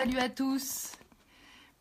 [0.00, 0.92] salut à tous.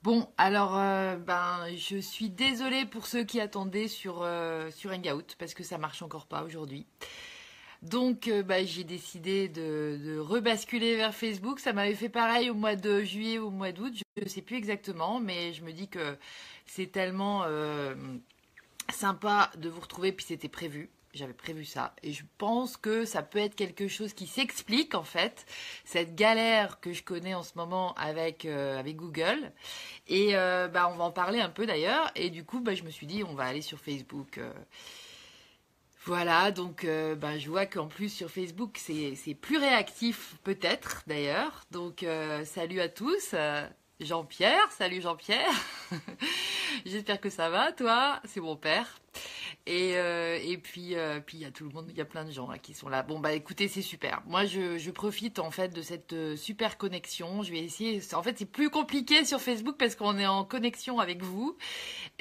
[0.03, 5.35] Bon, alors, euh, ben, je suis désolée pour ceux qui attendaient sur, euh, sur Hangout,
[5.37, 6.85] parce que ça marche encore pas aujourd'hui.
[7.81, 11.61] Donc, euh, bah, j'ai décidé de, rebasculer vers Facebook.
[11.61, 14.41] Ça m'avait fait pareil au mois de juillet ou au mois d'août, je ne sais
[14.41, 16.17] plus exactement, mais je me dis que
[16.65, 17.45] c'est tellement
[18.89, 20.89] sympa de vous retrouver, puis c'était prévu.
[21.13, 21.95] J'avais prévu ça.
[22.03, 25.45] Et je pense que ça peut être quelque chose qui s'explique, en fait,
[25.83, 29.51] cette galère que je connais en ce moment avec, euh, avec Google.
[30.07, 32.11] Et euh, bah, on va en parler un peu d'ailleurs.
[32.15, 34.37] Et du coup, bah, je me suis dit, on va aller sur Facebook.
[34.37, 34.53] euh.
[36.05, 36.87] Voilà, donc
[37.17, 41.65] bah, je vois qu'en plus sur Facebook, c'est plus réactif peut-être d'ailleurs.
[41.71, 42.05] Donc
[42.45, 43.35] salut à tous.
[43.99, 45.51] Jean-Pierre, salut Jean-Pierre.
[46.85, 48.21] J'espère que ça va, toi?
[48.23, 48.97] C'est mon père.
[49.65, 52.05] Et, euh, et puis, euh, puis il y a tout le monde, il y a
[52.05, 53.03] plein de gens qui sont là.
[53.03, 54.21] Bon bah écoutez, c'est super.
[54.25, 57.43] Moi, je, je profite en fait de cette euh, super connexion.
[57.43, 58.01] Je vais essayer.
[58.13, 61.57] En fait, c'est plus compliqué sur Facebook parce qu'on est en connexion avec vous.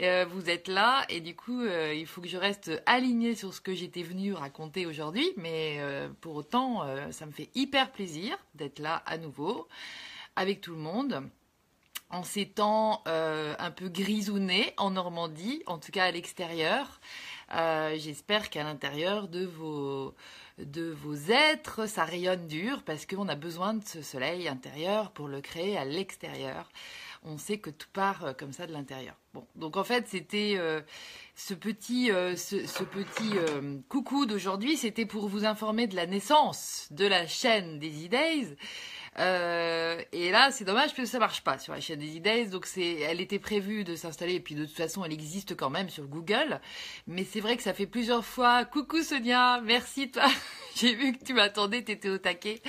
[0.00, 3.74] Vous êtes là et du coup, il faut que je reste alignée sur ce que
[3.74, 5.32] j'étais venue raconter aujourd'hui.
[5.36, 5.80] Mais
[6.20, 9.68] pour autant, ça me fait hyper plaisir d'être là à nouveau
[10.36, 11.28] avec tout le monde
[12.10, 17.00] en ces temps euh, un peu grisonnés en Normandie, en tout cas à l'extérieur.
[17.54, 20.14] Euh, J'espère qu'à l'intérieur de vos,
[20.58, 25.28] de vos êtres, ça rayonne dur parce qu'on a besoin de ce soleil intérieur pour
[25.28, 26.70] le créer à l'extérieur.
[27.24, 29.14] On sait que tout part euh, comme ça de l'intérieur.
[29.54, 30.58] Donc en fait, c'était
[31.36, 33.34] ce petit, ce, petit
[33.88, 38.56] coucou d'aujourd'hui, c'était pour vous informer de la naissance de la chaîne des E-Days.
[39.18, 42.48] Euh, et là, c'est dommage parce que ça marche pas sur la chaîne des E-Days.
[42.48, 45.70] Donc, c'est, elle était prévue de s'installer et puis de toute façon, elle existe quand
[45.70, 46.60] même sur Google.
[47.06, 48.64] Mais c'est vrai que ça fait plusieurs fois.
[48.64, 50.26] Coucou Sonia, merci toi.
[50.76, 52.62] J'ai vu que tu m'attendais, t'étais au taquet.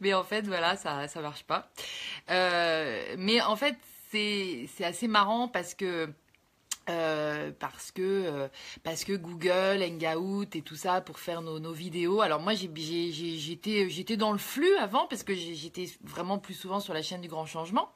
[0.00, 1.70] Mais en fait, voilà, ça, ça marche pas.
[2.30, 3.76] Euh, mais en fait,
[4.10, 6.08] c'est, c'est assez marrant parce que
[6.90, 8.48] euh, parce que euh,
[8.82, 12.20] parce que Google, Hangout et tout ça pour faire nos, vidéos.
[12.20, 17.02] Alors moi j'étais dans le flux avant parce que j'étais vraiment plus souvent sur la
[17.02, 17.90] chaîne du Grand Changement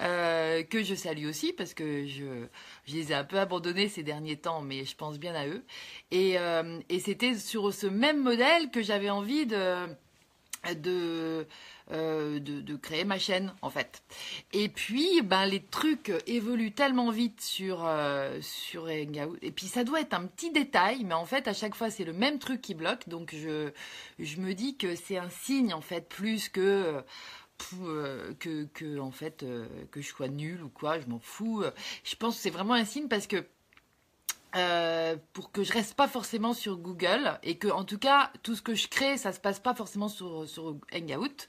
[0.00, 2.46] euh, que je salue aussi parce que je
[2.88, 5.62] les ai un peu abandonnés ces derniers temps, mais je pense bien à eux.
[6.10, 9.86] Et euh, c'était sur ce même modèle que j'avais envie de,
[11.92, 14.02] euh, de, créer ma chaîne en fait.
[14.52, 19.36] Et puis ben les trucs évoluent tellement vite sur euh, sur Hangout.
[19.42, 22.04] Et puis ça doit être un petit détail mais en fait à chaque fois c'est
[22.04, 23.08] le même truc qui bloque.
[23.08, 23.70] Donc je
[24.18, 27.02] je me dis que c'est un signe en fait plus que
[27.82, 30.98] euh, que, que en fait euh, que je sois nulle ou quoi.
[31.00, 31.62] Je m'en fous.
[32.04, 33.44] Je pense que c'est vraiment un signe parce que
[34.56, 38.54] euh, pour que je reste pas forcément sur Google et que en tout cas tout
[38.54, 41.46] ce que je crée ça se passe pas forcément sur sur Hangout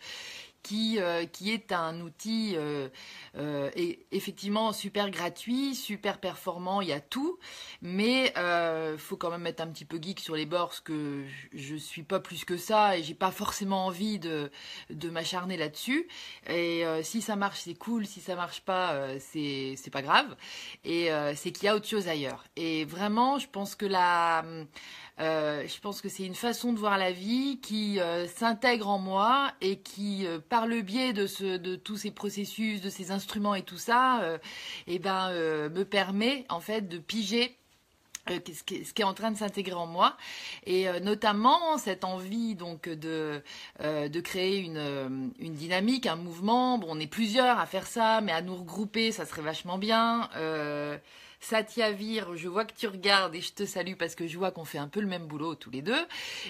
[0.64, 2.90] qui euh, qui est un outil euh,
[3.38, 3.70] euh,
[4.12, 7.40] effectivement super gratuit super performant il y a tout.
[7.82, 11.24] Mais euh, faut quand même être un petit peu geek sur les bords parce que
[11.54, 14.52] je, je suis pas plus que ça et j'ai pas forcément envie de
[14.90, 16.08] de m'acharner là-dessus.
[16.50, 18.06] Et si ça marche c'est cool.
[18.06, 20.36] Si ça marche pas c'est c'est pas grave.
[20.84, 22.44] Et c'est qu'il y a autre chose ailleurs.
[22.56, 24.44] Et vraiment, je pense que la,
[25.22, 28.98] euh, je pense que c'est une façon de voir la vie qui euh, s'intègre en
[28.98, 33.62] moi et qui, euh, par le biais de tous ces processus, de ces instruments et
[33.62, 34.22] tout ça,
[34.88, 35.30] eh ben,
[35.70, 37.56] me permet en fait de piger
[38.28, 40.16] ce qui est- en train de s'intégrer en moi.
[40.66, 43.42] Et notamment cette envie donc de
[43.84, 46.78] de créer une une dynamique un mouvement.
[46.78, 50.30] Bon on est plusieurs à faire ça mais à nous regrouper ça serait vachement bien
[51.42, 54.52] Satya Vir, je vois que tu regardes et je te salue parce que je vois
[54.52, 56.06] qu'on fait un peu le même boulot tous les deux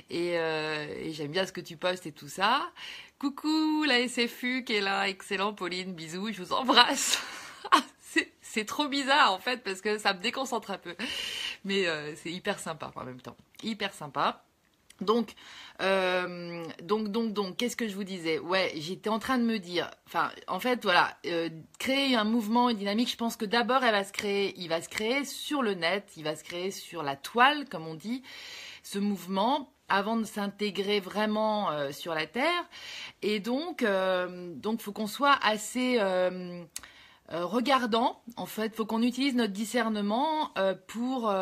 [0.09, 2.69] et, euh, et j'aime bien ce que tu postes et tout ça.
[3.17, 7.19] Coucou la SFU qui est là, excellent Pauline, bisous, je vous embrasse.
[8.01, 10.95] C'est- C'est trop bizarre en fait parce que ça me déconcentre un peu.
[11.63, 13.37] Mais euh, c'est hyper sympa en même temps.
[13.63, 14.43] Hyper sympa.
[15.01, 15.33] Donc,
[15.81, 18.39] euh, donc, donc, donc, qu'est-ce que je vous disais?
[18.39, 19.89] Ouais, j'étais en train de me dire,
[20.47, 21.49] en fait, voilà, euh,
[21.79, 23.09] créer un mouvement, une dynamique.
[23.09, 26.13] Je pense que d'abord, elle va se créer, il va se créer sur le net,
[26.17, 28.21] il va se créer sur la toile, comme on dit,
[28.83, 32.69] ce mouvement avant de s'intégrer vraiment euh, sur la terre.
[33.23, 35.99] Et donc, donc, faut qu'on soit assez
[37.29, 38.21] regardant.
[38.37, 40.53] En fait, faut qu'on utilise notre discernement
[40.87, 41.33] pour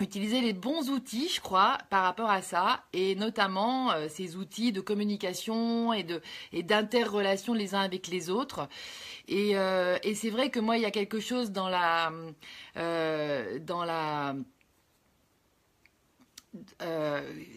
[0.00, 4.72] utiliser les bons outils, je crois, par rapport à ça, et notamment euh, ces outils
[4.72, 6.20] de communication et de
[6.62, 8.68] d'interrelation les uns avec les autres.
[9.28, 12.12] Et, euh, et c'est vrai que moi, il y a quelque chose dans la
[12.76, 14.34] euh, dans la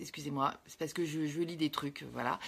[0.01, 2.39] excusez-moi, c'est parce que je, lis des trucs, voilà.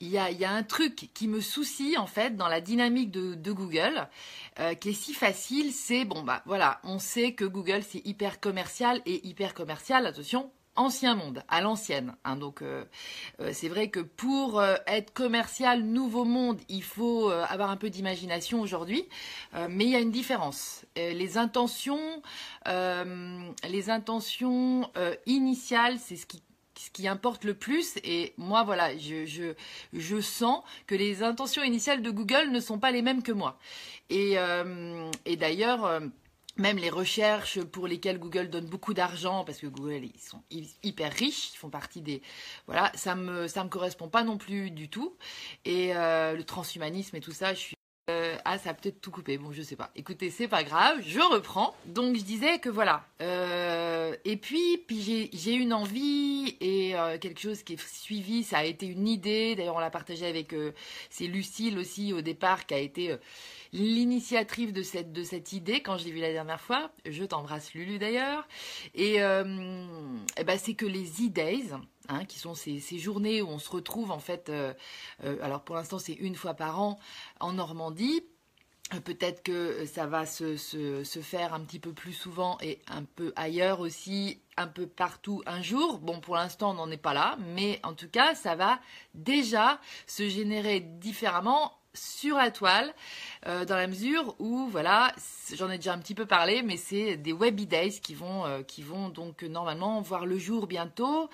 [0.00, 4.08] Il y, a, un truc qui me soucie en fait dans la dynamique de, Google,
[4.80, 9.02] qui est si facile, c'est bon bah voilà, on sait que Google c'est hyper commercial
[9.06, 12.14] et hyper commercial, attention, ancien monde, à l'ancienne.
[12.24, 12.36] Hein.
[12.36, 12.84] donc euh,
[13.40, 17.90] euh, c'est vrai que pour euh, être commercial, nouveau monde, il faut avoir un peu
[17.90, 19.08] d'imagination aujourd'hui,
[19.68, 20.84] mais il y a une différence.
[20.96, 22.22] les intentions,
[22.66, 24.90] les intentions
[25.26, 26.42] initiales, c'est ce qui
[26.78, 27.96] ce qui importe le plus.
[28.04, 29.54] Et moi, voilà, je, je,
[29.94, 33.58] je, sens que les intentions initiales de Google ne sont pas les mêmes que moi.
[34.10, 34.36] Et,
[35.24, 36.00] et d'ailleurs,
[36.56, 40.42] même les recherches pour lesquelles Google donne beaucoup d'argent, parce que Google, ils sont
[40.82, 42.22] hyper riches, ils font partie des...
[42.66, 45.14] Voilà, ça me, ça me correspond pas non plus du tout.
[45.64, 47.76] Et euh, le transhumanisme et tout ça, je suis...
[48.08, 49.36] Euh, ah, ça a peut-être tout coupé.
[49.36, 49.90] Bon, je sais pas.
[49.96, 51.74] Écoutez, c'est pas grave, je reprends.
[51.86, 53.04] Donc, je disais que voilà.
[53.20, 58.44] Euh, et puis, puis j'ai une envie et quelque chose qui est suivi.
[58.44, 59.56] Ça a été une idée.
[59.56, 60.54] D'ailleurs, on l'a partagé avec.
[61.10, 63.16] c'est Lucille aussi au départ qui a été
[63.72, 66.90] l'initiatrice de cette, idée quand je l'ai vue la dernière fois.
[67.04, 68.46] Je t'embrasse Lulu d'ailleurs.
[68.94, 69.44] Et, euh,
[70.36, 71.72] eh ben, c'est que les e-days,
[72.08, 74.72] hein, qui sont ces, journées où on se retrouve en fait, euh,
[75.24, 76.98] euh, alors pour l'instant c'est une fois par an
[77.40, 78.22] en Normandie.
[79.04, 83.32] Peut-être que ça va se, se, faire un petit peu plus souvent et un peu
[83.34, 85.98] ailleurs aussi, un peu partout un jour.
[85.98, 88.78] Bon, pour l'instant, on n'en est pas là, mais en tout cas, ça va
[89.14, 92.94] déjà se générer différemment sur la toile,
[93.46, 95.12] euh, dans la mesure où, voilà,
[95.54, 98.62] j'en ai déjà un petit peu parlé, mais c'est des Webby Days qui vont, euh,
[98.62, 101.28] qui vont donc normalement voir le jour bientôt.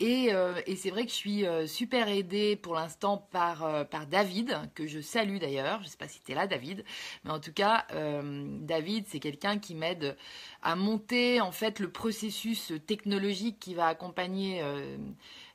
[0.00, 4.58] Et, euh, et c'est vrai que je suis super aidée pour l'instant par, par David,
[4.74, 5.80] que je salue d'ailleurs.
[5.80, 6.84] Je ne sais pas si tu es là, David,
[7.24, 10.16] mais en tout cas, David, c'est quelqu'un qui m'aide
[10.62, 14.62] à monter en fait le processus technologique qui va accompagner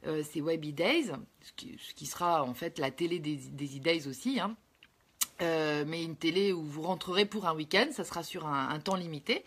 [0.05, 1.11] euh, c'est Webby Days,
[1.41, 4.39] ce qui, sera en fait la télé des, des E-Days aussi.
[4.39, 4.55] Hein.
[5.41, 8.95] Euh, mais une télé où vous rentrerez pour un week-end, ça sera sur un, temps
[8.95, 9.43] limité.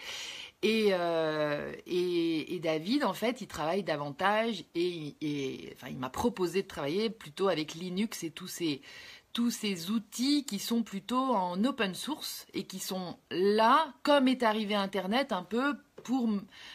[0.65, 6.63] Euh, et, et, David, en fait, il travaille davantage et, et enfin, il m'a proposé
[6.63, 8.83] de travailler plutôt avec Linux et tous ces,
[9.33, 14.43] tous ces outils qui sont plutôt en open source et qui sont là, comme est
[14.43, 15.77] arrivé Internet, un peu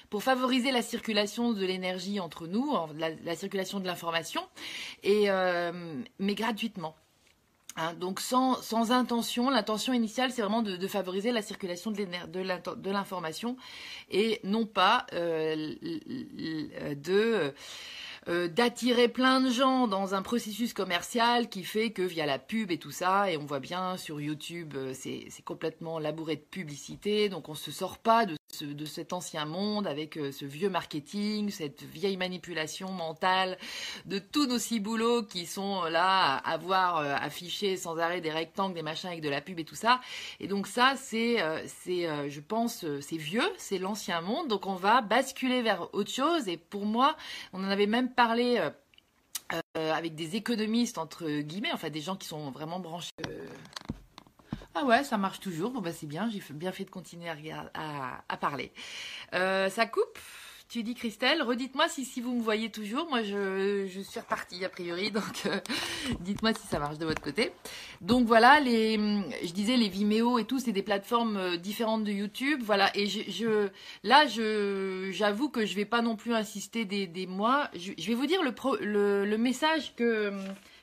[0.10, 4.42] pour, favoriser la circulation de l'énergie entre nous, la, circulation de l'information,
[5.06, 6.96] euh, mais gratuitement.
[7.78, 13.56] Hein, donc sans, intention, l'intention initiale c'est vraiment de, favoriser la circulation de l'information
[14.10, 15.76] et non pas euh,
[16.96, 17.54] de
[18.28, 22.72] euh, d'attirer plein de gens dans un processus commercial qui fait que via la pub
[22.72, 27.48] et tout ça, et on voit bien sur YouTube, c'est complètement labouré de publicité, donc
[27.48, 31.84] on se sort pas de, de cet ancien monde avec euh, ce vieux marketing, cette
[31.84, 33.58] vieille manipulation mentale
[34.06, 38.82] de tous nos ciboulots qui sont là à avoir affiché sans arrêt des rectangles, des
[38.82, 40.00] machins avec de la pub et tout ça.
[40.40, 41.38] Et donc ça, c'est,
[41.68, 46.48] c'est, je pense, c'est vieux, c'est l'ancien monde, donc on va basculer vers autre chose.
[46.48, 47.16] Et pour moi,
[47.54, 48.10] on en avait même
[49.54, 53.12] euh, euh, avec des économistes, entre guillemets, enfin des gens qui sont vraiment branchés.
[53.28, 53.48] Euh.
[54.76, 55.72] Ah ouais, ça marche toujours.
[55.72, 58.72] Bon bah c'est bien, j'ai bien fait de continuer à, à parler.
[59.32, 60.18] ça coupe?
[60.72, 63.06] Tu dis Christelle, redites-moi si, si vous me voyez toujours.
[63.10, 65.60] Moi, je, je suis repartie a priori, donc euh,
[66.22, 67.52] dites-moi si ça marche de votre côté.
[68.00, 68.96] Donc voilà, les,
[69.44, 72.62] je disais les Vimeo et tout, c'est des plateformes euh, différentes de YouTube.
[72.64, 73.68] Voilà, et je,
[74.06, 77.70] là, je, j'avoue que je vais pas non plus insister des, mois.
[77.76, 80.32] Je, vais vous dire le, pro, le, le message que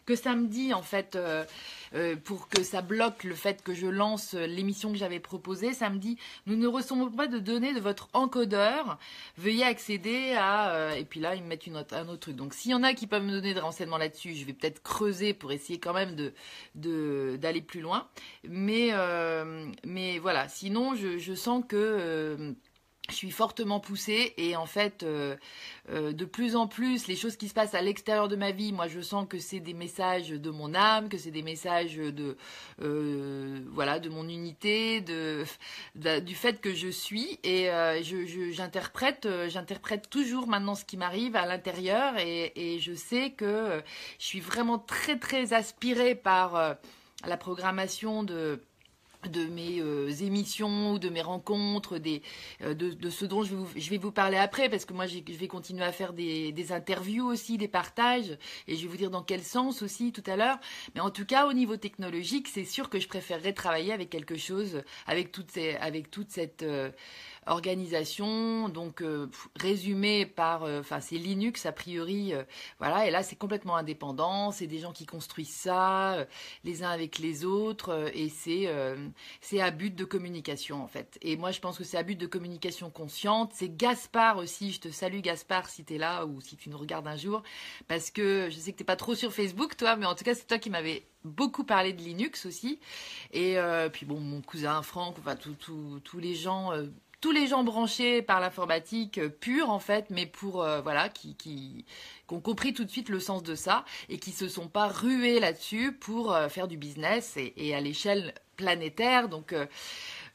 [0.08, 1.16] que samedi en fait.
[1.16, 1.44] Euh,
[1.94, 6.18] euh, pour que ça bloque le fait que je lance l'émission que j'avais proposée samedi.
[6.46, 8.98] Nous ne recevons pas de données de votre encodeur.
[9.36, 10.70] Veuillez accéder à...
[10.70, 12.36] Euh, et puis là, ils me mettent une autre, un autre truc.
[12.36, 14.82] Donc s'il y en a qui peuvent me donner des renseignements là-dessus, je vais peut-être
[14.82, 16.32] creuser pour essayer quand même de
[16.74, 18.08] d'aller plus loin.
[18.44, 22.54] Mais, euh, mais voilà, sinon je, je sens que
[23.08, 25.36] je suis fortement poussée et en fait euh,
[25.90, 28.72] euh, de plus en plus les choses qui se passent à l'extérieur de ma vie
[28.72, 32.36] moi je sens que c'est des messages de mon âme que c'est des messages de
[32.82, 35.44] euh, voilà de mon unité de,
[36.20, 37.70] du fait que je suis et
[38.52, 43.82] j'interprète j'interprète toujours maintenant ce qui m'arrive à l'intérieur et, et, je sais que
[44.18, 46.76] je suis vraiment très très aspirée par
[47.26, 48.60] la programmation de
[49.26, 52.22] de mes euh, émissions ou de mes rencontres, des,
[52.62, 55.06] euh, de, ce dont je vais, vous, je vais, vous, parler après, parce que moi
[55.06, 58.96] je vais continuer à faire des, des, interviews aussi, des partages, et je vais vous
[58.96, 60.58] dire dans quel sens aussi tout à l'heure.
[60.94, 64.36] Mais en tout cas, au niveau technologique, c'est sûr que je préférerais travailler avec quelque
[64.36, 66.62] chose, avec, toutes ces, avec toute cette...
[66.62, 66.90] Euh,
[67.48, 69.26] organisation, donc euh,
[69.56, 72.32] résumé par, euh, enfin c'est Linux a priori,
[72.78, 76.26] voilà, et là c'est complètement indépendant, c'est des gens qui construisent ça,
[76.64, 81.18] les uns avec les autres, et c'est à but de communication en fait.
[81.22, 83.52] Et moi je pense que c'est à but de communication consciente.
[83.54, 86.78] C'est Gaspard aussi, je te salue Gaspard si tu es là ou si tu nous
[86.78, 87.42] regardes un jour,
[87.88, 90.34] parce que je sais que t'es pas trop sur Facebook toi, mais en tout cas
[90.34, 92.78] c'est toi qui m'avais beaucoup parlé de Linux aussi.
[93.32, 93.56] Et
[93.92, 96.72] puis bon, mon cousin Franck, enfin tous les gens
[97.20, 101.34] tous les gens branchés par l'informatique euh, pure en fait, mais pour euh, voilà qui,
[101.34, 101.84] qui,
[102.30, 105.40] ont compris tout de suite le sens de ça et qui se sont pas rués
[105.40, 109.28] là-dessus pour euh, faire du business et, à l'échelle planétaire.
[109.28, 109.54] Donc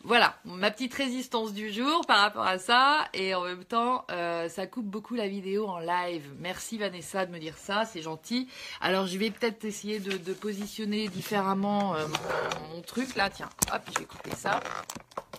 [0.03, 3.07] voilà, ma petite résistance du jour par rapport à ça.
[3.13, 4.05] Et en même temps,
[4.49, 6.29] ça coupe beaucoup la vidéo en live.
[6.39, 8.47] Merci Vanessa de me dire ça, c'est gentil.
[8.81, 13.29] Alors je vais peut-être essayer de, positionner différemment mon, mon, truc là.
[13.29, 14.59] Tiens, hop, je vais couper ça.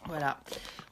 [0.06, 0.38] Voilà.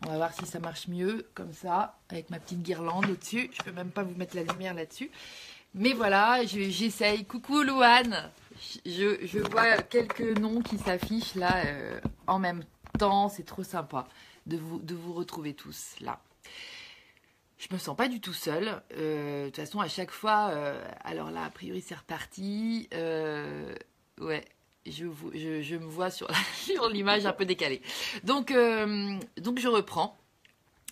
[0.04, 3.50] On va voir si ça marche mieux, comme ça, avec ma petite guirlande au-dessus.
[3.52, 5.10] Je peux même pas vous mettre la lumière là-dessus.
[5.74, 7.24] Mais voilà, j'essaye.
[7.24, 8.30] Coucou Louane
[8.86, 12.62] je, vois quelques noms qui s'affichent là euh, en même
[13.28, 14.06] C'est trop sympa
[14.46, 16.20] de vous, de vous retrouver tous là.
[17.58, 18.82] Je me sens pas du tout seule.
[18.96, 22.88] Euh, de toute façon, à chaque fois, euh, alors là, a priori, c'est reparti.
[22.92, 24.44] ouais,
[24.86, 26.28] je, je, me vois sur,
[26.90, 27.82] l'image un peu décalée.
[28.24, 30.18] Donc, euh, donc je reprends.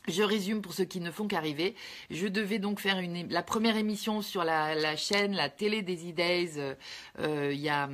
[0.08, 1.74] Je résume pour ceux qui ne font qu'arriver.
[2.10, 6.74] Je devais donc faire la première émission sur la, chaîne, la télé des e-days, euh,
[7.18, 7.88] euh, il, y a,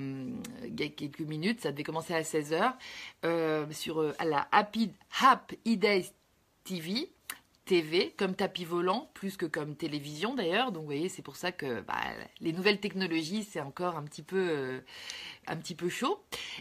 [0.97, 1.61] quelques minutes.
[1.61, 2.75] Ça devait commencer à 16h
[3.73, 6.13] sur la Happy, Happy e-days
[6.65, 7.16] TV.
[7.67, 10.73] TV comme tapis volant, plus que comme télévision d'ailleurs.
[10.73, 12.01] Donc vous voyez, c'est pour ça que bah,
[12.41, 14.81] les nouvelles technologies, c'est encore un petit peu, euh,
[15.49, 16.21] un petit peu chaud.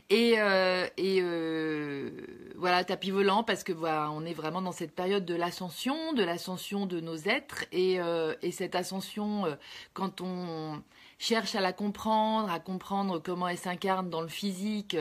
[0.09, 2.09] Et, euh, et euh,
[2.55, 6.24] voilà, tapis volant parce que voilà, on est vraiment dans cette période de l'ascension, de
[6.24, 8.00] l'ascension de nos êtres et,
[8.41, 9.45] et cette ascension,
[9.93, 10.81] quand on
[11.19, 14.97] cherche à la comprendre, à comprendre comment elle s'incarne dans le physique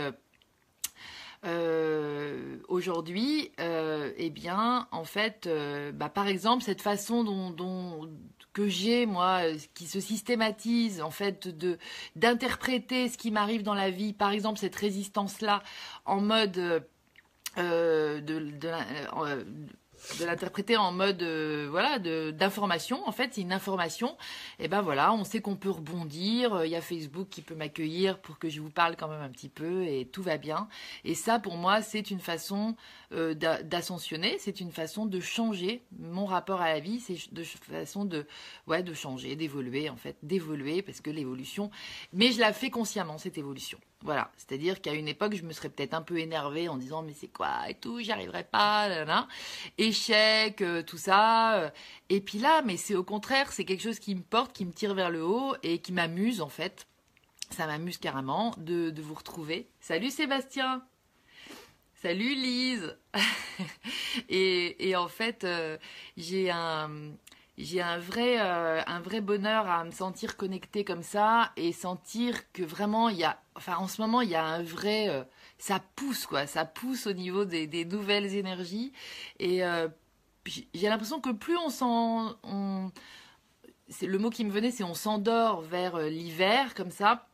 [1.45, 8.11] euh, aujourd'hui, euh, eh bien, en fait, euh, bah, par exemple, cette façon dont,
[8.53, 9.43] que j'ai moi,
[9.75, 11.79] qui se systématise, en fait, de
[12.17, 15.63] d'interpréter ce qui m'arrive dans la vie, par exemple, cette résistance-là,
[16.07, 16.83] en mode de,
[17.57, 18.69] de de
[20.21, 24.17] l'interpréter en mode euh, voilà d'information en fait c'est une information.
[24.59, 26.65] Et ben voilà on sait qu'on peut rebondir.
[26.65, 29.31] Il y a Facebook qui peut m'accueillir pour que je vous parle quand même un
[29.31, 30.69] petit peu et tout va bien.
[31.05, 32.77] Et ça pour moi c'est une façon
[33.13, 34.37] euh, d'ascensionner.
[34.39, 37.01] C'est une façon de changer mon rapport à la vie.
[37.01, 38.27] C'est de façon de
[38.67, 41.71] ouais de changer d'évoluer en fait d'évoluer parce que l'évolution
[42.13, 45.71] mais je la fais consciemment cette évolution voilà, c'est-à-dire qu'à une époque, je me serais
[45.71, 48.87] peut-être un peu énervée en disant mais c'est quoi et tout, j'y arriverai pas,
[49.79, 51.55] échec, euh, tout ça.
[51.55, 51.71] Euh.
[52.11, 54.73] Et puis là, mais c'est au contraire, c'est quelque chose qui me porte, qui me
[54.73, 56.87] tire vers le haut et qui m'amuse en fait.
[57.51, 59.71] Ça m'amuse carrément de, vous retrouver.
[59.81, 60.85] Salut Sébastien
[61.95, 62.99] Salut Lise
[64.29, 65.79] et, en fait, euh,
[66.19, 66.91] j'ai un,
[67.57, 72.51] j'ai un vrai, euh, un vrai bonheur à me sentir connectée comme ça et sentir
[72.53, 75.23] que vraiment il y a, enfin en ce moment il y a un vrai, euh,
[75.59, 78.93] ça pousse quoi, ça pousse au niveau des, nouvelles énergies
[79.39, 79.89] et euh,
[80.47, 82.37] j'ai l'impression que plus on s'en,
[83.89, 87.29] c'est le mot qui me venait, c'est on s'endort vers l'hiver comme ça.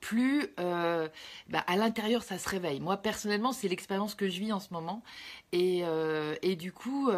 [0.00, 2.80] Plus bah, à l'intérieur ça se réveille.
[2.80, 5.02] Moi personnellement c'est l'expérience que je vis en ce moment
[5.52, 5.82] et,
[6.42, 7.10] et du coup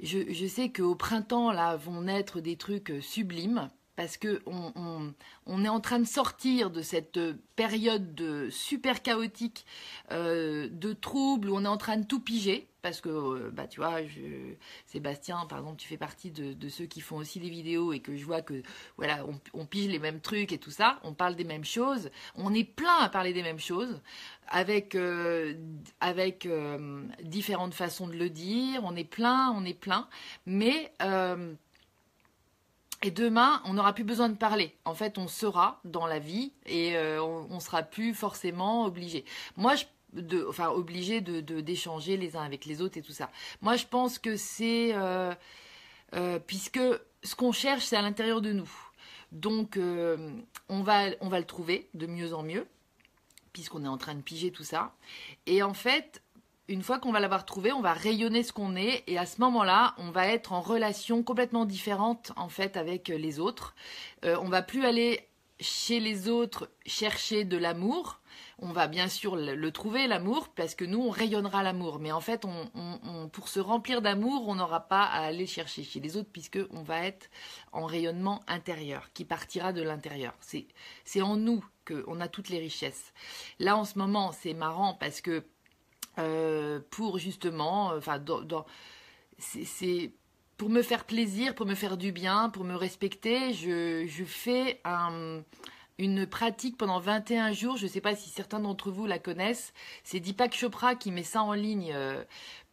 [0.00, 5.64] je, je sais qu'au printemps, là, vont naître des trucs euh, sublimes parce que on,
[5.64, 7.18] est en train de sortir de cette
[7.56, 9.64] période de super chaotique
[10.12, 13.66] euh, de troubles où on est en train de tout piger parce que euh, bah
[13.66, 13.96] tu vois
[14.84, 18.14] Sébastien par exemple tu fais partie de, ceux qui font aussi des vidéos et que
[18.16, 18.62] je vois que
[18.98, 19.24] voilà
[19.54, 22.64] on, pige les mêmes trucs et tout ça on parle des mêmes choses on est
[22.64, 24.00] plein à parler des mêmes choses
[24.48, 24.96] avec
[26.00, 30.06] avec euh, différentes façons de le dire on est plein on est plein
[30.44, 30.92] mais
[33.02, 34.74] et demain, on n'aura plus besoin de parler.
[34.84, 39.24] En fait, on sera dans la vie et euh, on, sera plus forcément obligé.
[40.12, 43.30] D'échanger les uns avec les autres et tout ça.
[43.60, 45.34] Moi, je pense que c'est euh,
[46.14, 46.80] euh, puisque
[47.22, 48.70] ce qu'on cherche, c'est à l'intérieur de nous.
[49.32, 49.78] Donc,
[50.68, 52.66] on va on va le trouver de mieux en mieux
[53.52, 54.94] puisqu'on est en train de piger tout ça.
[55.46, 56.22] Et en fait,
[56.68, 59.40] une fois qu'on va l'avoir trouvé, on va rayonner ce qu'on est et à ce
[59.40, 63.74] moment-là, on va être en relation complètement différente en fait avec les autres.
[64.24, 65.28] Euh, on va plus aller
[65.60, 68.20] chez les autres chercher de l'amour,
[68.58, 71.98] on va bien sûr le, trouver, l'amour, parce que nous, on rayonnera l'amour.
[71.98, 76.00] Mais en fait, on, pour se remplir d'amour, on n'aura pas à aller chercher chez
[76.00, 77.28] les autres, puisque on va être
[77.72, 80.34] en rayonnement intérieur, qui partira de l'intérieur.
[81.04, 83.12] C'est en nous qu'on a toutes les richesses.
[83.58, 85.44] Là, en ce moment, c'est marrant parce que
[86.18, 88.22] euh, pour justement, enfin,
[89.38, 90.12] c'est
[90.56, 95.42] pour me faire plaisir, pour me faire du bien, pour me respecter, je, fais un
[95.98, 97.76] une pratique pendant 21 jours.
[97.78, 99.72] Je ne sais pas si certains d'entre vous la connaissent.
[100.04, 102.22] C'est Deepak Chopra qui met ça en ligne, euh,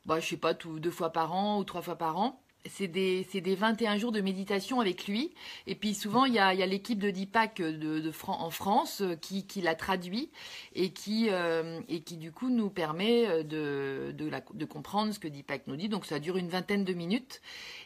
[0.05, 3.23] bah, je sais pas, deux fois par an ou trois fois par an c'est des,
[3.23, 5.33] des 21 jours de méditation avec lui.
[5.67, 9.45] Et puis souvent, il y a, l'équipe de Deepak de, de en France euh, qui,
[9.45, 10.29] qui l'a traduit
[10.73, 15.67] et qui, euh, et qui du coup nous permet de, de, comprendre ce que Deepak
[15.67, 15.89] nous dit.
[15.89, 17.41] Donc ça dure une vingtaine de minutes.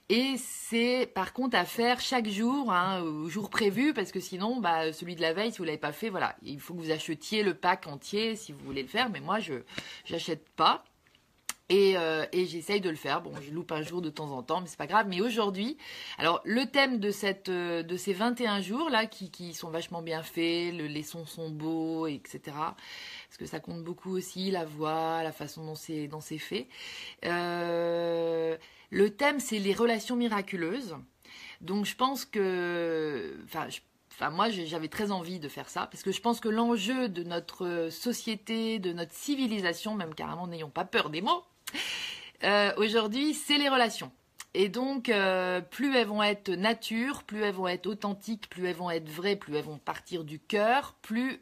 [0.09, 4.59] Et c'est par contre à faire chaque jour, hein, au jour prévu, parce que sinon,
[4.59, 6.91] bah, celui de la veille, si vous l'avez pas fait, voilà, il faut que vous
[6.91, 9.09] achetiez le pack entier si vous voulez le faire.
[9.09, 9.55] Mais moi, je
[10.09, 10.85] n'achète pas.
[11.69, 13.21] Et, euh, et j'essaye de le faire.
[13.21, 15.07] Bon, je loupe un jour de temps en temps, mais c'est pas grave.
[15.09, 15.77] Mais aujourd'hui,
[16.17, 20.23] alors le thème de cette, euh, de ces 21 jours là, qui, sont vachement bien
[20.23, 22.39] faits, le, les sons sont beaux, etc.
[22.45, 26.67] Parce que ça compte beaucoup aussi la voix, la façon dont c'est, dont c'est fait.
[27.25, 28.55] Euh,
[28.89, 30.95] le thème, c'est les relations miraculeuses.
[31.59, 33.67] Donc je pense que, enfin,
[34.19, 37.21] Enfin, moi, j'avais très envie de faire ça parce que je pense que l'enjeu de
[37.21, 41.43] notre société, de notre civilisation, même carrément, n'ayons pas peur des mots,
[42.43, 44.11] euh, aujourd'hui, c'est les relations.
[44.53, 48.75] Et donc, euh, plus elles vont être nature, plus elles vont être authentiques, plus elles
[48.75, 51.41] vont être vraies, plus elles vont partir du cœur, plus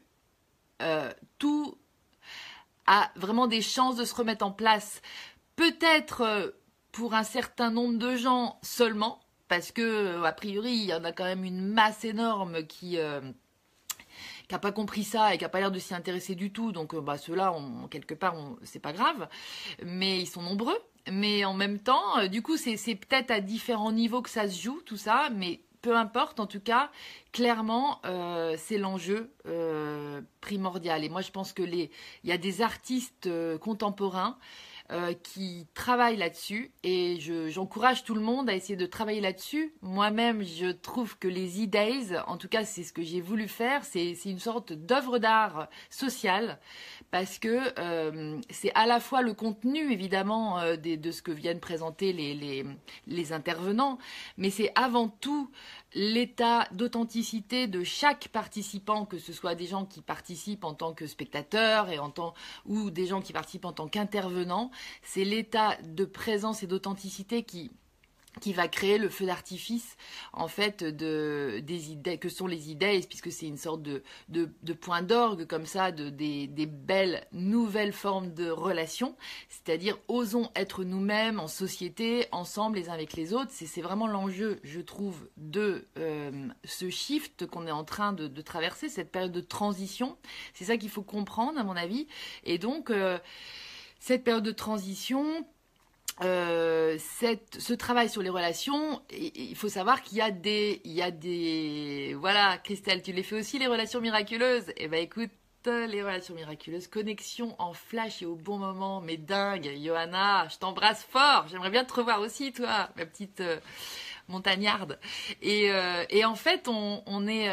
[0.82, 1.78] euh, tout
[2.86, 5.00] a vraiment des chances de se remettre en place.
[5.56, 6.54] Peut-être
[6.92, 11.12] pour un certain nombre de gens seulement, parce que a priori, il y en a
[11.12, 12.98] quand même une masse énorme qui
[14.48, 16.72] qui n'a pas compris ça et qui n'a pas l'air de s'y intéresser du tout.
[16.72, 17.54] Donc, euh, bah, ceux-là,
[17.90, 19.28] quelque part, c'est pas grave.
[19.84, 20.78] Mais ils sont nombreux.
[21.10, 24.60] Mais en même temps, euh, du coup, c'est peut-être à différents niveaux que ça se
[24.60, 25.28] joue, tout ça.
[25.34, 26.90] Mais peu importe, en tout cas,
[27.32, 29.30] clairement, euh, c'est l'enjeu
[30.40, 31.04] primordial.
[31.04, 31.90] Et moi, je pense que les,
[32.24, 33.28] il y a des artistes
[33.58, 34.38] contemporains
[34.92, 37.18] euh, qui travaille là-dessus et
[37.48, 39.74] j'encourage tout le monde à essayer de travailler là-dessus.
[39.82, 43.84] Moi-même, je trouve que les e-days, en tout cas c'est ce que j'ai voulu faire,
[43.84, 46.60] c'est une sorte d'œuvre d'art sociale
[47.10, 51.60] parce que euh, c'est à la fois le contenu évidemment euh, de ce que viennent
[51.60, 52.64] présenter les, les,
[53.06, 53.98] les intervenants,
[54.36, 55.50] mais c'est avant tout
[55.96, 61.06] l'état d'authenticité de chaque participant, que ce soit des gens qui participent en tant que
[61.06, 61.98] spectateurs et
[62.66, 64.70] ou des gens qui participent en tant qu'intervenants,
[65.02, 67.70] c'est l'état de présence et d'authenticité qui
[68.40, 69.96] qui va créer le feu d'artifice
[70.32, 74.72] en fait de des idées que sont les idées puisque c'est une sorte de, de,
[74.72, 79.16] point d'orgue comme ça de des, des, belles nouvelles formes de relations.
[79.48, 83.50] C'est-à-dire osons être nous-mêmes en société ensemble les uns avec les autres.
[83.52, 88.42] C'est vraiment l'enjeu je trouve de euh, ce shift qu'on est en train de, de,
[88.42, 90.16] traverser cette période de transition.
[90.54, 92.06] C'est ça qu'il faut comprendre à mon avis.
[92.44, 93.18] Et donc euh,
[93.98, 95.46] cette période de transition
[96.22, 100.92] euh, cette, ce travail sur les relations, il faut savoir qu'il y a des, il
[100.92, 104.72] y a des, voilà, Christelle, tu les fais aussi les relations miraculeuses.
[104.76, 105.30] Eh ben écoute,
[105.66, 111.02] les relations miraculeuses, connexion en flash et au bon moment, mais dingue, Johanna, je t'embrasse
[111.02, 111.46] fort.
[111.48, 113.58] J'aimerais bien te revoir aussi, toi, ma petite euh,
[114.28, 114.98] montagnarde.
[115.42, 117.48] Et, euh, et en fait, on, on est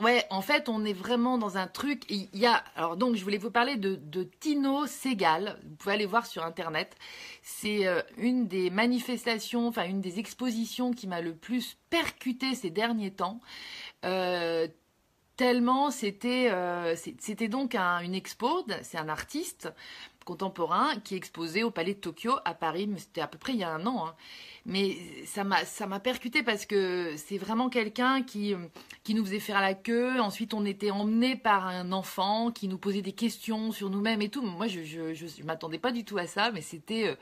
[0.00, 2.02] Ouais, en fait, on est vraiment dans un truc.
[2.10, 5.58] Il y a, alors donc, je voulais vous parler de, Tino Segal.
[5.64, 6.96] Vous pouvez aller voir sur internet.
[7.42, 12.70] C'est euh, une des manifestations, enfin une des expositions qui m'a le plus percuté ces
[12.70, 13.40] derniers temps.
[14.04, 14.68] Euh,
[15.36, 18.66] tellement c'était, euh, c'était donc une expo.
[18.82, 19.68] C'est un artiste
[20.26, 22.90] contemporain qui exposait au Palais de Tokyo à Paris.
[22.98, 24.08] C'était à peu près il y a un an.
[24.08, 24.14] Hein.
[24.66, 28.54] Mais ça m'a percuté parce que c'est vraiment quelqu'un qui
[29.04, 30.20] qui nous faisait faire la queue.
[30.20, 34.28] Ensuite, on était emmené par un enfant qui nous posait des questions sur nous-mêmes et
[34.28, 34.42] tout.
[34.42, 37.14] Moi, je je, je, m'attendais pas du tout à ça, mais c'était euh,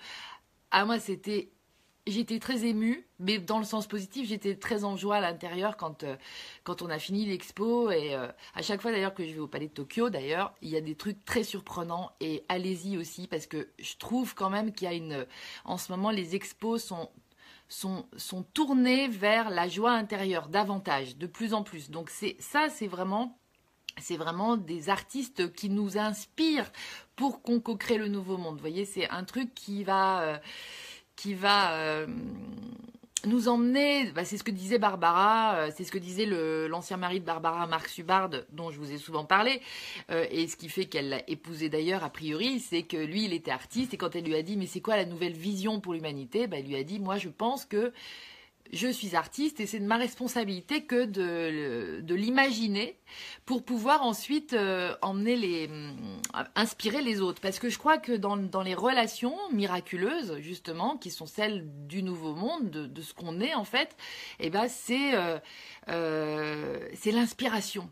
[0.70, 1.50] à moi c'était
[2.06, 6.02] J'étais très émue, mais dans le sens positif, j'étais très en joie à l'intérieur quand,
[6.02, 6.16] euh,
[6.62, 7.90] quand on a fini l'expo.
[7.90, 10.68] Et euh, à chaque fois d'ailleurs que je vais au Palais de Tokyo, d'ailleurs, il
[10.68, 12.10] y a des trucs très surprenants.
[12.20, 15.26] Et allez-y aussi, parce que je trouve quand même qu'il y a une...
[15.64, 17.10] En ce moment, les expos sont
[17.68, 21.90] sont, sont tournés vers la joie intérieure davantage, de plus en plus.
[21.90, 23.38] Donc c'est ça, c'est vraiment
[24.00, 26.70] c'est vraiment des artistes qui nous inspirent
[27.16, 28.56] pour qu'on co-crée le nouveau monde.
[28.56, 30.38] Vous voyez, c'est un truc qui va, euh,
[31.16, 32.07] qui va, euh,
[33.27, 37.20] nous emmener, bah, c'est ce que disait Barbara, euh, c'est ce que disait l'ancien mari
[37.20, 39.61] de Barbara, Marc Subard, dont je vous ai souvent parlé,
[40.11, 43.33] euh, et ce qui fait qu'elle l'a épousé d'ailleurs, a priori, c'est que lui, il
[43.33, 45.94] était artiste, et quand elle lui a dit, mais c'est quoi la nouvelle vision pour
[45.94, 47.92] l'humanité, bah, elle lui a dit, moi je pense que
[48.72, 52.98] je suis artiste et c'est de ma responsabilité que de, l'imaginer
[53.44, 55.92] pour pouvoir ensuite euh, emmener les euh,
[56.55, 61.11] inspirer les autres parce que je crois que dans, dans, les relations miraculeuses justement qui
[61.11, 63.96] sont celles du nouveau monde de, ce qu'on est en fait
[64.40, 65.12] eh ben c'est
[65.88, 67.90] euh, c'est l'inspiration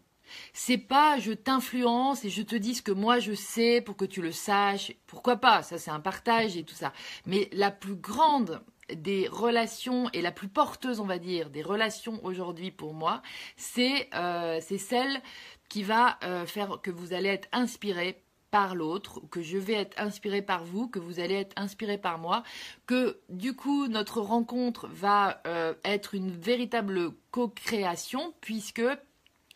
[0.53, 4.05] c'est pas je t'influence et je te dis ce que moi je sais pour que
[4.05, 4.93] tu le saches.
[5.07, 5.63] Pourquoi pas?
[5.63, 6.93] Ça, c'est un partage et tout ça.
[7.27, 12.21] Mais la plus grande des relations et la plus porteuse, on va dire, des relations
[12.25, 13.23] aujourd'hui pour moi,
[13.57, 15.21] c'est euh, celle
[15.69, 19.99] qui va euh, faire que vous allez être inspiré par l'autre, que je vais être
[19.99, 22.43] inspiré par vous, que vous allez être inspiré par moi,
[22.87, 28.83] que du coup notre rencontre va euh, être une véritable co-création puisque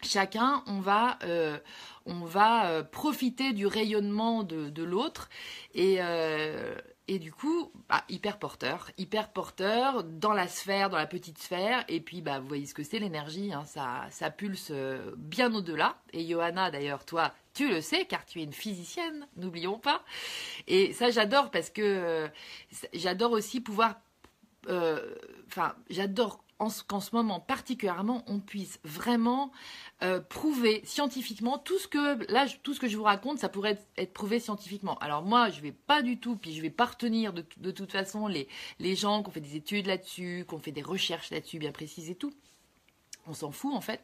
[0.02, 1.18] chacun on va
[2.06, 5.28] on va profiter du rayonnement de l'autre
[5.74, 6.00] et
[7.08, 11.84] et du coup, bah, hyper porteur, hyper porteur dans la sphère, dans la petite sphère.
[11.88, 15.54] Et puis, bah, vous voyez ce que c'est l'énergie, hein, ça, ça pulse euh, bien
[15.54, 15.96] au-delà.
[16.12, 20.02] Et Johanna, d'ailleurs, toi, tu le sais, car tu es une physicienne, n'oublions pas.
[20.66, 22.28] Et ça, j'adore parce que euh,
[22.92, 24.00] j'adore aussi pouvoir.
[24.68, 25.14] Euh,
[26.58, 29.52] enfin, j'adore qu'en ce moment particulièrement, on puisse vraiment
[30.02, 33.78] euh, prouver scientifiquement tout ce que là, tout ce que je vous raconte, ça pourrait
[33.96, 34.98] être, prouvé scientifiquement.
[34.98, 37.92] Alors moi, je vais pas du tout, puis je vais pas retenir de, de toute
[37.92, 41.30] façon les, les gens qui ont fait des études là-dessus, qui ont fait des recherches
[41.30, 42.32] là-dessus bien précises et tout
[43.28, 44.02] on s'en fout en fait.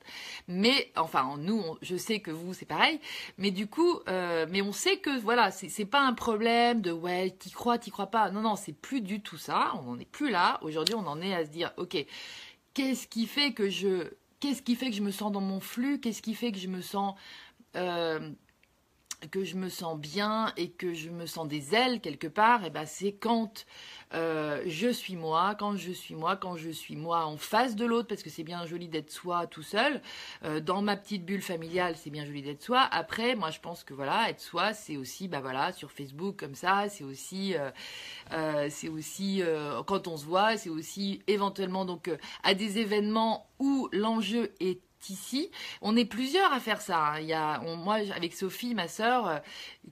[0.49, 3.01] Mais enfin, nous, je sais que vous, c'est pareil.
[3.39, 7.31] Mais du coup, euh, mais on sait que voilà, c'est pas un problème de ouais,
[7.31, 8.31] t'y crois, t'y crois pas.
[8.31, 9.73] Non, non, c'est plus du tout ça.
[9.77, 10.59] On n'en est plus là.
[10.63, 11.97] Aujourd'hui, on en est à se dire, ok,
[12.75, 16.01] qu'est-ce qui fait que je, qu'est-ce qui fait que je me sens dans mon flux?
[16.01, 17.15] Qu'est-ce qui fait que je me sens
[17.77, 18.31] euh,
[19.31, 22.69] que je me sens bien et que je me sens des ailes quelque part, et
[22.69, 23.67] eh ben c'est quand
[24.15, 27.85] euh, je suis moi, quand je suis moi, quand je suis moi en face de
[27.85, 30.03] l'autre, parce que c'est bien joli d'être soi tout seul.
[30.45, 32.81] Euh, dans ma petite bulle familiale, c'est bien joli d'être soi.
[32.91, 36.55] Après, moi je pense que voilà, être soi, c'est aussi, bah voilà, sur Facebook comme
[36.55, 37.55] ça, c'est aussi,
[38.33, 39.43] euh, c'est aussi
[39.87, 42.11] quand on se voit, c'est aussi éventuellement donc
[42.43, 45.51] à des événements où l'enjeu est ici.
[45.81, 47.13] On est plusieurs à faire ça.
[47.15, 47.21] Hein.
[47.21, 49.39] Y a, moi, avec Sophie, ma sœur, euh,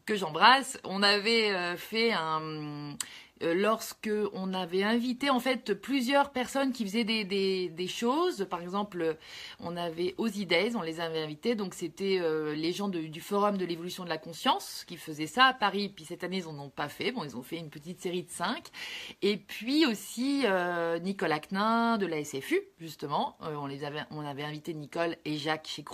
[0.06, 2.96] que j'embrasse, on avait euh, fait un,
[3.42, 8.46] lorsque on avait invité en fait plusieurs personnes qui faisaient des, des, choses.
[8.50, 9.16] Par exemple,
[9.58, 11.54] on avait Ozzy Days, on les avait invités.
[11.54, 15.44] Donc c'était euh, les gens du Forum de l'évolution de la conscience qui faisaient ça
[15.44, 15.88] à Paris.
[15.88, 17.12] Puis cette année, ils n'en ont pas fait.
[17.12, 18.68] Bon, ils ont fait une petite série de cinq.
[19.22, 23.36] Et puis aussi euh, Nicole Acnin de la SFU, justement.
[23.40, 25.84] on les avait, on avait invité Nicole et Jacques chez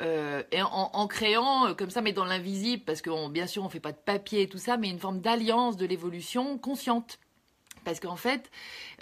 [0.00, 3.92] et en, créant comme ça, mais dans l'invisible, parce que bien sûr, on fait pas
[3.92, 7.18] de papier et tout ça, mais une forme d'alliance de l'évolution consciente.
[7.86, 8.50] Parce qu'en fait,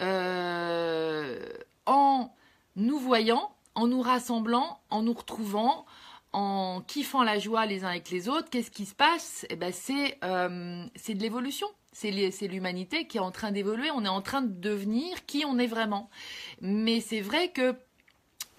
[0.00, 1.38] euh,
[1.86, 2.30] en
[2.76, 5.86] nous voyant, en nous rassemblant, en nous retrouvant,
[6.32, 9.46] en kiffant la joie les uns avec les autres, qu'est-ce qui se passe?
[9.48, 9.72] Eh ben,
[10.24, 11.66] euh, c'est de l'évolution.
[11.92, 13.90] C'est l'humanité qui est en train d'évoluer.
[13.92, 16.10] On est en train de devenir qui on est vraiment.
[16.60, 17.74] Mais c'est vrai que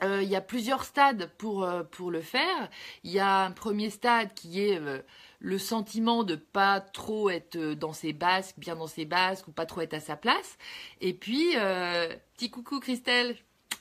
[0.04, 2.70] euh, il y a plusieurs stades pour, pour le faire.
[3.04, 4.82] Il y a un premier stade qui est
[5.40, 9.66] le sentiment de pas trop être dans ses basques, bien dans ses basques, ou pas
[9.66, 10.58] trop être à sa place.
[11.02, 13.36] Et puis, euh, petit coucou Christelle,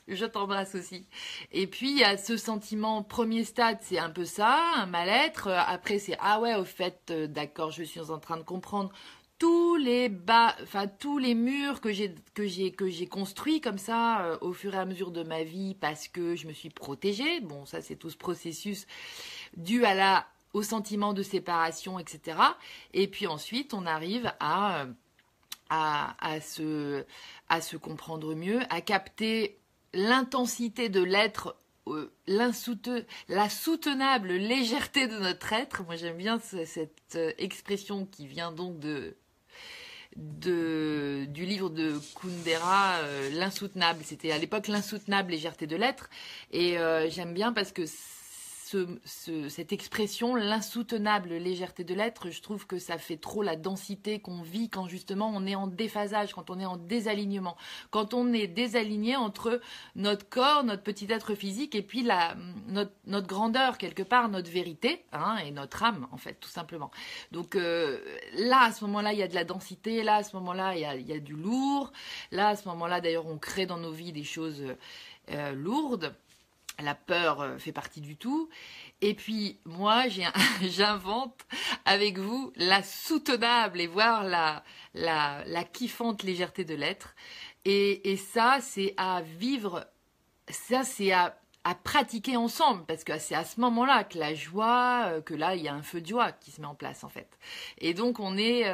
[0.09, 1.07] je t'embrasse aussi.
[1.53, 5.49] Et puis il y a ce sentiment, premier stade, c'est un peu ça, un mal-être.
[5.49, 8.91] Après c'est ah ouais, au fait, euh, d'accord, je suis en train de comprendre
[9.39, 13.79] tous les bas, enfin tous les murs que j'ai que j'ai que j'ai construits comme
[13.79, 16.71] ça euh, au fur et à mesure de ma vie parce que je me suis
[16.71, 17.41] protégée.
[17.41, 18.87] Bon, ça c'est tout ce processus
[19.57, 22.39] dû à la au sentiment de séparation, etc.
[22.95, 24.87] Et puis ensuite, on arrive à,
[25.69, 27.05] à, à, se,
[27.49, 29.59] à se comprendre mieux, à capter
[29.93, 32.11] l'intensité de l'être euh,
[33.29, 35.85] la soutenable légèreté de notre être.
[35.85, 39.17] Moi, j'aime bien cette euh, expression qui vient donc de,
[40.17, 44.01] de, du livre de Kundera, euh, L'insoutenable.
[44.03, 46.09] C'était à l'époque L'insoutenable légèreté de l'être.
[46.53, 46.77] Et
[47.11, 47.85] j'aime bien parce que
[49.05, 52.31] cette expression, l'insoutenable légèreté de l'être.
[52.31, 55.67] Je trouve que ça fait trop la densité qu'on vit quand justement on est en
[55.67, 57.57] déphasage, quand on est en désalignement,
[57.91, 59.61] quand on est désaligné entre
[59.97, 62.07] notre corps, notre petit être physique et puis
[62.69, 66.91] notre, grandeur quelque part, notre vérité hein, et notre âme en fait, tout simplement.
[67.33, 67.99] Donc euh,
[68.35, 70.81] là, à ce moment-là, il y a de la densité, là, à ce moment-là, il
[70.81, 71.93] y a, il y a du lourd,
[72.31, 74.65] là, à ce moment-là, d'ailleurs, on crée dans nos vies des choses
[75.31, 76.15] euh, lourdes.
[76.83, 78.49] La peur euh, fait partie du tout.
[79.01, 80.05] Et puis moi,
[80.63, 81.47] j'invente
[81.85, 87.15] avec vous la soutenable et voir la, la, la kiffante légèreté de l'être.
[87.65, 89.87] Et, et ça, c'est à vivre,
[90.49, 95.05] ça, c'est à, à pratiquer ensemble, parce que c'est à ce moment-là que la joie,
[95.07, 97.05] euh, que là, il y a un feu de joie qui se met en place,
[97.05, 97.39] en fait.
[97.79, 98.71] Et donc, on est,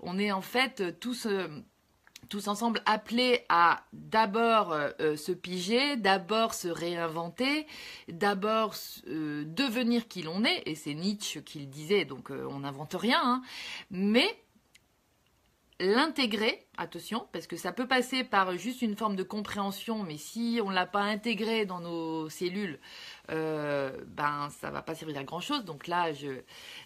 [0.00, 1.28] on est en fait tous
[2.34, 7.64] tous ensemble appelés à d'abord euh, euh, se piger, d'abord se réinventer,
[8.08, 8.74] d'abord
[9.06, 13.20] euh, devenir qui l'on est, et c'est Nietzsche qui le disait, donc on n'invente rien,
[13.22, 13.42] hein,
[13.92, 14.36] mais
[15.84, 20.60] l'intégrer, attention, parce que ça peut passer par juste une forme de compréhension, mais si
[20.62, 22.78] on ne l'a pas intégré dans nos cellules,
[23.30, 25.64] euh, ben ça va pas servir à grand chose.
[25.64, 26.40] Donc là, je,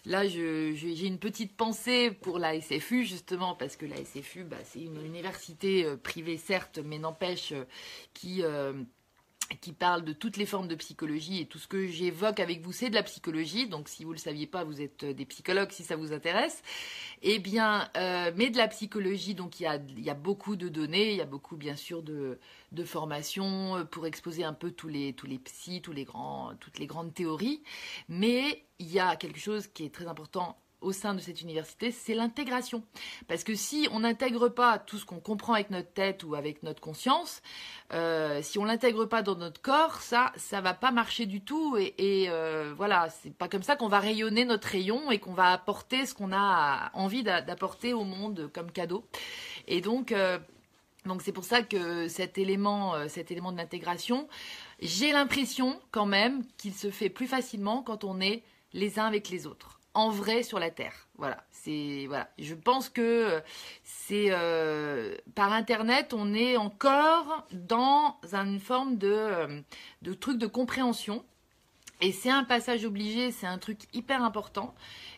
[0.05, 4.57] là, je, j'ai une petite pensée pour la SFU justement parce que la SFU, bah,
[4.63, 7.53] c'est une université euh, privée certes, mais n'empêche
[8.25, 8.73] euh,
[9.61, 12.71] qui parle de toutes les formes de psychologie et tout ce que j'évoque avec vous,
[12.71, 13.67] c'est de la psychologie.
[13.67, 16.61] Donc, si vous ne le saviez pas, vous êtes des psychologues si ça vous intéresse.
[17.21, 21.17] Eh bien, euh, mais de la psychologie, donc il y a, beaucoup de données, il
[21.17, 22.39] y a beaucoup, bien sûr, de,
[22.71, 26.53] de formations euh, pour exposer un peu tous les, tous les psys, tous les grands,
[26.59, 27.63] toutes les grandes théories.
[28.07, 31.91] Mais il y a quelque chose qui est très important au sein de cette université,
[31.91, 32.83] c'est l'intégration.
[33.27, 36.63] Parce que si on n'intègre pas tout ce qu'on comprend avec notre tête ou avec
[36.63, 37.41] notre conscience,
[37.93, 41.77] euh, si on l'intègre pas dans notre corps, ça, ça va pas marcher du tout.
[41.77, 45.33] Et, et euh, voilà, c'est pas comme ça qu'on va rayonner notre rayon et qu'on
[45.33, 49.05] va apporter ce qu'on a envie d'apporter au monde comme cadeau.
[49.67, 50.39] Et donc, euh,
[51.05, 54.27] donc c'est pour ça que cet élément, euh, cet élément de l'intégration,
[54.81, 59.29] j'ai l'impression quand même qu'il se fait plus facilement quand on est les uns avec
[59.29, 61.07] les autres en vrai sur la terre.
[61.17, 62.29] Voilà, c'est voilà.
[62.37, 63.39] Je pense que euh,
[63.83, 69.61] c'est euh, par internet, on est encore dans une forme de euh,
[70.01, 71.23] de truc de compréhension.
[72.01, 74.73] Et c'est un passage obligé, c'est un truc hyper important.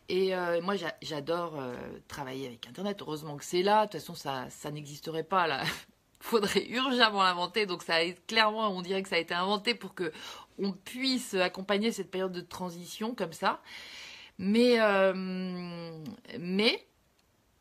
[0.10, 1.62] Et moi, j'adore
[2.07, 2.97] travailler avec Internet.
[3.01, 3.86] Heureusement que c'est là.
[3.86, 5.63] De toute façon, ça, ça n'existerait pas là.
[6.19, 7.67] Faudrait urgemment l'inventer.
[7.67, 10.12] Donc, ça a, clairement, on dirait que ça a été inventé pour que
[10.57, 13.62] on puisse accompagner cette période de transition comme ça.
[14.41, 15.13] Mais, euh,
[16.39, 16.84] mais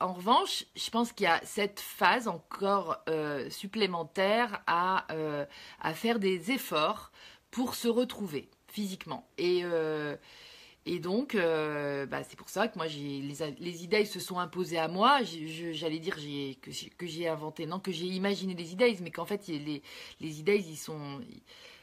[0.01, 5.45] en revanche, je pense qu'il y a cette phase encore euh, supplémentaire à, euh,
[5.83, 7.13] à faire des efforts
[7.51, 9.29] pour se retrouver physiquement.
[9.37, 9.63] Et,
[10.87, 13.21] et donc, bah, c'est pour ça que moi, les,
[13.59, 15.19] les, idées se sont imposées à moi.
[15.25, 19.83] J'allais dire que, j'ai inventé, non, que j'ai imaginé les idées, mais qu'en fait, les,
[20.21, 21.21] les idées, ils sont...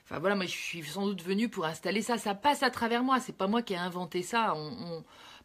[0.09, 2.17] Enfin voilà, moi je suis sans doute venue pour installer ça.
[2.17, 3.19] Ça passe à travers moi.
[3.19, 4.55] C'est pas moi qui ai inventé ça.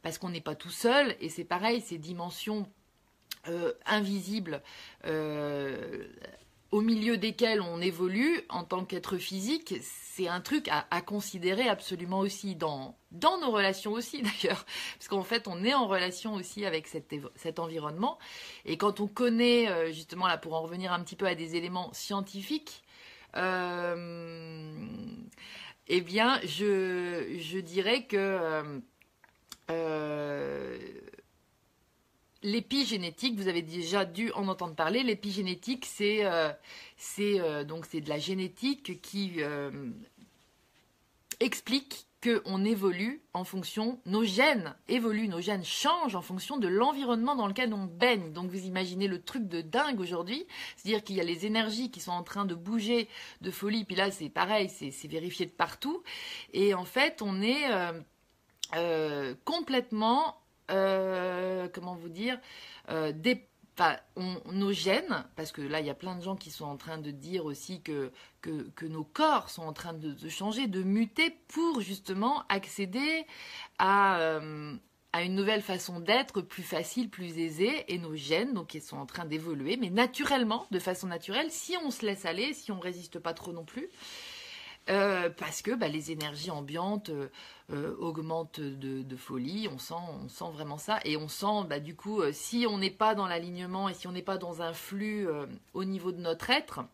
[0.03, 1.17] Parce qu'on n'est pas tout seul.
[1.21, 2.69] Et c'est pareil, ces dimensions
[3.49, 4.63] euh, invisibles
[5.05, 6.07] euh,
[6.71, 12.21] au milieu desquelles on évolue en tant qu'être physique, c'est un truc à, considérer absolument
[12.21, 14.65] aussi dans, nos relations aussi d'ailleurs.
[14.97, 18.19] Parce qu'en fait, on est en relation aussi avec cet, cet environnement.
[18.65, 21.57] Et quand on connaît, euh, justement là pour en revenir un petit peu à des
[21.57, 22.82] éléments scientifiques,
[23.35, 23.41] eh
[26.01, 28.81] bien, je, je, dirais que euh,
[29.71, 30.79] euh,
[32.43, 35.03] l'épigénétique, vous avez déjà dû en entendre parler.
[35.03, 36.25] L'épigénétique, c'est
[37.67, 39.41] donc c'est de la génétique qui
[41.41, 47.35] explique qu'on évolue en fonction, nos gènes évoluent, nos gènes changent en fonction de l'environnement
[47.35, 48.33] dans lequel on baigne.
[48.33, 52.01] Donc vous imaginez le truc de dingue aujourd'hui, c'est-à-dire qu'il y a les énergies qui
[52.01, 53.09] sont en train de bouger
[53.41, 56.03] de folie, puis là c'est pareil, c'est vérifié de partout,
[56.53, 57.93] et en fait on est euh,
[58.77, 60.37] euh, complètement,
[60.71, 62.39] euh, comment vous dire,
[63.15, 63.52] dépendant
[64.47, 66.99] nos gènes, parce que là, il y a plein de gens qui sont en train
[66.99, 71.81] de dire aussi que, que, nos corps sont en train de, changer, de muter pour
[71.81, 73.27] justement accéder
[73.79, 74.77] à, euh,
[75.13, 78.99] à une nouvelle façon d'être plus facile, plus aisée, et nos gènes, donc, ils sont
[78.99, 82.79] en train d'évoluer, mais naturellement, de façon naturelle, si on se laisse aller, si on
[82.79, 83.89] résiste pas trop non plus.
[84.91, 87.29] Euh, parce que bah, les énergies ambiantes euh,
[87.73, 92.67] euh, augmentent de, folie, on sent, vraiment ça, et on sent bah, du coup, si
[92.69, 95.29] on n'est pas dans l'alignement et si on n'est pas dans un flux
[95.75, 96.85] au niveau de notre être,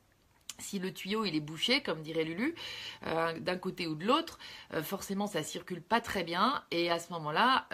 [0.59, 2.55] si le tuyau il est bouché, comme dirait Lulu,
[3.03, 4.38] d'un côté ou de l'autre,
[4.83, 6.62] forcément ça circule pas très bien.
[6.70, 7.66] Et à ce moment-là,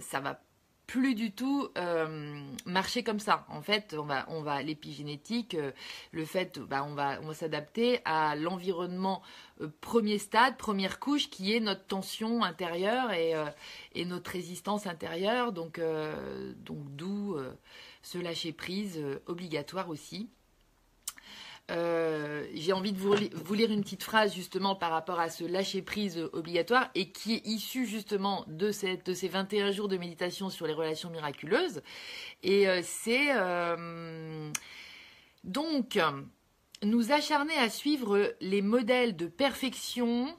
[0.00, 0.40] ça va
[0.86, 1.68] plus du tout
[2.64, 3.44] marcher comme ça.
[3.48, 5.56] En fait, on va, on va l'épigénétique,
[6.12, 9.22] le fait, bah, on va, on va s'adapter à l'environnement
[9.80, 13.34] premier stade, première couche, qui est notre tension intérieure et,
[13.94, 15.52] et notre résistance intérieure.
[15.52, 15.80] Donc,
[16.58, 17.36] donc d'où
[18.02, 20.30] ce lâcher prise obligatoire aussi.
[21.70, 25.82] Euh, j'ai envie de vous, lire une petite phrase justement par rapport à ce lâcher
[25.82, 28.98] prise obligatoire et qui est issu justement de ces
[29.28, 31.82] 21 jours de méditation sur les relations miraculeuses.
[32.44, 34.52] Et euh, c'est euh,
[35.42, 35.98] donc
[36.82, 40.36] nous acharner à suivre les modèles de perfection,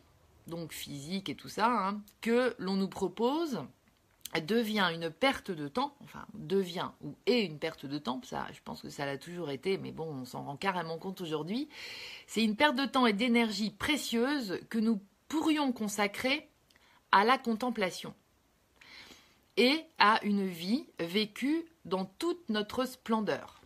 [0.48, 3.66] donc physique et tout ça, hein, que l'on nous propose
[4.46, 8.60] devient une perte de temps, enfin devient ou est une perte de temps, ça je
[8.63, 11.70] pense que ça l'a toujours été, mais bon on s'en rend carrément compte aujourd'hui,
[12.28, 16.50] c'est une perte de temps et d'énergie précieuse que nous pourrions consacrer
[17.12, 18.13] à la contemplation
[19.56, 23.62] et à une vie vécue dans toute notre splendeur.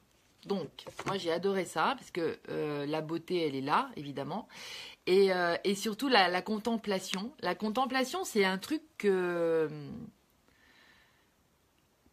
[0.45, 0.69] Donc,
[1.05, 4.47] moi j'ai adoré ça parce que euh, la beauté elle est là évidemment
[5.05, 7.31] et, euh, surtout la, la, contemplation.
[7.41, 9.69] La contemplation c'est un truc que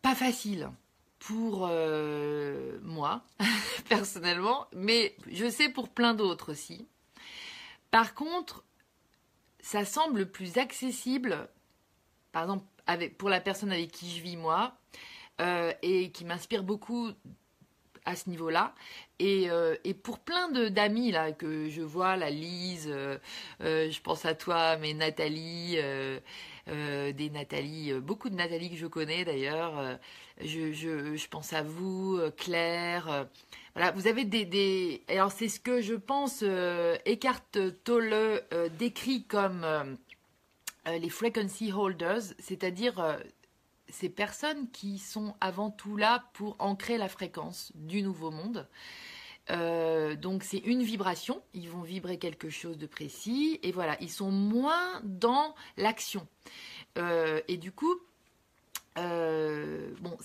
[0.02, 0.70] pas facile
[1.18, 3.24] pour euh, moi,
[3.88, 6.86] personnellement, mais je sais pour plein d'autres aussi.
[7.90, 8.64] Par contre,
[9.60, 11.48] ça semble plus accessible,
[12.32, 12.64] par exemple,
[13.18, 14.78] pour la personne avec qui je vis moi,
[15.40, 17.10] euh, et qui m'inspire beaucoup
[18.04, 18.74] à ce niveau-là.
[19.20, 22.92] Et, euh, et, pour plein d'amis là que je vois, la Lise,
[23.60, 25.76] je pense à toi, mais Nathalie,
[26.70, 29.78] euh, des Nathalie, euh, beaucoup de Nathalie que je connais d'ailleurs.
[29.78, 29.94] Euh,
[30.42, 33.26] je, pense à vous, Claire.
[33.74, 36.44] voilà, vous avez des, Alors c'est ce que je pense
[37.06, 38.42] Eckhart Tolle
[38.78, 39.66] décrit comme
[40.86, 43.18] les frequency holders, c'est-à-dire
[43.88, 48.68] ces personnes qui sont avant tout là pour ancrer la fréquence du nouveau monde.
[49.48, 54.30] donc c'est une vibration, ils vont vibrer quelque chose de précis et voilà, ils sont
[54.30, 56.26] moins dans l'action.
[56.98, 57.94] Euh, et du coup,
[58.98, 60.16] euh, bon,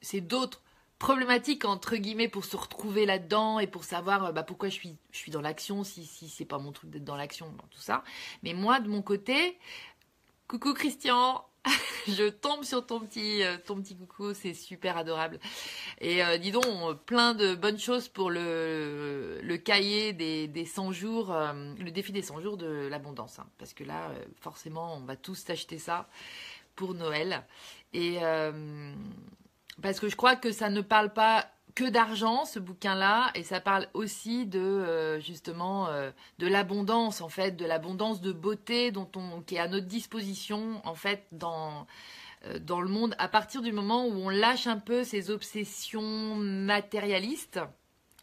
[0.00, 0.62] c'est d'autres
[0.98, 4.96] problématiques entre guillemets pour se retrouver là-dedans et pour savoir euh, bah, pourquoi je suis,
[5.10, 8.04] je suis dans l'action, si, si c'est pas mon truc d'être dans l'action, tout ça.
[8.42, 9.58] Mais moi, de mon côté,
[10.48, 11.44] coucou Christian,
[12.08, 15.38] je tombe sur ton petit, ton petit coucou, c'est super adorable.
[16.00, 16.64] Et dis donc,
[17.04, 22.22] plein de bonnes choses pour le, le cahier des, des 100 jours, le défi des
[22.22, 23.38] 100 jours de l'abondance.
[23.38, 23.46] Hein.
[23.58, 26.08] parce que là, forcément, on va tous acheter ça
[26.74, 27.44] pour Noël.
[27.92, 28.18] Et
[29.80, 33.60] parce que je crois que ça ne parle pas que d'argent ce bouquin-là et ça
[33.60, 35.88] parle aussi de justement
[36.38, 40.80] de l'abondance en fait de l'abondance de beauté dont on qui est à notre disposition
[40.84, 41.86] en fait dans
[42.60, 47.60] dans le monde à partir du moment où on lâche un peu ces obsessions matérialistes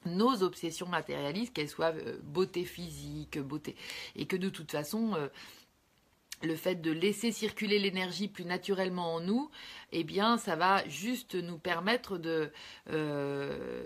[0.05, 3.75] nos obsessions matérialistes qu'elles soient beauté physique beauté
[4.15, 5.15] et que de toute façon
[6.43, 9.49] le fait de laisser circuler l'énergie plus naturellement en nous,
[9.91, 12.52] eh bien, ça va juste nous permettre de,
[12.89, 13.84] euh,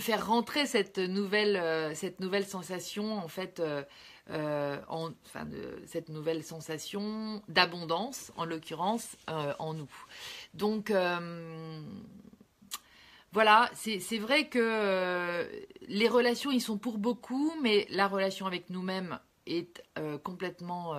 [0.00, 5.46] faire rentrer cette nouvelle, euh, cette nouvelle sensation, en fait, euh, en, enfin,
[5.86, 9.90] cette nouvelle sensation d'abondance, en l'occurrence, en nous.
[10.54, 10.92] Donc,
[13.32, 15.48] voilà, c'est vrai que
[15.88, 19.82] les relations, ils sont pour beaucoup, mais la relation avec nous-mêmes est
[20.22, 20.94] complètement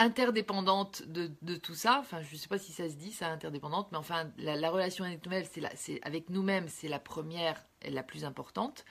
[0.00, 1.98] interdépendante de, tout ça.
[2.00, 5.04] Enfin, je ne sais pas si ça se dit, ça, interdépendante, mais enfin, la, relation
[5.04, 5.44] avec nous-mêmes,
[5.76, 8.84] c'est nous-mêmes, c'est la première et la plus importante.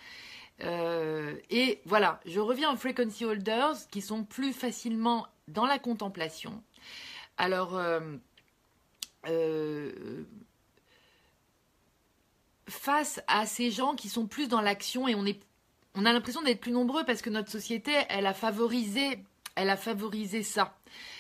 [0.62, 6.62] Euh, et voilà, je reviens aux frequency holders qui sont plus facilement dans la contemplation.
[7.38, 8.02] Alors, euh,
[9.28, 10.24] euh,
[12.68, 16.72] face à ces gens qui sont plus dans l'action et on a l'impression d'être plus
[16.72, 19.24] nombreux parce que notre société, elle a favorisé
[19.60, 20.74] elle a favorisé ça.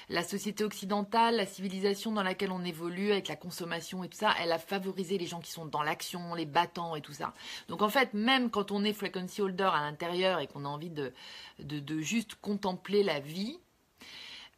[0.07, 4.33] La société occidentale, la civilisation dans laquelle on évolue avec la consommation et tout ça,
[4.41, 7.33] elle a favorisé les gens qui sont dans l'action, les battants et tout ça.
[7.67, 10.89] Donc en fait, même quand on est frequency holder à l'intérieur et qu'on a envie
[10.89, 11.13] de,
[11.59, 13.59] de juste contempler la vie,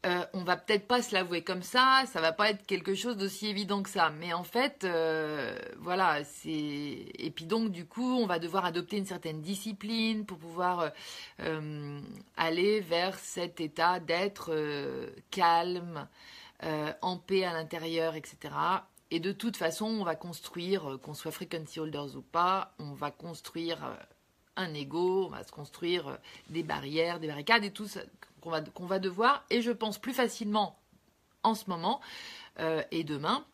[0.03, 3.17] euh, on va peut-être pas se l'avouer comme ça, ça va pas être quelque chose
[3.17, 4.09] d'aussi évident que ça.
[4.09, 8.97] Mais en fait, euh, voilà, c'est et puis donc du coup, on va devoir adopter
[8.97, 10.91] une certaine discipline pour pouvoir
[11.41, 12.01] euh,
[12.35, 14.51] aller vers cet état d'être
[15.29, 16.07] calme,
[17.01, 18.53] en paix à l'intérieur, etc.
[19.11, 23.11] Et de toute façon, on va construire, qu'on soit frequency holders ou pas, on va
[23.11, 23.97] construire
[24.55, 26.17] un ego, on va se construire
[26.49, 28.01] des barrières, des barricades et tout ça
[28.41, 30.79] qu'on va, devoir, et je pense plus facilement
[31.43, 32.01] en ce moment
[32.91, 33.45] et demain,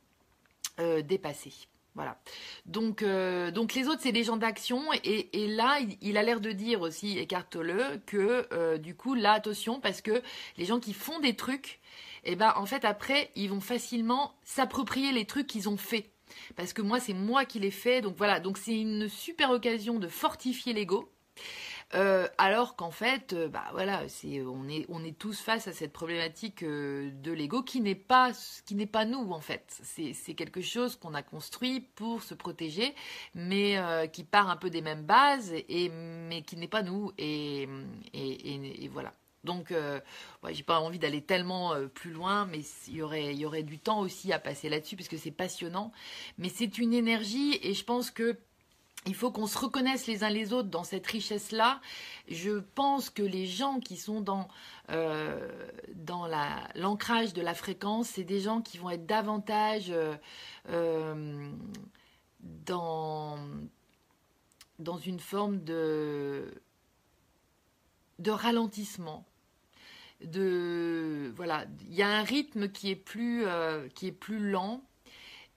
[1.03, 1.53] dépasser.
[1.97, 2.19] Voilà.
[2.67, 4.83] Donc, euh, donc les autres, c'est des gens d'action.
[5.03, 9.79] Et, là, il, a l'air de dire aussi, écarte-le, que euh, du coup, là, attention,
[9.79, 10.21] parce que
[10.57, 11.79] les gens qui font des trucs,
[12.23, 16.11] eh ben, en fait, après, ils vont facilement s'approprier les trucs qu'ils ont fait.
[16.55, 18.01] Parce que moi, c'est moi qui les fais.
[18.01, 21.11] Donc voilà, donc c'est une super occasion de fortifier l'ego.
[21.95, 25.93] Euh, alors qu'en fait, euh, bah voilà, on est on est tous face à cette
[25.93, 28.33] problématique euh, de l'ego qui n'est pas
[28.65, 29.79] qui n'est pas nous en fait.
[29.83, 32.93] C'est quelque chose qu'on a construit pour se protéger,
[33.35, 33.77] mais
[34.11, 37.69] qui part un peu des mêmes bases et mais qui n'est pas nous et
[38.13, 39.13] et, voilà.
[39.43, 40.01] Donc, euh,
[40.49, 43.99] j'ai pas envie d'aller tellement plus loin, mais il y aurait, y aurait du temps
[44.01, 45.93] aussi à passer là-dessus, puisque c'est passionnant.
[46.37, 48.37] Mais c'est une énergie, et je pense que
[49.07, 51.79] il faut qu'on se reconnaisse les uns les autres dans cette richesse-là.
[52.27, 54.47] Je pense que les gens qui sont dans,
[54.91, 55.49] euh,
[55.95, 56.27] dans
[56.75, 60.15] l'ancrage de la fréquence, c'est des gens qui vont être davantage euh,
[60.69, 61.49] euh,
[62.41, 63.39] dans,
[64.79, 66.53] dans une forme de,
[68.19, 69.25] de ralentissement.
[70.23, 73.45] De, voilà, il y a un rythme qui est plus,
[73.93, 74.81] qui est plus lent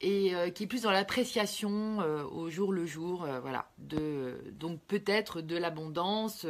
[0.00, 3.70] et euh, qui est plus dans l'appréciation euh, au jour le jour, euh, voilà.
[3.78, 6.46] Donc peut-être de l'abondance,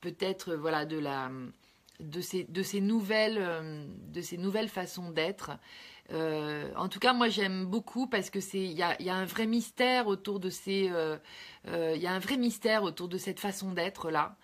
[0.00, 1.30] peut-être voilà de la
[2.00, 5.52] de ces de ces nouvelles de ces nouvelles façons d'être.
[6.10, 9.24] en tout cas, moi j'aime beaucoup parce que c'est il y a, y a, un
[9.24, 10.90] vrai mystère autour de ces
[11.66, 14.36] il y a un vrai mystère autour de cette façon d'être là.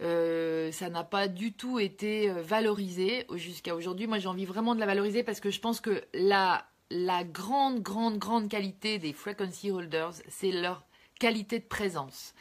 [0.00, 4.06] ça n'a pas du tout été valorisé jusqu'à aujourd'hui.
[4.06, 7.82] Moi, j'ai envie vraiment de la valoriser parce que je pense que la la grande,
[7.82, 10.84] grande, grande qualité des frequency holders, c'est leur
[11.18, 12.34] qualité de présence.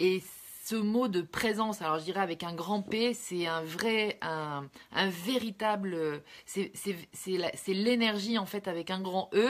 [0.00, 0.20] Et
[0.64, 4.68] ce mot de présence, alors je dirais avec un grand P, c'est un vrai, un,
[5.08, 9.48] véritable, c'est l'énergie en fait avec un grand E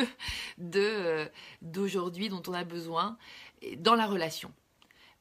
[0.59, 1.27] de
[1.63, 3.17] d'aujourd'hui dont on a besoin
[3.79, 4.53] dans la relation.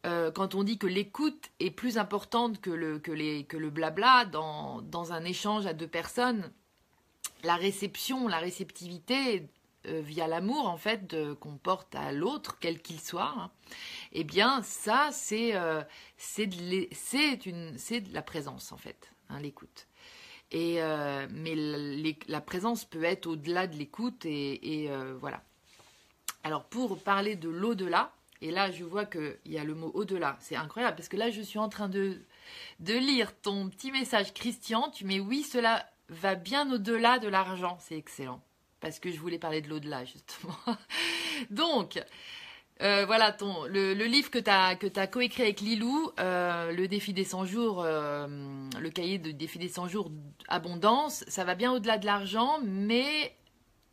[0.05, 3.69] Euh, quand on dit que l'écoute est plus importante que le, que les, que le
[3.69, 6.51] blabla dans, dans un échange à deux personnes,
[7.43, 9.49] la réception, la réceptivité
[9.87, 13.49] euh, via l'amour en fait qu'on porte à l'autre, quel qu'il soit, hein,
[14.11, 15.81] eh bien ça c'est euh,
[16.17, 19.87] c'est de, la présence en fait, hein, l'écoute.
[20.51, 21.55] Et euh, mais
[22.27, 25.43] la présence peut être au-delà de l'écoute et, voilà.
[26.43, 28.11] Alors pour parler de l'au-delà,
[28.41, 31.29] et là je vois qu'il y a le mot au-delà, c'est incroyable parce que là
[31.29, 32.21] je suis en train de
[32.81, 37.77] de lire ton petit message Christian, tu mets oui cela va bien au-delà de l'argent.
[37.79, 38.41] C'est excellent.
[38.79, 40.55] Parce que je voulais parler de l'au-delà, justement.
[41.49, 41.99] Donc,
[42.81, 47.25] euh, voilà, ton, le, livre que tu as, coécrit avec Lilou, euh, le défi des
[47.25, 48.27] 100 jours, euh,
[48.79, 50.11] le cahier de défi des 100 jours
[50.47, 53.35] abondance, ça va bien au-delà de l'argent, mais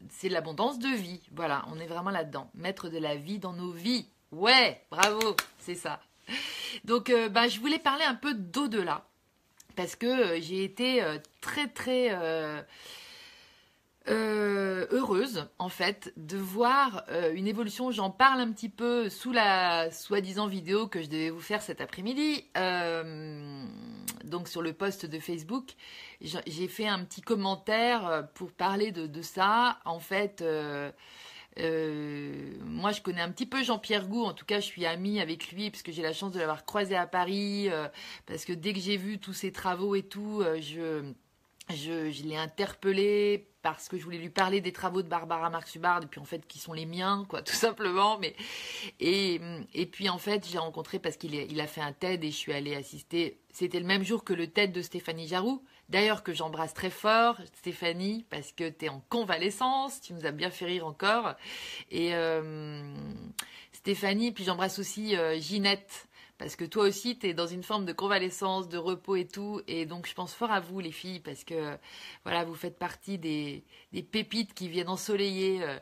[0.08, 1.20] c'est l'abondance de vie.
[1.34, 2.48] Voilà, on est vraiment là-dedans.
[2.54, 4.06] Mettre de la vie dans nos vies.
[4.30, 6.00] Ouais, bravo, c'est ça.
[6.84, 9.04] Donc, bah, je voulais parler un peu d'au-delà
[9.76, 12.62] parce que euh, j'ai été euh, très très euh,
[14.90, 17.04] heureuse en fait de voir
[17.34, 17.90] une évolution.
[17.90, 21.80] J'en parle un petit peu sous la soi-disant vidéo que je devais vous faire cet
[21.80, 22.44] après-midi.
[24.24, 25.74] donc sur le post de Facebook,
[26.20, 29.80] j'ai fait un petit commentaire pour parler de, de ça.
[29.84, 30.44] En fait,
[31.58, 34.24] euh, moi, je connais un petit peu Jean-Pierre Gou.
[34.24, 36.96] En tout cas, je suis amie avec lui puisque j'ai la chance de l'avoir croisé
[36.96, 37.68] à Paris.
[37.70, 37.88] Euh,
[38.26, 41.12] parce que dès que j'ai vu tous ses travaux et tout, euh, je,
[41.70, 46.02] je, l'ai interpellé parce que je voulais lui parler des travaux de Barbara Marx Hubbard
[46.04, 48.36] et puis en fait qui sont les miens quoi tout simplement mais
[49.00, 49.40] et,
[49.74, 52.36] et puis en fait j'ai rencontré parce qu'il il a fait un TED et je
[52.36, 56.34] suis allée assister c'était le même jour que le TED de Stéphanie Jaroux D'ailleurs que
[56.34, 60.64] j'embrasse très fort, Stéphanie, parce que tu es en convalescence, tu nous as bien fait
[60.64, 61.34] rire encore.
[61.92, 62.92] Et euh,
[63.72, 66.08] Stéphanie, puis j'embrasse aussi euh, Ginette,
[66.38, 69.60] parce que toi aussi, tu es dans une forme de convalescence, de repos et tout.
[69.68, 71.78] Et donc, je pense fort à vous, les filles, parce que
[72.24, 73.64] voilà, vous faites partie des,
[74.10, 75.62] pépites qui viennent ensoleiller.
[75.62, 75.78] Euh,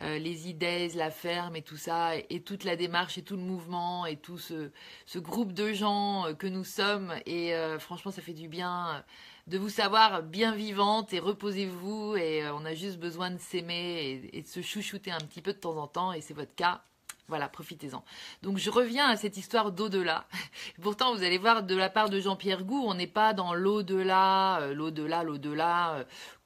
[0.00, 4.06] les idées, la ferme et tout ça, et, toute la démarche et tout le mouvement
[4.06, 4.70] et tout ce,
[5.16, 7.12] groupe de gens que nous sommes.
[7.26, 9.04] Et franchement, ça fait du bien
[9.48, 14.28] de vous savoir bien vivante et reposez-vous et euh, on a juste besoin de s'aimer
[14.32, 16.82] et, de se chouchouter un petit peu de temps en temps et c'est votre cas.
[17.28, 18.04] Voilà, profitez-en.
[18.42, 20.26] Donc je reviens à cette histoire d'au-delà.
[20.82, 24.60] Pourtant, vous allez voir, de la part de Jean-Pierre Gou, on n'est pas dans l'au-delà,
[24.60, 26.04] euh, l'au-delà, l'au-delà, euh,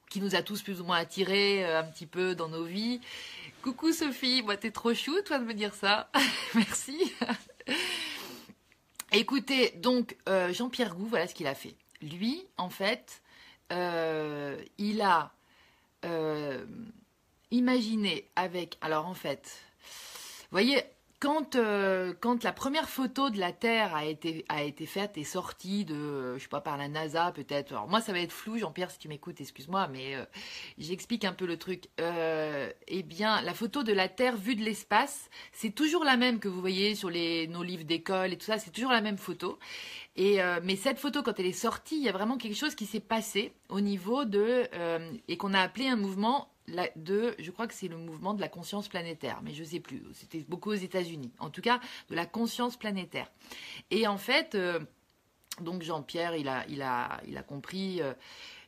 [0.09, 3.01] qui nous a tous plus ou moins attirés un petit peu dans nos vies.
[3.63, 6.11] Coucou Sophie, moi t'es trop chou toi de me dire ça.
[6.55, 7.13] Merci.
[9.13, 10.17] Écoutez, donc
[10.51, 11.75] Jean-Pierre Gou, voilà ce qu'il a fait.
[12.03, 13.23] Lui, en fait,
[13.73, 15.33] euh, il a
[16.05, 16.65] euh,
[17.51, 18.77] imaginé avec.
[18.81, 19.61] Alors en fait,
[20.51, 20.83] voyez,
[21.23, 26.37] quand, euh, quand la première photo de la Terre a été, faite et sortie de,
[26.37, 27.71] je sais pas, par la NASA peut-être.
[27.71, 30.25] Alors moi, ça va être flou, Jean-Pierre, si tu m'écoutes, excuse-moi, mais euh,
[30.79, 31.85] j'explique un peu le truc.
[32.01, 36.41] Euh, eh bien, la photo de la Terre vue de l'espace, c'est toujours la même
[36.41, 39.19] que vous voyez sur les, nos livres d'école et tout ça, c'est toujours la même
[39.19, 39.61] photo.
[40.17, 42.99] Mais cette photo, quand elle est sortie, il y a vraiment quelque chose qui s'est
[42.99, 44.65] passé au niveau de,
[45.29, 46.52] et qu'on a appelé un mouvement
[46.97, 50.03] de, je crois que c'est le mouvement de la conscience planétaire, mais je sais plus.
[50.13, 51.33] C'était beaucoup aux États-Unis.
[51.39, 53.31] En tout cas, de la conscience planétaire.
[53.91, 54.81] Et en fait, euh,
[55.61, 58.01] donc Jean-Pierre, il a, il a, il a compris.
[58.01, 58.15] Euh,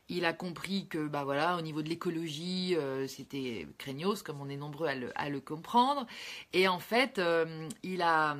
[0.07, 4.49] il a compris que, bah voilà, au niveau de l'écologie, euh, c'était craignos, comme on
[4.49, 6.05] est nombreux à le, à le comprendre.
[6.53, 7.19] Et en fait,
[7.81, 8.37] il a,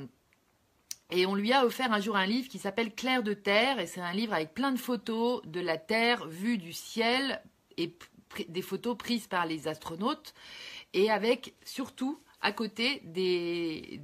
[1.09, 3.87] et on lui a offert un jour un livre qui s'appelle Clair de Terre, et
[3.87, 7.41] c'est un livre avec plein de photos de la Terre vue du ciel
[7.77, 7.95] et
[8.43, 10.33] des photos prises par les astronautes
[10.93, 14.01] et avec surtout à côté des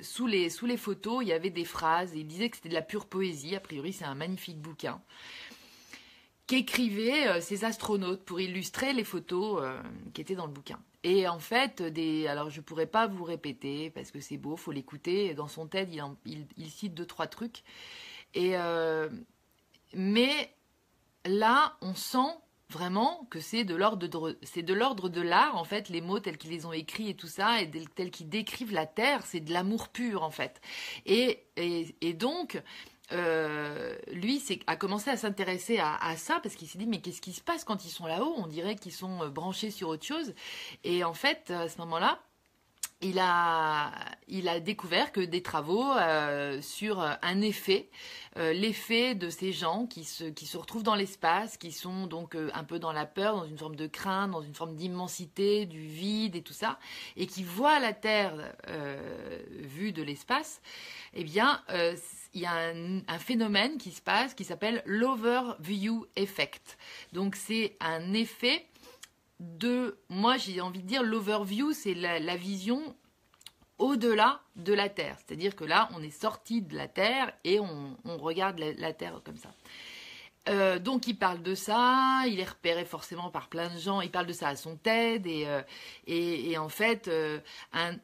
[0.00, 2.12] sous les, sous les photos, il y avait des phrases.
[2.14, 3.56] Il disait que c'était de la pure poésie.
[3.56, 5.00] A priori, c'est un magnifique bouquin
[6.46, 9.80] qu'écrivaient euh, ces astronautes pour illustrer les photos euh,
[10.14, 10.80] qui étaient dans le bouquin.
[11.04, 14.72] Et en fait, des, alors je pourrais pas vous répéter parce que c'est beau, faut
[14.72, 15.34] l'écouter.
[15.34, 15.94] Dans son TED,
[16.24, 17.62] il, il, cite deux trois trucs.
[18.34, 19.08] Et euh,
[19.92, 20.52] mais
[21.24, 22.34] là, on sent
[22.70, 26.20] vraiment que c'est de l'ordre de, c'est de l'ordre de l'art en fait les mots
[26.20, 29.40] tels qu'ils les ont écrits et tout ça et tels qu'ils décrivent la terre c'est
[29.40, 30.60] de l'amour pur en fait.
[31.06, 32.62] Et, et, donc
[33.12, 37.22] euh, lui a commencé à s'intéresser à, à, ça parce qu'il s'est dit mais qu'est-ce
[37.22, 38.34] qui se passe quand ils sont là-haut?
[38.36, 40.34] On dirait qu'ils sont euh, branchés sur autre chose.
[40.84, 42.20] Et en fait à ce moment-là
[43.00, 43.92] il a,
[44.26, 47.88] il a découvert que des travaux euh, sur un effet,
[48.36, 52.50] euh, l'effet de ces gens qui se, qui retrouvent dans l'espace, qui sont donc euh,
[52.54, 55.86] un peu dans la peur, dans une forme de crainte, dans une forme d'immensité, du
[55.86, 56.80] vide et tout ça,
[57.16, 58.34] et qui voient la Terre
[59.50, 60.60] vue de l'espace,
[61.14, 61.62] eh bien,
[62.34, 66.78] il y a un, phénomène qui se passe qui s'appelle l'overview effect.
[67.12, 68.66] Donc c'est un effet
[69.40, 72.96] de, moi j'ai envie de dire, l'overview, c'est la, vision
[73.78, 75.16] au-delà de la Terre.
[75.18, 79.36] C'est-à-dire que là, on est sorti de la Terre et on, regarde la, Terre comme
[79.36, 79.50] ça.
[80.48, 84.10] Euh, donc il parle de ça, il est repéré forcément par plein de gens, il
[84.10, 85.62] parle de ça à son TED et, euh,
[86.06, 87.38] et, en fait euh,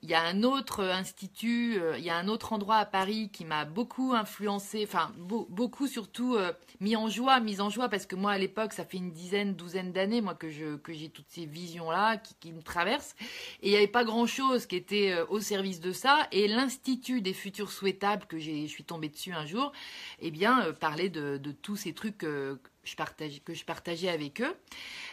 [0.03, 3.45] il y a un autre institut, il y a un autre endroit à Paris qui
[3.45, 6.37] m'a beaucoup influencé, enfin beaucoup surtout
[6.81, 9.55] mis en joie, mis en joie parce que moi à l'époque ça fait une dizaine,
[9.55, 13.17] douzaine d'années moi que je que j'ai toutes ces visions là qui, me traversent.
[13.63, 16.29] Et il n'y avait pas grand chose qui était au service de ça.
[16.31, 19.73] Et l'institut des futurs souhaitables que j'ai, je suis tombée dessus un jour,
[20.21, 22.25] eh bien parlait de tous ces trucs
[23.45, 24.57] que je partageais avec eux.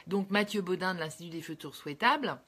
[0.07, 2.39] Donc Mathieu Baudin de l'Institut des futurs souhaitables.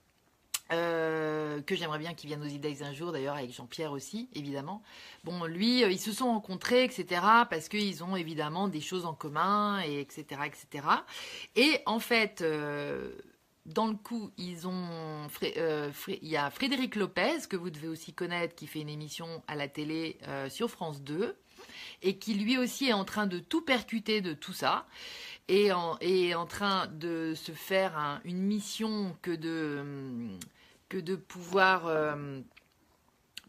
[0.72, 4.82] Euh, que j'aimerais bien qu'il vienne aux idées un jour, d'ailleurs avec Jean-Pierre aussi, évidemment.
[5.24, 9.14] Bon, lui, euh, ils se sont rencontrés, etc., parce qu'ils ont évidemment des choses en
[9.14, 10.88] commun, et etc., etc.
[11.56, 13.12] Et en fait, euh,
[13.66, 18.56] dans le coup, ils ont, il y a Frédéric Lopez que vous devez aussi connaître,
[18.56, 20.18] qui fait une émission à la télé
[20.50, 21.36] sur France 2
[22.04, 24.86] et qui lui aussi est en train de tout percuter de tout ça
[25.48, 25.98] et en,
[26.36, 30.38] en train de se faire une mission que de,
[30.90, 32.40] que de pouvoir euh,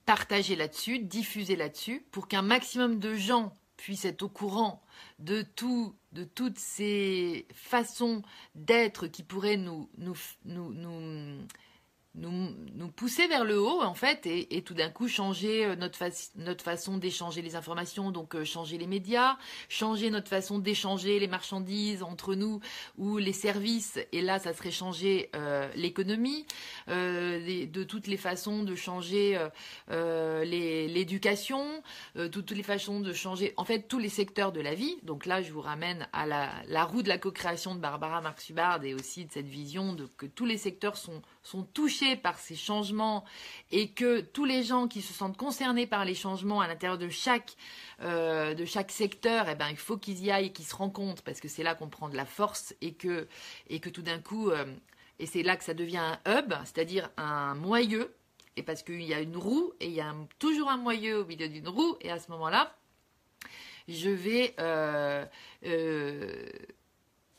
[0.06, 4.82] partager là-dessus, diffuser là-dessus, pour qu'un maximum de gens puissent être au courant
[5.18, 8.22] de tout, de toutes ces façons
[8.54, 9.88] d'être qui pourraient nous
[12.14, 15.98] nous, pousser vers le haut en fait et, tout d'un coup changer euh, notre,
[16.36, 19.36] notre façon d'échanger les informations donc euh, changer les médias
[19.68, 22.60] changer notre façon d'échanger les marchandises entre nous
[22.98, 26.46] ou les services et là ça serait changer euh, l'économie
[26.86, 29.38] de toutes les façons de changer
[29.88, 31.82] l'éducation
[32.30, 34.96] toutes les façons de changer en fait tous les secteurs de la vie.
[35.02, 38.48] Donc là je vous ramène à la, la roue de la co-création de Barbara Marx
[38.50, 42.38] Hubbard et aussi de cette vision de que tous les secteurs sont sont touchés par
[42.38, 43.24] ces changements
[43.70, 47.08] et que tous les gens qui se sentent concernés par les changements à l'intérieur de
[47.08, 47.56] chaque,
[48.00, 48.54] euh,
[48.88, 51.62] secteur, eh ben, il faut qu'ils y aillent et qu'ils se rencontrent parce que c'est
[51.62, 53.28] là qu'on prend de la force et que,
[53.68, 54.64] et que tout d'un coup, euh,
[55.18, 58.14] et c'est là que ça devient un hub, c'est-à-dire un moyeu,
[58.56, 61.24] et parce qu'il y a une roue et il y a toujours un moyeu au
[61.24, 62.74] milieu d'une roue, et à ce moment-là,
[63.88, 65.26] je vais euh,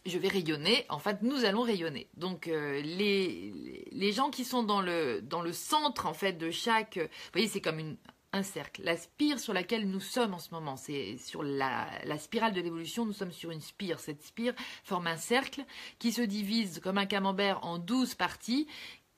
[0.06, 0.86] je vais rayonner.
[0.90, 2.10] En fait, nous allons rayonner.
[2.16, 6.52] Donc, euh, les, les gens qui sont dans le, dans le centre, en fait, de
[6.52, 6.98] chaque...
[6.98, 7.98] Vous voyez, c'est comme
[8.36, 8.84] un cercle.
[8.84, 12.62] La spire sur laquelle nous sommes en ce moment, c'est sur la, la, spirale de
[12.62, 14.00] l'évolution, nous sommes sur une spire.
[14.00, 14.54] Cette spire
[14.84, 15.64] forme un cercle
[16.00, 18.68] qui se divise comme un camembert en 12 parties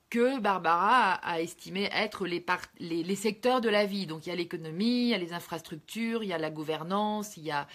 [0.09, 4.07] que Barbara a, estimé être les, secteurs de la vie.
[4.07, 7.37] Donc il y a l'économie, il y a les infrastructures, il y a la gouvernance,
[7.37, 7.67] il y a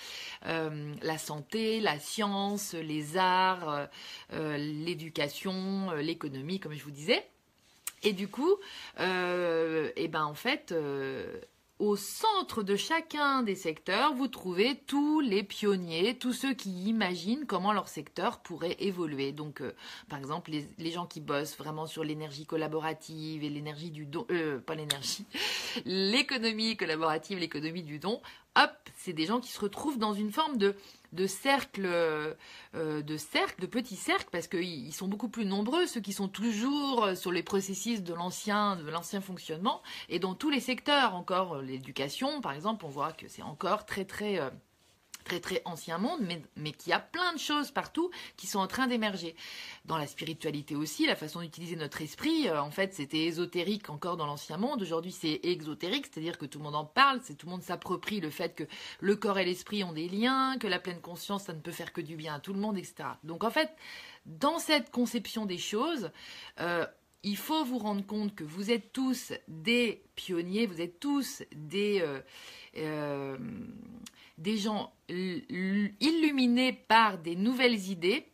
[0.47, 3.89] euh, la santé, la science, les arts,
[4.33, 7.27] euh, l'éducation, euh, l'économie, comme je vous disais.
[8.03, 8.57] Et du coup,
[8.99, 10.75] et ben en fait,
[11.83, 17.45] au centre de chacun des secteurs, vous trouvez tous les pionniers, tous ceux qui imaginent
[17.45, 19.33] comment leur secteur pourrait évoluer.
[19.33, 19.73] Donc, euh,
[20.09, 24.61] par exemple, les, gens qui bossent vraiment sur l'énergie collaborative et l'énergie du don, euh,
[24.61, 25.27] pas l'énergie,
[25.85, 28.23] l'économie collaborative, l'économie du don,
[28.55, 30.77] hop, c'est des gens qui se retrouvent dans une forme de
[31.13, 32.35] de cercles, euh,
[32.75, 37.11] de cercles, de petits cercles, parce qu'ils sont beaucoup plus nombreux, ceux qui sont toujours
[37.15, 41.63] sur les processus de l'ancien, de l'ancien fonctionnement, et dans tous les secteurs, encore euh,
[41.63, 44.51] l'éducation, par exemple, on voit que c'est encore très très euh,
[45.23, 48.67] très très ancien monde, mais, mais qui a plein de choses partout qui sont en
[48.67, 49.35] train d'émerger.
[49.85, 54.17] Dans la spiritualité aussi, la façon d'utiliser notre esprit, euh, en fait, c'était ésotérique encore
[54.17, 54.83] dans l'ancien monde.
[54.83, 58.21] Aujourd'hui, c'est exotérique, c'est-à-dire que tout le monde en parle, c'est tout le monde s'approprie
[58.21, 58.65] le fait que
[59.01, 61.93] le corps et l'esprit ont des liens, que la pleine conscience, ça ne peut faire
[61.93, 63.05] que du bien à tout le monde, etc.
[63.25, 63.71] Donc en fait,
[64.27, 66.11] dans cette conception des choses,
[66.61, 66.87] euh,
[67.23, 72.01] il faut vous rendre compte que vous êtes tous des pionniers, vous êtes tous des,
[72.01, 72.21] euh,
[72.77, 73.37] euh,
[74.57, 78.32] gens illuminés par des nouvelles idées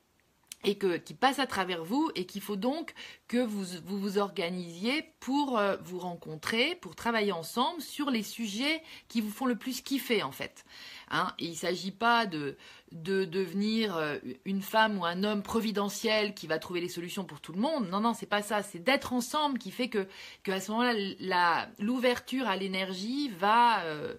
[0.65, 2.93] et que, qui passent à travers vous et qu'il faut donc
[3.29, 9.21] que vous, vous organisiez pour euh, vous rencontrer, pour travailler ensemble sur les sujets qui
[9.21, 10.65] vous font le plus kiffer en fait.
[11.11, 12.57] Hein et il ne s'agit pas de,
[12.93, 17.41] de devenir euh, une femme ou un homme providentiel qui va trouver les solutions pour
[17.41, 17.89] tout le monde.
[17.89, 18.63] Non, non, c'est pas ça.
[18.63, 20.07] C'est d'être ensemble qui fait que,
[20.43, 24.15] que à ce moment-là, l'ouverture à l'énergie va euh,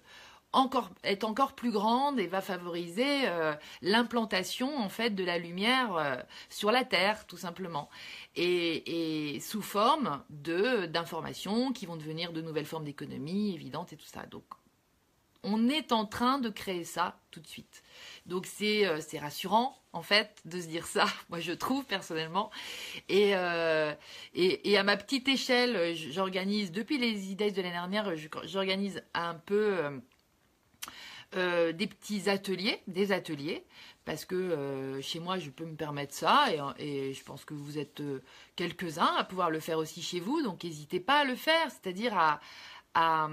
[1.04, 6.16] est encore plus grande et va favoriser euh, l'implantation en fait de la lumière euh,
[6.48, 7.88] sur la Terre, tout simplement,
[8.36, 14.06] et, sous forme de d'informations qui vont devenir de nouvelles formes d'économie évidentes et tout
[14.06, 14.26] ça.
[14.26, 14.44] Donc,
[15.42, 17.82] on est en train de créer ça tout de suite.
[18.26, 22.50] Donc c'est euh, rassurant en fait de se dire ça, moi je trouve personnellement.
[23.08, 23.94] Et, euh,
[24.34, 28.12] et, et, à ma petite échelle, j'organise, depuis les idées de l'année dernière,
[28.44, 30.00] j'organise un peu
[31.36, 33.64] euh, euh, des petits ateliers, des ateliers,
[34.04, 36.46] parce que euh, chez moi, je peux me permettre ça,
[36.78, 38.22] et, et je pense que vous êtes euh,
[38.56, 42.16] quelques-uns à pouvoir le faire aussi chez vous, donc n'hésitez pas à le faire, c'est-à-dire
[42.16, 42.40] à,
[42.94, 43.28] à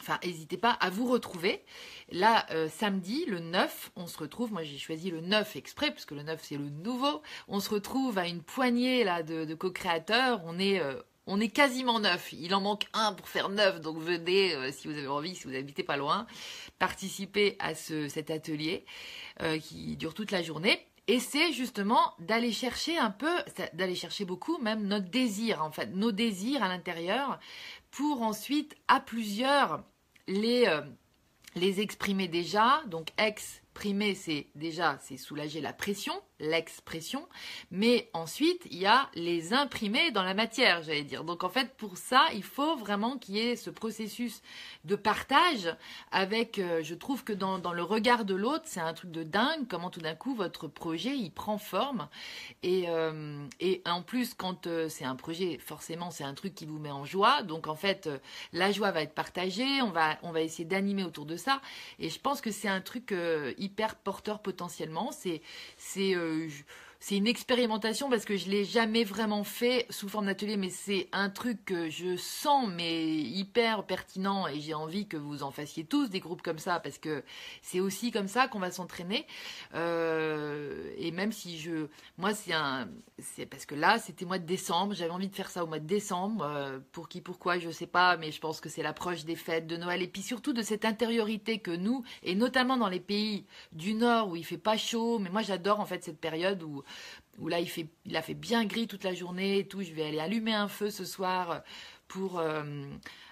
[0.00, 1.64] Enfin, n'hésitez pas à vous retrouver.
[2.12, 4.52] Là, euh, samedi, le 9, on se retrouve.
[4.52, 7.22] Moi, j'ai choisi le 9 exprès, parce que le 9, c'est le nouveau.
[7.48, 10.42] On se retrouve à une poignée là, de, co-créateurs.
[10.44, 12.32] On est, euh, on est quasiment neuf.
[12.32, 13.80] Il en manque un pour faire neuf.
[13.80, 16.26] Donc, venez, euh, si vous avez envie, si vous habitez pas loin,
[16.78, 18.84] participer à ce, cet atelier
[19.42, 20.86] euh, qui dure toute la journée.
[21.08, 23.32] Et c'est justement d'aller chercher un peu,
[23.74, 27.38] d'aller chercher beaucoup même notre désir, en fait, nos désirs à l'intérieur,
[27.92, 29.84] pour ensuite, à plusieurs,
[30.26, 30.80] les, euh,
[31.54, 32.82] les exprimer déjà.
[32.86, 37.26] Donc, exprimer, c'est déjà, c'est soulager la pression, l'expression,
[37.70, 41.24] mais ensuite il y a les imprimer dans la matière, j'allais dire.
[41.24, 44.42] Donc en fait pour ça il faut vraiment qu'il y ait ce processus
[44.84, 45.74] de partage
[46.10, 49.22] avec, euh, je trouve que dans, dans le regard de l'autre c'est un truc de
[49.22, 52.08] dingue comment tout d'un coup votre projet il prend forme.
[52.62, 56.66] Et, euh, et en plus quand euh, c'est un projet forcément c'est un truc qui
[56.66, 57.42] vous met en joie.
[57.42, 58.10] Donc en fait
[58.52, 61.62] la joie va être partagée, on va, on va essayer d'animer autour de ça.
[61.98, 63.14] Et je pense que c'est un truc
[63.58, 65.40] hyper porteur potentiellement, c'est
[65.76, 66.48] c'est euh,
[67.00, 71.08] c'est une expérimentation parce que je l'ai jamais vraiment fait sous forme d'atelier, mais c'est
[71.12, 75.84] un truc que je sens mais hyper pertinent et j'ai envie que vous en fassiez
[75.84, 77.22] tous des groupes comme ça parce que
[77.62, 79.26] c'est aussi comme ça qu'on va s'entraîner.
[79.74, 81.88] Euh, et même si je,
[82.18, 82.88] moi c'est un,
[83.18, 85.78] c'est parce que là c'était mois de décembre, j'avais envie de faire ça au mois
[85.78, 86.44] de décembre.
[86.44, 89.66] Euh, pour qui, pourquoi, je sais pas, mais je pense que c'est l'approche des fêtes
[89.66, 93.44] de Noël et puis surtout de cette intériorité que nous et notamment dans les pays
[93.72, 96.82] du Nord où il fait pas chaud, mais moi j'adore en fait cette période où
[97.38, 99.82] où là il, fait, a fait bien gris toute la journée et tout.
[99.82, 101.62] Je vais aller allumer un feu ce soir
[102.08, 102.62] pour, euh,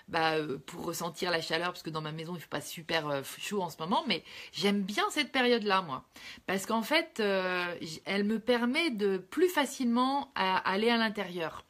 [0.09, 0.36] bah,
[0.66, 3.62] pour ressentir la chaleur, parce que dans ma maison il fait pas super euh, chaud
[3.62, 6.05] en ce moment, mais j'aime bien cette période-là, moi.
[6.46, 7.74] Parce qu'en fait, euh,
[8.05, 11.64] elle me permet de plus facilement aller à l'intérieur.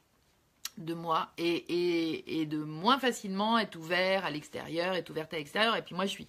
[0.77, 5.75] De moi et, de moins facilement être ouvert à l'extérieur, être ouverte à l'extérieur.
[5.75, 6.27] Et puis moi, je suis,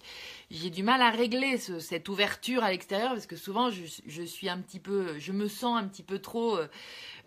[0.49, 4.59] j'ai du mal à régler cette ouverture à l'extérieur parce que souvent, je, suis un
[4.59, 6.67] petit peu, je me sens un petit peu trop euh,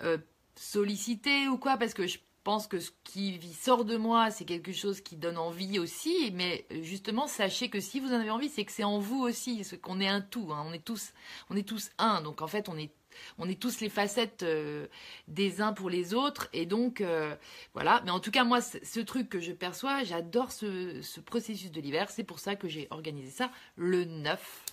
[0.03, 0.19] euh,
[0.57, 4.73] sollicitée ou quoi parce que je pense que ce qui sort de moi, c'est quelque
[4.73, 6.31] chose qui donne envie aussi.
[6.33, 9.63] Mais justement, sachez que si vous en avez envie, c'est que c'est en vous aussi,
[9.83, 10.51] qu'on est un tout.
[10.53, 10.65] Hein.
[10.67, 11.13] on est tous,
[11.51, 12.23] on est tous un.
[12.23, 12.91] Donc en fait, on est
[13.39, 14.87] on est tous les facettes euh,
[15.29, 16.49] des uns pour les autres.
[16.53, 17.35] Et donc, euh,
[17.75, 18.03] voilà.
[18.05, 22.11] Mais en tout cas, moi, ce truc que je perçois, j'adore ce, processus de l'hiver.
[22.11, 24.65] C'est pour ça que j'ai organisé ça le 9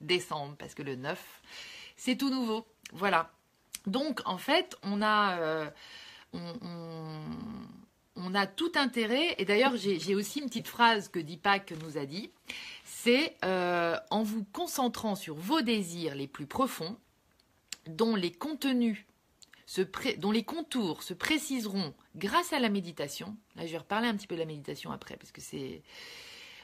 [0.00, 0.56] décembre.
[0.58, 1.22] Parce que le 9,
[1.96, 2.66] c'est tout nouveau.
[2.92, 3.30] Voilà.
[3.86, 5.38] Donc, en fait, on a...
[5.38, 5.70] Euh,
[8.16, 12.06] on, a tout intérêt, et d'ailleurs j'ai aussi une petite phrase que Deepak nous a
[12.06, 12.32] dit,
[12.84, 16.96] c'est en vous concentrant sur vos désirs les plus profonds,
[17.86, 19.04] dont les contenus,
[20.18, 23.36] dont les contours se préciseront grâce à la méditation.
[23.56, 25.82] Là, je vais reparler un petit peu de la méditation après, parce que c'est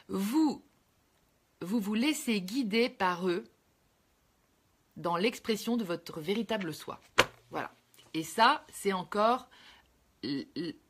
[0.08, 0.62] vous,
[1.60, 3.44] vous vous laissez guider par eux
[4.96, 7.00] dans l'expression de votre véritable soi.
[7.50, 7.72] Voilà.
[8.12, 9.48] Et ça, c'est encore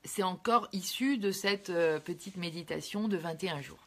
[0.05, 3.87] c'est encore issu de cette euh, petite méditation de 21 jours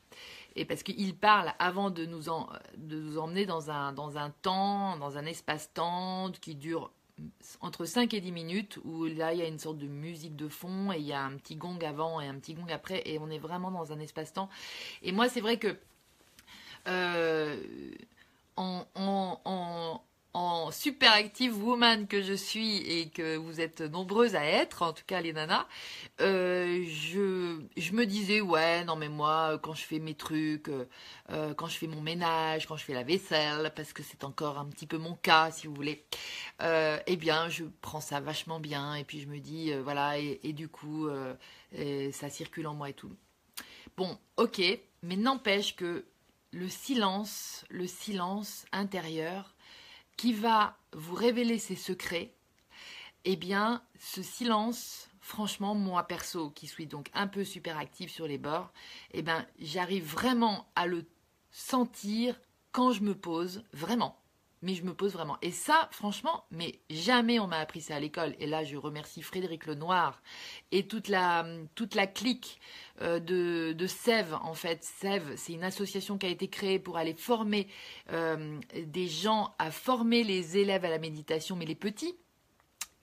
[0.56, 5.26] et parce qu'il parle avant de nous, emmener dans un, dans un temps, dans un
[5.26, 6.92] espace-temps qui dure
[7.62, 10.48] entre 5 et 10 minutes, où là il y a une sorte de musique de
[10.48, 13.20] fond et il y a un petit gong avant et un petit gong après, et
[13.20, 14.50] on est vraiment dans un espace-temps.
[15.04, 15.78] Et moi, c'est vrai que
[16.88, 17.62] euh,
[18.56, 20.02] en
[20.72, 25.04] super active woman que je suis et que vous êtes nombreuses à être, en tout
[25.06, 25.68] cas les nanas,
[26.22, 30.86] euh, je, me disais ouais non mais moi quand je fais mes trucs, euh,
[31.30, 34.58] euh, quand je fais mon ménage, quand je fais la vaisselle, parce que c'est encore
[34.58, 36.04] un petit peu mon cas si vous voulez,
[36.60, 40.68] eh bien je prends ça vachement bien et puis je me dis voilà et, du
[40.68, 41.10] coup
[42.12, 43.12] ça circule en moi et tout.
[43.98, 44.62] Bon ok,
[45.04, 46.06] mais n'empêche que
[46.52, 49.54] le silence, le silence intérieur
[50.18, 52.34] qui va vous révéler ses secrets,
[53.26, 58.28] eh bien, ce silence, franchement, moi perso, qui suis donc un peu super active sur
[58.28, 58.72] les bords,
[59.12, 61.06] eh bien, j'arrive vraiment à le
[61.52, 62.40] sentir
[62.72, 64.23] quand je me pose, vraiment
[64.64, 65.38] mais je me pose vraiment.
[65.42, 68.34] Et ça, franchement, mais jamais on m'a appris ça à l'école.
[68.40, 70.22] Et là, je remercie Frédéric Lenoir
[70.72, 71.46] et toute la,
[71.76, 72.60] toute la clique
[73.02, 74.84] euh, de, de Sève, en fait.
[74.84, 77.68] Sève, c'est une association qui a été créée pour aller former
[78.12, 82.16] euh, des gens à former les élèves à la méditation, mais les petits.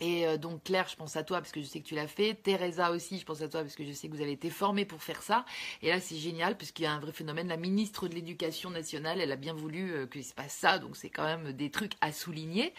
[0.00, 2.08] Et euh, donc Claire, je pense à toi parce que je sais que tu l'as
[2.08, 2.34] fait.
[2.34, 4.86] Teresa aussi, je pense à toi parce que je sais que vous avez été formés
[4.86, 5.44] pour faire ça.
[5.82, 7.48] Et là, c'est génial parce qu'il y a un vrai phénomène.
[7.48, 10.78] La ministre de l'Éducation nationale, elle a bien voulu euh, qu'il se passe ça.
[10.78, 12.72] Donc c'est quand même des trucs à souligner.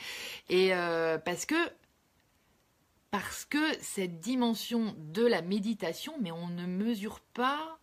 [0.49, 1.55] Et euh, parce que
[3.11, 7.77] parce que cette dimension de la méditation, mais on ne mesure pas,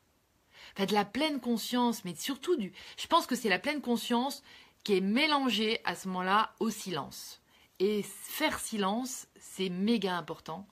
[0.74, 4.42] enfin de la pleine conscience, mais surtout du, je pense que c'est la pleine conscience
[4.84, 7.42] qui est mélangée à ce moment-là au silence.
[7.80, 10.66] Et faire silence, c'est méga important.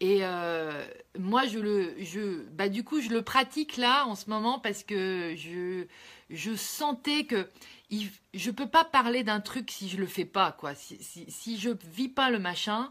[0.00, 0.84] Et euh,
[1.18, 4.82] moi, je le, je, bah du coup, je le pratique là en ce moment parce
[4.82, 5.86] que je,
[6.30, 7.48] je sentais que
[7.90, 10.74] il, je peux pas parler d'un truc si je le fais pas, quoi.
[10.74, 12.90] Si, si, si je vis pas le machin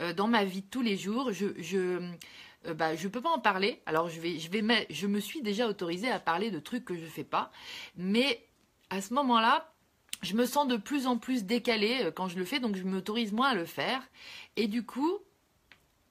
[0.00, 2.00] euh, dans ma vie de tous les jours, je, je,
[2.66, 3.82] euh, bah, peux pas en parler.
[3.84, 6.96] Alors je vais, je vais, je me suis déjà autorisée à parler de trucs que
[6.96, 7.50] je fais pas,
[7.96, 8.46] mais
[8.90, 9.73] à ce moment-là,
[10.24, 12.82] je me sens de plus en plus décalée euh, quand je le fais, donc je
[12.82, 14.02] m'autorise moins à le faire.
[14.56, 15.18] Et du coup,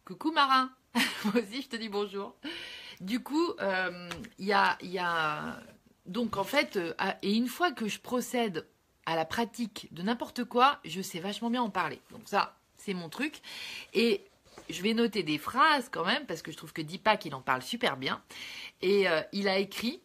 [0.05, 0.72] coucou Marin,
[1.26, 2.36] moi aussi je te dis bonjour.
[3.01, 5.59] Du coup, euh, il y, a,
[6.05, 8.68] donc en fait, euh, et une fois que je procède
[9.05, 11.99] à la pratique de n'importe quoi, je sais vachement bien en parler.
[12.11, 13.41] Donc ça, c'est mon truc.
[13.93, 14.24] Et
[14.70, 17.41] je vais noter des phrases quand même parce que je trouve que Deepak il en
[17.41, 18.22] parle super bien.
[18.82, 20.01] Et il a écrit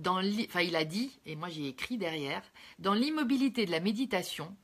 [0.00, 2.42] enfin il a dit, et moi j'ai écrit derrière,
[2.78, 4.56] dans l'immobilité de la méditation,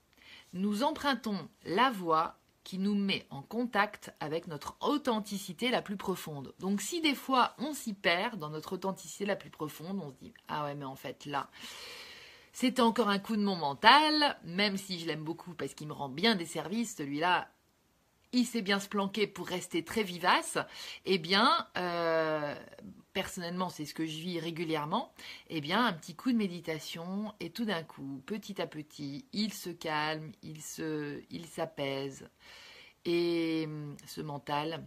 [0.52, 6.54] nous empruntons la voie qui nous met en contact avec notre authenticité la plus profonde.
[6.58, 10.16] Donc si des fois on s'y perd dans notre authenticité la plus profonde, on se
[10.16, 11.48] dit ah ouais mais en fait là
[12.52, 15.92] c'était encore un coup de mon mental, même si je l'aime beaucoup parce qu'il me
[15.92, 17.48] rend bien des services, celui-là
[18.32, 20.58] il sait bien se planquer pour rester très vivace,
[21.06, 22.54] eh bien, euh,
[23.18, 25.12] personnellement, c'est ce que je vis régulièrement,
[25.48, 29.52] eh bien, un petit coup de méditation et tout d'un coup, petit à petit, il
[29.52, 32.28] se calme, il se, il s'apaise
[33.04, 34.86] et hum, ce mental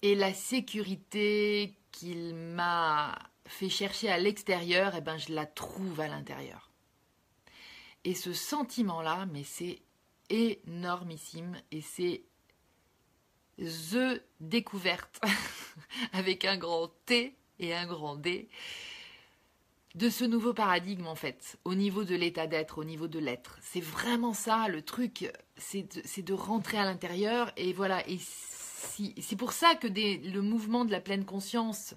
[0.00, 6.08] et la sécurité qu'il m'a fait chercher à l'extérieur, eh ben, je la trouve à
[6.08, 6.70] l'intérieur.
[8.04, 9.82] Et ce sentiment-là, mais c'est
[10.30, 12.22] énormissime et c'est
[13.58, 15.20] The Découverte,
[16.12, 18.48] avec un grand T et un grand D,
[19.94, 23.58] de ce nouveau paradigme en fait, au niveau de l'état d'être, au niveau de l'être.
[23.62, 28.08] C'est vraiment ça le truc, c'est de, rentrer à l'intérieur et voilà.
[28.08, 31.94] Et c'est pour ça que le mouvement de la pleine conscience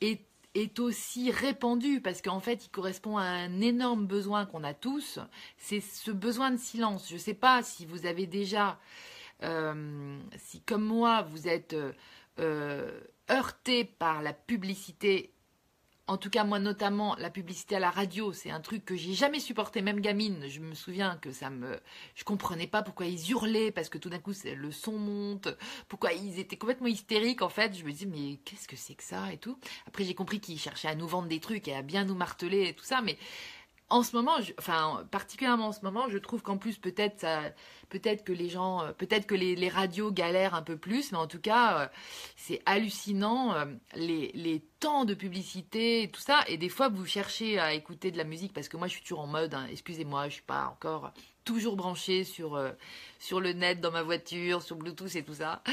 [0.00, 0.20] est
[0.54, 5.18] est aussi répandu parce qu'en fait il correspond à un énorme besoin qu'on a tous,
[5.58, 7.08] c'est ce besoin de silence.
[7.08, 8.78] Je ne sais pas si vous avez déjà,
[9.42, 11.76] euh, si comme moi vous êtes
[12.38, 15.32] euh, heurté par la publicité
[16.10, 19.14] en tout cas, moi notamment, la publicité à la radio, c'est un truc que j'ai
[19.14, 20.48] jamais supporté, même gamine.
[20.48, 21.78] Je me souviens que ça me,
[22.16, 25.46] je comprenais pas pourquoi ils hurlaient parce que tout d'un coup le son monte,
[25.86, 27.78] pourquoi ils étaient complètement hystériques en fait.
[27.78, 29.56] Je me dis mais qu'est-ce que c'est que ça et tout.
[29.86, 32.66] Après j'ai compris qu'ils cherchaient à nous vendre des trucs et à bien nous marteler
[32.66, 33.16] et tout ça, mais
[33.90, 37.26] en ce moment, enfin particulièrement en ce moment, je trouve qu'en plus peut-être
[37.90, 41.26] peut-être que les gens, euh, peut-être que les, radios galèrent un peu plus, mais en
[41.26, 41.86] tout cas, euh,
[42.36, 46.40] c'est hallucinant euh, les, temps de publicité et tout ça.
[46.48, 49.02] Et des fois, vous cherchez à écouter de la musique parce que moi, je suis
[49.02, 51.12] toujours en mode, hein, excusez-moi, je suis pas encore
[51.50, 52.56] toujours branchée sur
[53.18, 55.64] sur le net dans ma voiture, sur Bluetooth et tout ça.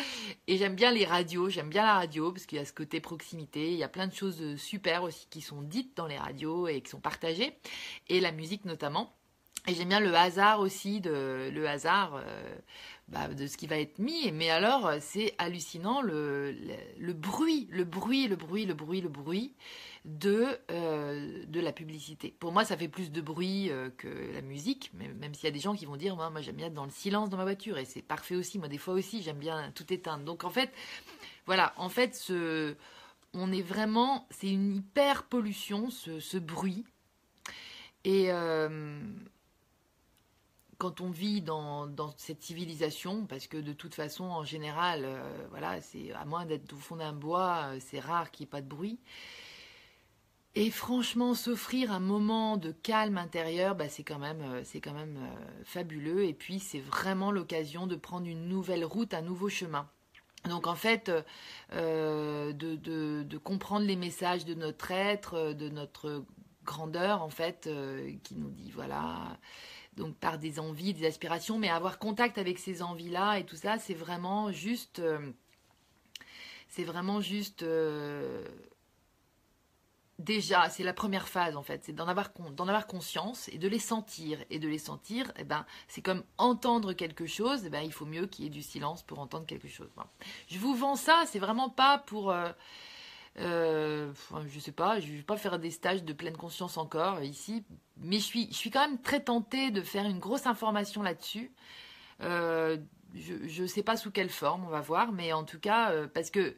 [0.47, 2.99] Et j'aime bien les radios, j'aime bien la radio parce qu'il y a ce côté
[2.99, 3.71] proximité.
[3.71, 6.82] Il y a plein de choses super aussi qui sont dites dans les radios et
[6.82, 7.53] qui sont partagées
[8.09, 9.13] et la musique notamment.
[9.67, 12.55] Et j'aime bien le hasard aussi, de, le hasard euh,
[13.09, 14.32] bah, de ce qui va être mis.
[14.32, 16.55] Mais alors, c'est hallucinant le,
[16.97, 19.53] le, bruit, le bruit, le bruit, le bruit, le bruit
[20.08, 22.34] de, euh, de la publicité.
[22.39, 25.51] Pour moi, ça fait plus de bruit euh, que la musique, même s'il y a
[25.51, 27.78] des gens qui vont dire, moi, j'aime bien être dans le silence dans ma voiture.
[27.78, 28.58] Et c'est parfait aussi.
[28.58, 30.24] Moi, des fois aussi, j'aime bien tout éteindre.
[30.24, 30.72] Donc, en fait,
[31.45, 32.76] voilà, en fait, ce,
[33.34, 36.86] on est vraiment, c'est une hyper pollution, ce, ce bruit.
[38.03, 38.32] Et
[40.78, 45.82] quand on vit dans, cette civilisation, parce que de toute façon, en général, euh, voilà,
[45.82, 48.62] c'est à moins d'être au fond d'un bois, euh, c'est rare qu'il n'y ait pas
[48.62, 48.99] de bruit.
[50.60, 54.93] Et franchement, s'offrir un moment de calme intérieur, bah, c'est quand même, euh, c'est quand
[54.93, 55.18] même
[55.64, 56.26] fabuleux.
[56.26, 59.88] Et puis, c'est vraiment l'occasion de prendre une nouvelle route, un nouveau chemin.
[60.49, 61.12] Donc en fait,
[61.74, 66.24] de, de, comprendre les messages de notre être, de notre
[66.64, 67.70] grandeur, en fait,
[68.24, 69.38] qui nous dit voilà
[69.97, 73.80] donc par des envies, des aspirations, mais avoir contact avec ces envies-là et tout ça,
[73.80, 75.32] c'est vraiment juste, euh,
[76.70, 78.45] c'est vraiment juste, euh,
[80.20, 83.80] déjà, c'est la première phase en fait, c'est d'en avoir, avoir conscience et de les
[83.80, 84.43] sentir.
[84.49, 88.05] Et de les sentir, eh ben, c'est comme entendre quelque chose, eh ben, il faut
[88.05, 89.89] mieux qu'il y ait du silence pour entendre quelque chose.
[90.47, 92.32] Je vous vends ça, c'est vraiment pas pour...
[92.32, 92.51] Euh,
[93.39, 94.11] euh,
[94.47, 97.63] je sais pas, je vais pas faire des stages de pleine conscience encore ici,
[97.97, 101.51] mais je suis, je suis quand même très tentée de faire une grosse information là-dessus.
[102.22, 102.78] Euh,
[103.13, 106.07] je ne sais pas sous quelle forme, on va voir, mais en tout cas, euh,
[106.07, 106.57] parce que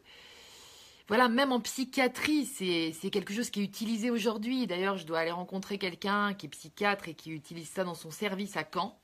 [1.10, 4.68] voilà, même en psychiatrie, c'est quelque chose qui est utilisé aujourd'hui.
[4.68, 8.12] D'ailleurs, je dois aller rencontrer quelqu'un qui est psychiatre et qui utilise ça dans son
[8.12, 8.96] service à Caen.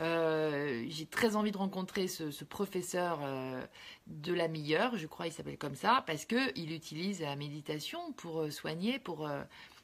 [0.00, 3.62] Euh, j'ai très envie de rencontrer ce, professeur euh,
[4.06, 8.40] de la meilleure, je crois il s'appelle comme ça, parce qu'il utilise la méditation pour
[8.40, 9.28] euh, soigner, pour,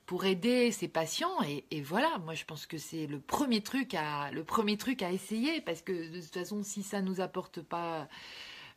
[0.07, 1.43] pour aider ses patients.
[1.47, 5.03] Et, et, voilà, moi je pense que c'est le premier truc à le premier truc
[5.03, 8.09] à essayer, parce que de toute façon, si ça nous apporte pas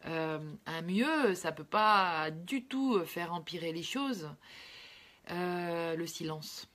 [0.06, 4.30] un mieux, ça peut pas du tout faire empirer les choses.
[5.30, 6.68] le silence.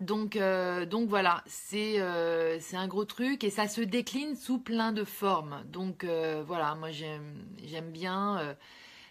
[0.00, 1.42] Donc, euh, donc voilà,
[1.72, 5.64] euh, c'est un gros truc et ça se décline sous plein de formes.
[5.66, 8.56] Donc euh, voilà, moi j'aime bien,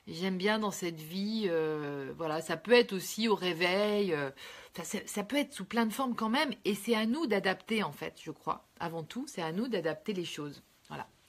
[0.07, 1.49] j'aime bien dans cette vie.
[2.17, 4.15] voilà, ça peut être aussi au réveil.
[4.77, 6.51] Ça, ça, peut être sous plein de formes quand même.
[6.65, 8.67] Et c'est à nous d'adapter en fait, je crois.
[8.79, 10.61] Avant tout, c'est à nous d'adapter les choses.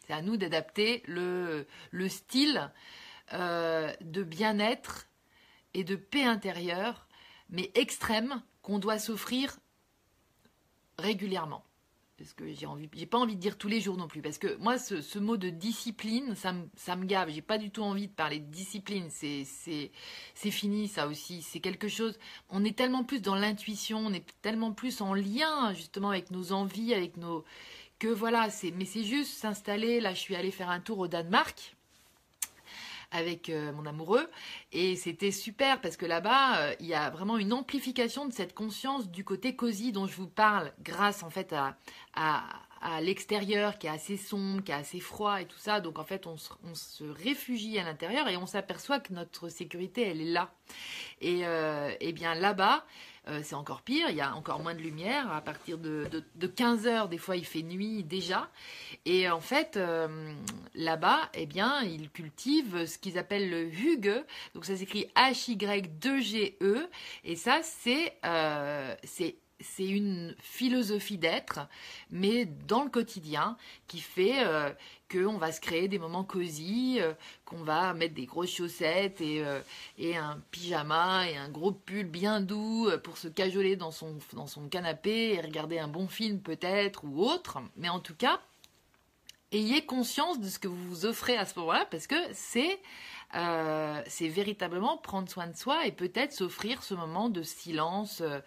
[0.07, 2.71] C'est à nous d'adapter le, le style
[3.33, 5.09] de bien-être
[5.75, 7.07] et de paix intérieure,
[7.51, 9.59] mais extrême qu'on doit s'offrir
[10.99, 11.65] régulièrement.
[12.19, 14.57] Parce que j'ai envie, pas envie de dire tous les jours non plus, parce que
[14.57, 17.29] moi, ce, mot de discipline, ça me, ça me gave.
[17.29, 19.09] J'ai pas du tout envie de parler de discipline.
[19.11, 21.43] C'est fini, ça aussi.
[21.43, 22.19] C'est quelque chose.
[22.49, 26.53] On est tellement plus dans l'intuition, on est tellement plus en lien justement avec nos
[26.53, 27.45] envies, avec nos,
[27.99, 28.51] que voilà.
[28.51, 30.01] C'est, mais c'est juste s'installer.
[30.01, 31.77] Là, je suis allée faire un tour au Danemark
[33.11, 34.29] avec euh, mon amoureux.
[34.73, 38.55] Et c'était super parce que là-bas, euh, il y a vraiment une amplification de cette
[38.55, 41.77] conscience du côté cosy dont je vous parle grâce en fait à,
[42.15, 45.81] à, l'extérieur qui est assez sombre, qui est assez froid et tout ça.
[45.81, 50.21] Donc en fait, on se, réfugie à l'intérieur et on s'aperçoit que notre sécurité, elle
[50.21, 50.53] est là.
[51.21, 52.85] Et, euh, et bien là-bas,
[53.43, 54.09] c'est encore pire.
[54.11, 55.33] Il y a encore moins de lumière.
[55.33, 58.49] À partir de, de, 15 heures, des fois, il fait nuit déjà.
[59.05, 59.79] Et en fait,
[60.74, 64.24] là-bas, eh bien, ils cultivent ce qu'ils appellent le Hugue.
[64.55, 66.89] Donc ça s'écrit H-Y-2-G-E.
[67.24, 68.14] Et ça, c'est
[69.05, 71.61] c'est c'est une philosophie d'être,
[72.11, 73.57] mais dans le quotidien,
[73.89, 74.71] qui fait euh,
[75.11, 79.45] qu'on va se créer des moments cosy, euh, qu'on va mettre des grosses chaussettes et,
[79.45, 79.61] euh,
[79.99, 84.19] et, un pyjama et un gros pull bien doux pour se cajoler dans son
[84.71, 87.59] canapé et regarder un bon film peut-être ou autre.
[87.77, 88.41] Mais en tout cas,
[89.53, 92.81] ayez conscience de ce que vous vous offrez à ce moment-là parce que c'est
[93.35, 98.41] euh, véritablement prendre soin de soi et peut-être s'offrir ce moment de silence euh,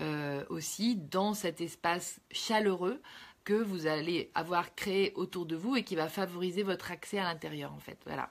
[0.00, 3.00] euh, aussi dans cet espace chaleureux
[3.44, 7.24] que vous allez avoir créé autour de vous et qui va favoriser votre accès à
[7.24, 7.98] l'intérieur en fait.
[8.04, 8.30] Voilà.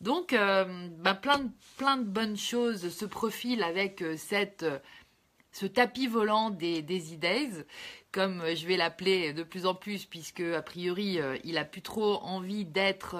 [0.00, 4.64] Donc ben, plein, de, plein de bonnes choses se profilent avec cette
[5.58, 7.64] ce tapis volant des Daisy Days,
[8.12, 12.16] comme je vais l'appeler de plus en plus, puisque a priori il a plus trop
[12.22, 13.16] envie d'être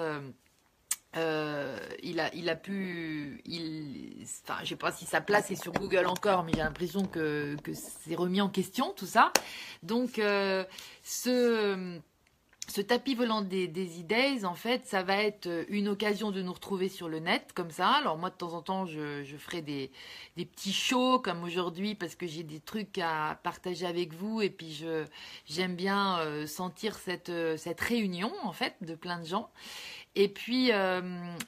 [1.17, 3.41] euh, il, a, il a pu.
[3.45, 7.05] Il, enfin, je sais pas si sa place est sur Google encore, mais j'ai l'impression
[7.05, 9.31] que, que c'est remis en question tout ça.
[9.83, 10.63] Donc, euh,
[11.03, 11.99] ce,
[12.67, 16.53] ce tapis volant des, des idées, en fait, ça va être une occasion de nous
[16.53, 17.89] retrouver sur le net, comme ça.
[17.91, 19.91] Alors, moi, de temps en temps, je, je ferai des,
[20.35, 24.49] des petits shows, comme aujourd'hui, parce que j'ai des trucs à partager avec vous, et
[24.49, 25.05] puis je,
[25.45, 29.49] j'aime bien euh, sentir cette, cette réunion, en fait, de plein de gens.
[30.15, 31.01] Et puis, euh,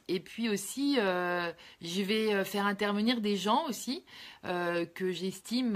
[0.08, 1.52] et puis aussi, euh,
[1.82, 4.06] je vais euh, faire intervenir des gens aussi
[4.44, 5.76] que j'estime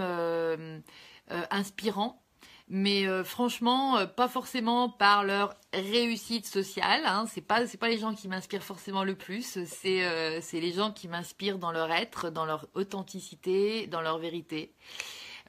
[1.50, 2.23] inspirants.
[2.70, 7.02] Mais franchement, pas forcément par leur réussite sociale.
[7.06, 7.26] Hein.
[7.30, 9.60] C'est pas c'est pas les gens qui m'inspirent forcément le plus.
[9.66, 14.74] C'est c'est les gens qui m'inspirent dans leur être, dans leur authenticité, dans leur vérité.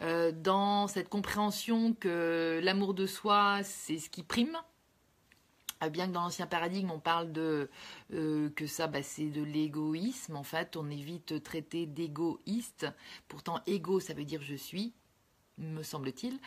[0.01, 4.59] dans cette compréhension que l'amour de soi, c'est ce qui prime,
[5.91, 7.71] bien que dans l'ancien paradigme, on parle de
[8.13, 10.37] euh, que ça, bah, c'est de l'égoïsme.
[10.37, 12.87] En fait, on évite traiter d'égoïste.
[13.29, 14.95] Pourtant, égo, ça veut dire je suis,
[15.59, 16.39] me semble-t-il.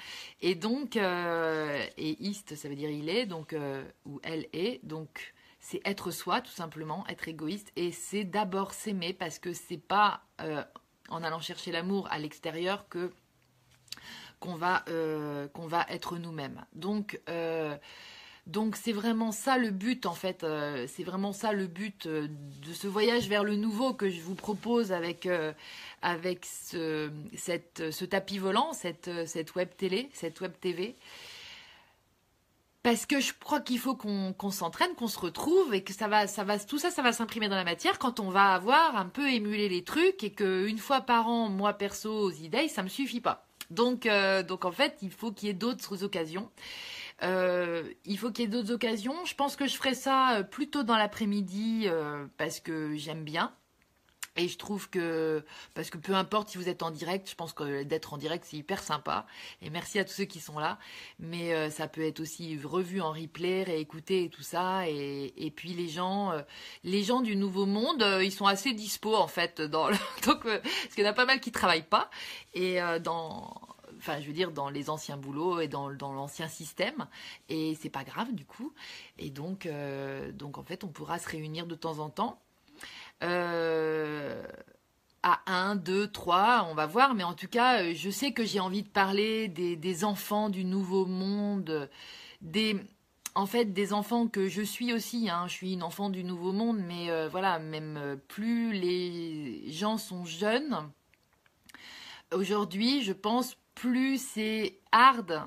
[0.42, 4.80] Et donc, euh, et ist, ça veut dire il est, donc euh, ou elle est.
[4.86, 7.72] Donc, c'est être soi, tout simplement, être égoïste.
[7.76, 10.22] Et c'est d'abord s'aimer parce que c'est pas
[11.10, 13.12] en allant chercher l'amour à l'extérieur que
[14.40, 14.86] qu'on va
[15.54, 16.64] qu'on va être nous-mêmes.
[16.74, 17.20] Donc
[18.48, 22.28] donc c'est vraiment ça le but en fait, euh, c'est vraiment ça le but euh,
[22.66, 25.52] de ce voyage vers le nouveau que je vous propose avec, euh,
[26.02, 27.10] avec ce,
[28.06, 30.96] tapis volant, cette, cette web télé, cette web TV.
[32.84, 36.26] Parce que je crois qu'il faut qu'on s'entraîne, qu'on se retrouve et que ça va,
[36.26, 39.08] ça va, tout ça, ça va s'imprimer dans la matière quand on va avoir un
[39.08, 42.88] peu émulé les trucs et qu'une fois par an, moi perso, aux idées, ça me
[42.88, 43.46] suffit pas.
[43.72, 44.08] Donc,
[44.48, 46.50] donc en fait, il faut qu'il y ait d'autres occasions.
[47.24, 49.26] Euh, il faut qu'il y ait d'autres occasions.
[49.26, 53.54] Je pense que je ferai ça euh, plutôt dans l'après-midi euh, parce que j'aime bien.
[54.40, 55.44] Et je trouve que,
[55.74, 58.46] parce que peu importe si vous êtes en direct, je pense que d'être en direct,
[58.48, 59.26] c'est hyper sympa.
[59.64, 60.78] Et merci à tous ceux qui sont là.
[61.18, 64.88] Mais ça peut être aussi revu en replay, réécouté et tout ça.
[64.88, 66.34] Et, puis les gens,
[66.84, 69.60] les gens du Nouveau Monde, ils sont assez dispo en fait.
[69.60, 69.90] Dans
[70.28, 72.12] Donc, parce qu'il y en a pas mal qui travaillent pas.
[72.54, 73.60] Et dans,
[73.98, 77.08] enfin je veux dire dans les anciens boulots et dans, l'ancien système
[77.50, 78.74] et c'est pas grave du coup
[79.18, 82.40] et donc euh, donc en fait on pourra se réunir de temps en temps
[83.24, 84.44] euh,
[85.24, 88.60] à 1, 2, 3, on va voir, mais en tout cas, je sais que j'ai
[88.60, 91.90] envie de parler des, enfants du nouveau monde,
[92.42, 92.78] des,
[93.36, 95.30] en fait, des enfants que je suis aussi.
[95.30, 95.46] Hein.
[95.48, 100.24] je suis une enfant du nouveau monde, mais euh, voilà, même plus les gens sont
[100.24, 100.78] jeunes.
[102.34, 105.44] Aujourd'hui, je pense plus c'est hard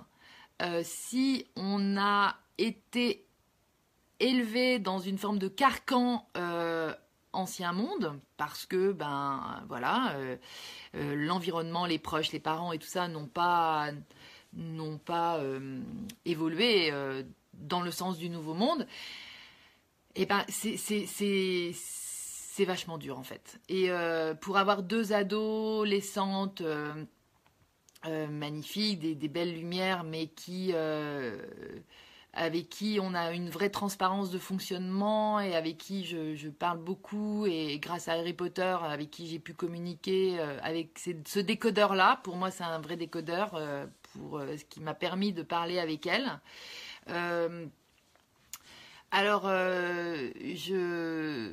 [0.62, 3.26] euh, si on a été
[4.20, 6.94] élevé dans une forme de carcan euh,
[7.32, 10.36] ancien monde, parce que ben voilà, euh,
[10.94, 13.90] l'environnement, les proches, les parents et tout ça n'ont pas
[14.52, 15.40] n'ont pas
[16.24, 16.92] évolué
[17.54, 18.86] dans le sens du nouveau monde.
[20.16, 23.60] Et ben c'est c'est vachement dur en fait.
[23.68, 23.90] Et
[24.40, 26.62] pour avoir deux adolescentes
[28.06, 31.36] euh, magnifiques, des, belles lumières, mais qui euh,
[32.32, 37.44] avec qui on a une vraie transparence de fonctionnement et avec qui je, parle beaucoup.
[37.46, 42.20] Et grâce à Harry Potter avec qui j'ai pu communiquer euh, avec ce décodeur là
[42.22, 43.50] pour moi c'est un vrai décodeur
[44.14, 46.40] pour ce qui m'a permis de parler avec elle.
[49.10, 51.50] Alors je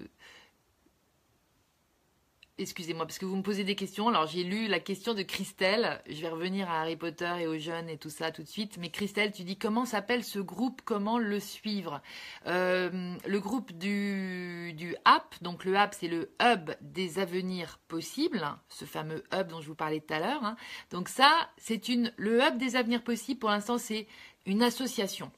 [2.57, 4.07] excusez-moi, parce que vous me posez des questions.
[4.07, 6.01] Alors j'ai lu la question de Christelle.
[6.09, 8.77] Je vais revenir à Harry Potter et aux jeunes et tout ça tout de suite.
[8.77, 10.81] Mais Christelle, tu dis comment s'appelle ce groupe?
[10.83, 12.01] Comment le suivre?
[12.47, 15.35] Euh, Le groupe du, du app.
[15.41, 18.45] Donc le app, c'est le hub des avenirs possibles.
[18.69, 20.43] Ce fameux hub dont je vous parlais tout à l'heure.
[20.43, 20.55] Hein.
[20.91, 23.39] Donc ça, c'est une le hub des avenirs possibles.
[23.39, 24.07] Pour l'instant, c'est
[24.45, 25.31] une association.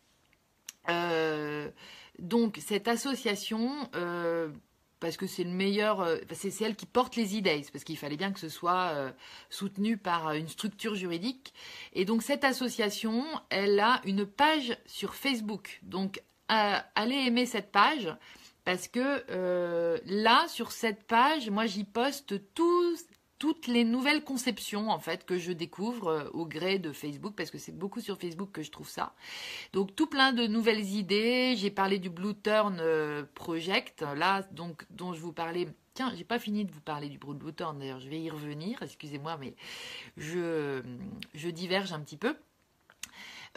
[0.88, 1.70] Euh,
[2.18, 4.50] donc cette association, euh,
[5.00, 8.18] parce que c'est le meilleur, euh, c'est elle qui porte les idées, parce qu'il fallait
[8.18, 9.12] bien que ce soit euh,
[9.50, 11.54] soutenu par une structure juridique.
[11.94, 15.80] Et donc cette association, elle a une page sur Facebook.
[15.84, 18.12] Donc allez aimer cette page
[18.66, 19.24] parce que
[20.06, 23.06] là sur cette page, moi j'y poste tous
[23.40, 27.50] toutes les nouvelles conceptions en fait que je découvre euh, au gré de Facebook parce
[27.50, 29.14] que c'est beaucoup sur Facebook que je trouve ça.
[29.74, 31.56] Donc tout plein de nouvelles idées.
[31.58, 35.68] J'ai parlé du Blue Turn euh, Project là donc dont je vous parlais.
[35.94, 38.84] Tiens, j'ai pas fini de vous parler du Blue Turn d'ailleurs, je vais y revenir.
[38.84, 39.56] Excusez-moi mais
[40.18, 40.82] je
[41.34, 42.36] je diverge un petit peu.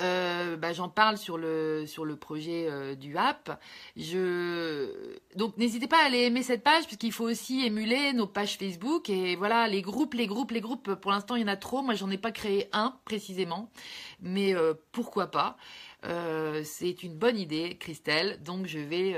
[0.01, 3.61] Euh, bah, j'en parle sur le, sur le projet euh, du app.
[5.36, 9.11] Donc n'hésitez pas à aller aimer cette page puisqu'il faut aussi émuler nos pages Facebook.
[9.11, 11.82] Et voilà, les groupes, les groupes, les groupes, pour l'instant il y en a trop.
[11.82, 13.70] Moi j'en ai pas créé un précisément.
[14.20, 15.57] Mais euh, pourquoi pas?
[16.64, 18.43] C'est une bonne idée, Christelle.
[18.43, 19.14] Donc je vais,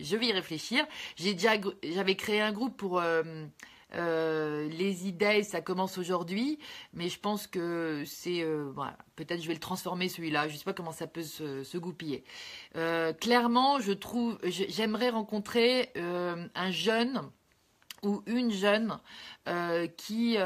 [0.00, 0.86] je vais y réfléchir.
[1.16, 3.02] J'ai déjà, j'avais créé un groupe pour
[3.94, 6.58] les idées, ça commence aujourd'hui,
[6.92, 8.72] mais je pense que c'est euh,
[9.16, 10.48] peut-être je vais le transformer celui-là.
[10.48, 12.24] Je ne sais pas comment ça peut se, goupiller.
[12.76, 17.22] Euh, clairement, je trouve, j'aimerais rencontrer un jeune
[18.02, 18.98] ou une jeune
[19.96, 20.36] qui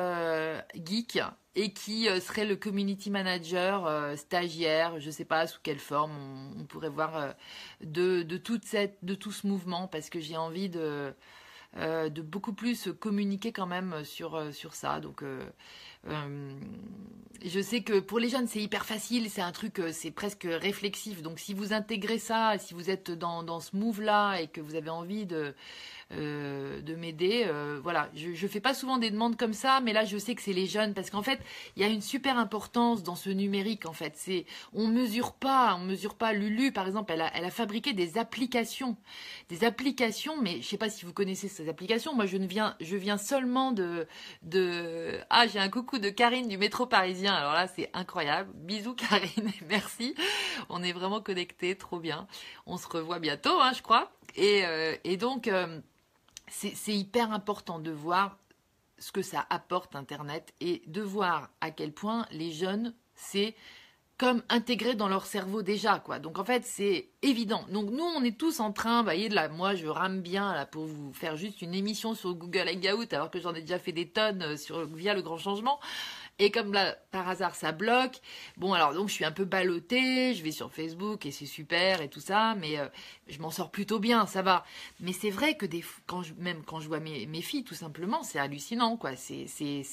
[0.74, 1.20] geek
[1.54, 6.12] et qui serait le community manager, stagiaire, je ne sais pas sous quelle forme,
[6.58, 7.34] on, pourrait voir
[7.82, 11.14] de, de, toute cette, de tout ce mouvement, parce que j'ai envie de,
[11.78, 15.00] euh, de beaucoup plus communiquer quand même sur, euh, ça.
[15.00, 15.40] Donc, euh,
[17.44, 21.22] je sais que pour les jeunes, c'est hyper facile, c'est un truc, c'est presque réflexif.
[21.22, 24.74] Donc, si vous intégrez ça, si vous êtes dans, dans ce move-là et que vous
[24.74, 25.54] avez envie de,
[26.14, 27.44] euh, de m'aider.
[27.46, 30.34] Euh, voilà, je ne fais pas souvent des demandes comme ça, mais là je sais
[30.34, 31.40] que c'est les jeunes parce qu'en fait
[31.76, 34.12] il y a une super importance dans ce numérique en fait.
[34.16, 34.44] C'est
[34.74, 36.32] on mesure pas, on mesure pas.
[36.32, 38.96] Lulu par exemple, elle a, elle a fabriqué des applications,
[39.48, 42.14] des applications, mais je sais pas si vous connaissez ces applications.
[42.14, 44.06] Moi je ne viens, je viens seulement de
[44.42, 47.32] de ah j'ai un coucou de Karine du métro parisien.
[47.32, 48.50] Alors là c'est incroyable.
[48.54, 50.14] Bisous Karine, merci.
[50.68, 52.26] On est vraiment connectés, trop bien.
[52.66, 54.10] On se revoit bientôt, hein, je crois.
[54.34, 55.48] Et, euh, et donc
[56.52, 58.38] c'est hyper important de voir
[58.98, 63.54] ce que ça apporte Internet et de voir à quel point les jeunes, c'est
[64.18, 66.20] comme intégré dans leur cerveau déjà, quoi.
[66.20, 67.64] Donc en fait, c'est évident.
[67.70, 70.54] Donc nous, on est tous en train, vous voyez, de là, moi, je rame bien
[70.54, 73.80] là pour vous faire juste une émission sur Google Hangout, alors que j'en ai déjà
[73.80, 75.80] fait des tonnes euh, via le Grand Changement.
[76.38, 78.20] Et comme là, par hasard, ça bloque.
[78.56, 82.00] Bon, alors donc je suis un peu ballottée, je vais sur Facebook et c'est super
[82.00, 82.86] et tout ça, mais euh,
[83.32, 84.64] je m'en sors plutôt bien, ça va.
[85.00, 88.22] Mais c'est vrai que des, quand je, même quand je vois mes, filles, tout simplement,
[88.22, 89.16] c'est hallucinant, quoi.
[89.16, 89.46] C'est,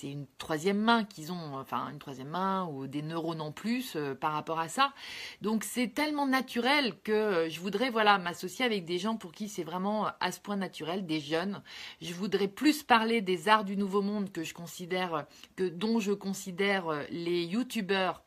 [0.03, 4.13] une troisième main qu'ils ont, enfin une troisième main ou des neurones en plus euh,
[4.13, 4.93] par rapport à ça.
[5.41, 9.47] Donc c'est tellement naturel que euh, je voudrais, voilà, m'associer avec des gens pour qui
[9.47, 11.61] c'est vraiment à ce point naturel, des jeunes.
[12.01, 15.25] Je voudrais plus parler des arts du nouveau monde que je considère,
[15.55, 18.23] que dont je considère euh, les youtubeurs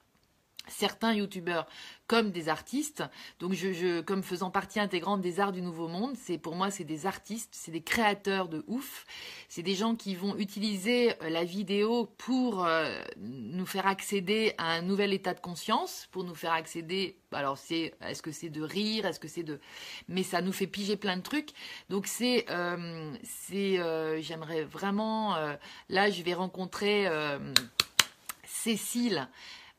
[0.73, 1.66] certains youtubeurs
[2.07, 3.03] comme des artistes.
[3.39, 6.85] Donc, je, comme faisant partie intégrante des arts du nouveau monde, c'est pour moi c'est
[6.85, 9.07] des artistes, c'est des créateurs de ouf.
[9.49, 14.73] C'est des gens qui vont utiliser euh, la vidéo pour euh, nous faire accéder à
[14.73, 17.16] un nouvel état de conscience, pour nous faire accéder.
[17.33, 19.59] Alors, c'est est-ce que c'est de rire, est-ce que c'est de,
[20.09, 21.51] mais ça nous fait piger plein de trucs.
[21.89, 22.45] Donc, c'est,
[23.25, 25.35] c'est, j'aimerais vraiment.
[25.89, 27.09] là, je vais rencontrer.
[28.45, 29.29] Cécile.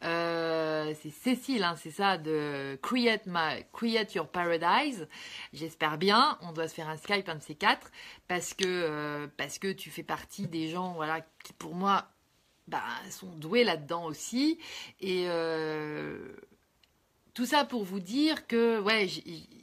[0.04, 5.08] Euh, c'est Cécile, hein, c'est ça, de Create, My, Create Your Paradise.
[5.54, 6.38] J'espère bien.
[6.41, 7.91] On doit se faire un Skype, un de ces quatre,
[8.28, 12.08] parce que, euh, parce que tu fais partie des gens, voilà, qui pour moi,
[12.68, 14.60] bah, sont doués là-dedans aussi.
[14.99, 16.36] Et euh,
[17.34, 19.08] tout ça pour vous dire que, ouais,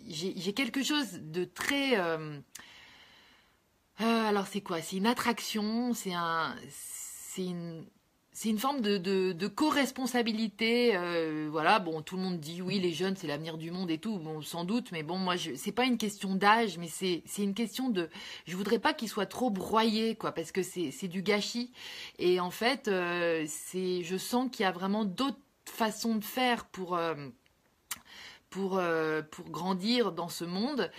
[0.09, 1.97] j'ai quelque chose de très.
[3.99, 4.81] alors c'est quoi?
[4.81, 7.85] C'est une attraction, c'est un, c'est une
[8.33, 10.97] c'est une forme de, de, co-responsabilité.
[10.97, 13.99] Euh, voilà, bon, tout le monde dit oui, les jeunes, c'est l'avenir du monde et
[13.99, 14.19] tout.
[14.19, 17.89] Bon, sans doute, mais bon, moi, c'est pas une question d'âge, mais c'est, une question
[17.91, 18.09] de.
[18.47, 21.73] Je voudrais pas qu'ils soient trop broyés, quoi, parce que c'est, c'est du gâchis.
[22.19, 26.67] Et en fait, euh, c'est, je sens qu'il y a vraiment d'autres façons de faire
[26.67, 26.97] pour.
[26.97, 27.15] Euh,
[28.49, 28.83] pour,
[29.31, 30.91] pour grandir dans ce monde,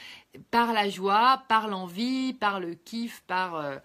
[0.52, 3.82] par la joie, par l'envie, par le kiff, par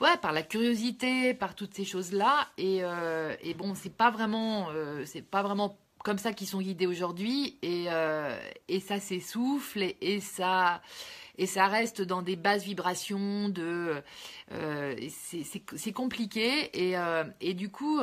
[0.00, 2.48] ouais, par la curiosité, par toutes ces choses-là.
[2.58, 2.82] Et,
[3.42, 4.68] et bon, c'est pas vraiment,
[5.04, 7.58] c'est pas vraiment comme ça qu'ils sont guidés aujourd'hui.
[7.62, 7.86] Et,
[8.68, 10.82] et ça s'essouffle et, ça
[11.36, 14.02] et ça reste dans des basses vibrations de
[14.52, 18.00] euh, c'est compliqué euh, et du coup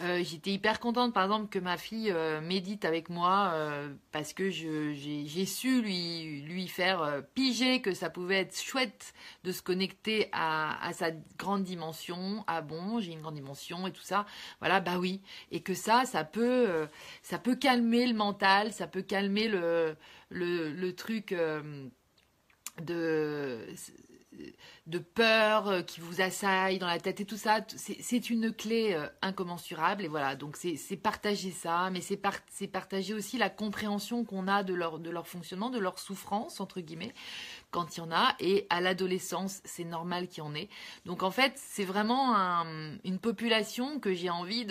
[0.00, 4.32] euh, j'étais hyper contente, par exemple, que ma fille euh, médite avec moi euh, parce
[4.32, 9.14] que j'ai su lui, lui faire piger que ça pouvait être chouette
[9.44, 12.44] de se connecter à, à sa grande dimension.
[12.46, 14.26] Ah bon, j'ai une grande dimension et tout ça.
[14.60, 15.22] Voilà, bah oui.
[15.50, 16.86] Et que ça, ça peut,
[17.22, 19.96] ça peut calmer le mental, ça peut calmer le,
[20.28, 21.34] le, le truc
[22.82, 23.66] de
[24.86, 28.94] de peur euh, qui vous assaille dans la tête et tout ça, c'est une clé
[28.94, 30.04] euh, incommensurable.
[30.04, 32.16] Et voilà, donc c'est partager ça, mais c'est
[32.66, 36.80] partager aussi la compréhension qu'on a de leur, de leur fonctionnement, de leur souffrance, entre
[36.80, 37.14] guillemets,
[37.76, 38.34] quand il y en a.
[38.40, 40.70] Et à l'adolescence, c'est normal qu'il y en ait.
[41.04, 42.34] Donc en fait, c'est vraiment
[43.04, 44.66] une population que j'ai envie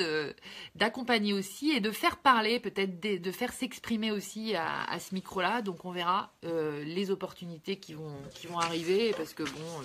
[0.73, 5.61] d'accompagner aussi et de faire parler, peut-être de, faire s'exprimer aussi à, ce micro-là.
[5.61, 9.83] Donc on verra euh, les opportunités qui vont, qui vont arriver parce que bon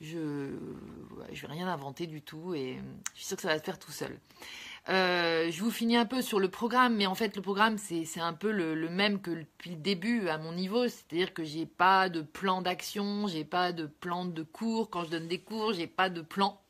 [0.00, 2.78] je ne vais rien inventer du tout et
[3.12, 4.18] je suis sûre que ça va se faire tout seul.
[4.88, 8.20] Euh, je vous finis un peu sur le programme, mais en fait le programme c'est
[8.20, 11.66] un peu le, le, même que depuis le début à mon niveau, c'est-à-dire que j'ai
[11.66, 14.90] pas de plan d'action, j'ai pas de plan de cours.
[14.90, 16.60] Quand je donne des cours, j'ai pas de plan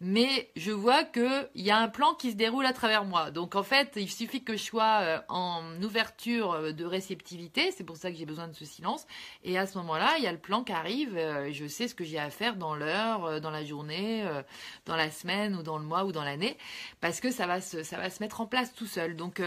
[0.00, 3.30] mais je vois qu'il y a un plan qui se déroule à travers moi.
[3.30, 7.84] Donc en fait, il suffit que je sois euh, en ouverture euh, de réceptivité, c'est
[7.84, 9.06] pour ça que j'ai besoin de ce silence,
[9.44, 11.94] et à ce moment-là, il y a le plan qui arrive, euh, je sais ce
[11.94, 14.24] que j'ai à faire dans l'heure, dans la journée,
[14.86, 16.56] dans la semaine ou dans le mois ou dans l'année,
[17.00, 19.16] parce que ça va se, ça va se mettre en place tout seul.
[19.16, 19.42] Donc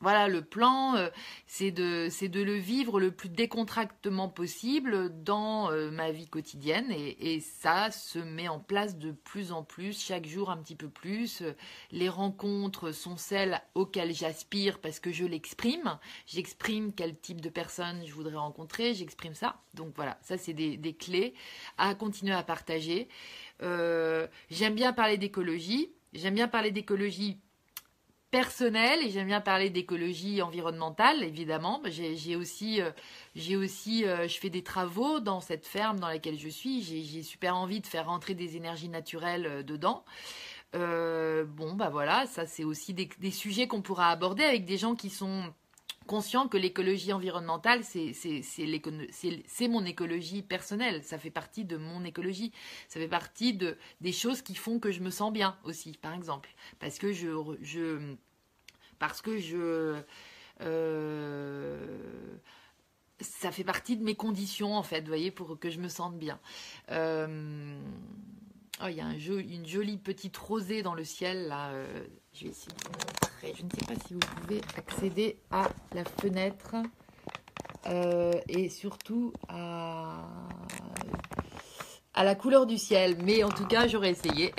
[0.00, 1.10] voilà, le plan, euh,
[1.46, 7.40] c'est de, de le vivre le plus décontractement possible dans euh, ma vie quotidienne et,
[7.40, 11.42] ça se met en place de plus en plus, chaque jour un petit peu plus.
[11.90, 15.98] Les rencontres sont celles auxquelles j'aspire parce que je l'exprime.
[16.26, 19.60] J'exprime quel type de personne je voudrais rencontrer, j'exprime ça.
[19.74, 21.34] Donc voilà, ça c'est des, des, clés
[21.78, 23.08] à continuer à partager.
[23.62, 25.92] Euh, j'aime bien parler d'écologie.
[26.12, 27.38] J'aime bien parler d'écologie
[28.30, 31.82] personnel et j'aime bien parler d'écologie environnementale évidemment.
[31.86, 32.90] J'ai aussi euh,
[33.34, 36.82] j'ai aussi euh, je fais des travaux dans cette ferme dans laquelle je suis.
[36.82, 40.04] J'ai super envie de faire rentrer des énergies naturelles euh, dedans.
[40.72, 44.94] Bon bah voilà ça c'est aussi des, des sujets qu'on pourra aborder avec des gens
[44.94, 45.52] qui sont
[46.10, 51.04] conscient que l'écologie environnementale, c'est mon écologie personnelle.
[51.04, 52.50] Ça fait partie de mon écologie.
[52.88, 56.12] Ça fait partie de, des choses qui font que je me sens bien aussi, par
[56.12, 56.48] exemple.
[56.80, 57.28] Parce que je.
[57.62, 58.16] je
[58.98, 60.02] parce que je.
[60.62, 62.36] Euh,
[63.20, 66.18] ça fait partie de mes conditions, en fait, vous voyez, pour que je me sente
[66.18, 66.40] bien.
[66.90, 67.78] Euh,
[68.82, 71.70] oh, il y a un une jolie petite rosée dans le ciel, là.
[71.70, 72.04] Euh,
[72.34, 72.74] je vais essayer
[73.42, 76.74] Je ne sais pas si vous pouvez accéder à la fenêtre
[77.86, 80.26] euh, et surtout à,
[82.12, 83.16] à la couleur du ciel.
[83.24, 84.54] Mais en tout cas, j'aurais essayé.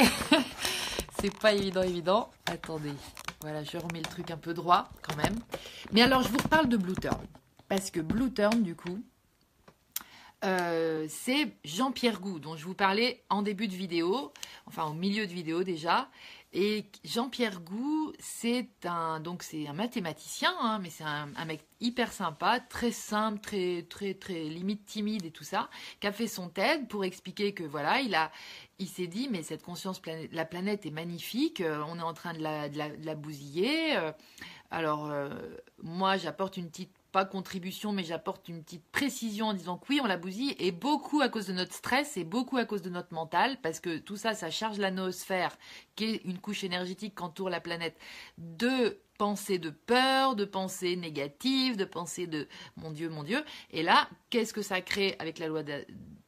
[1.22, 2.32] C'est pas évident, évident.
[2.48, 2.94] Attendez.
[3.42, 5.36] Voilà, je remets le truc un peu droit quand même.
[5.92, 7.26] Mais alors, je vous reparle de Blue Turn.
[7.70, 9.00] Parce que Blue Turn, du coup,
[10.44, 14.34] euh, c'est Jean-Pierre Gou, dont je vous parlais en début de vidéo,
[14.66, 16.10] enfin au milieu de vidéo déjà.
[16.54, 22.12] Et Jean-Pierre Gou, c'est un donc c'est un mathématicien, hein, mais c'est un, mec hyper
[22.12, 25.70] sympa, très simple, très très très limite timide et tout ça,
[26.02, 28.32] qui a fait son TED pour expliquer que voilà, il a
[28.80, 32.14] il s'est dit mais cette conscience planète, la planète est magnifique, euh, on est en
[32.14, 33.96] train de la, de la, bousiller.
[33.96, 34.12] Euh,
[34.72, 35.10] alors
[35.82, 40.00] moi j'apporte une petite pas contribution, mais j'apporte une petite précision en disant que oui,
[40.02, 42.90] on la bousille, et beaucoup à cause de notre stress et beaucoup à cause de
[42.90, 45.58] notre mental, parce que tout ça, ça charge la noosphère,
[45.96, 47.98] qui est une couche énergétique qu'entoure la planète,
[48.38, 53.44] de pensées de peur, de pensées négatives, de pensées de mon Dieu, mon Dieu.
[53.70, 55.62] Et là, qu'est-ce que ça crée avec la loi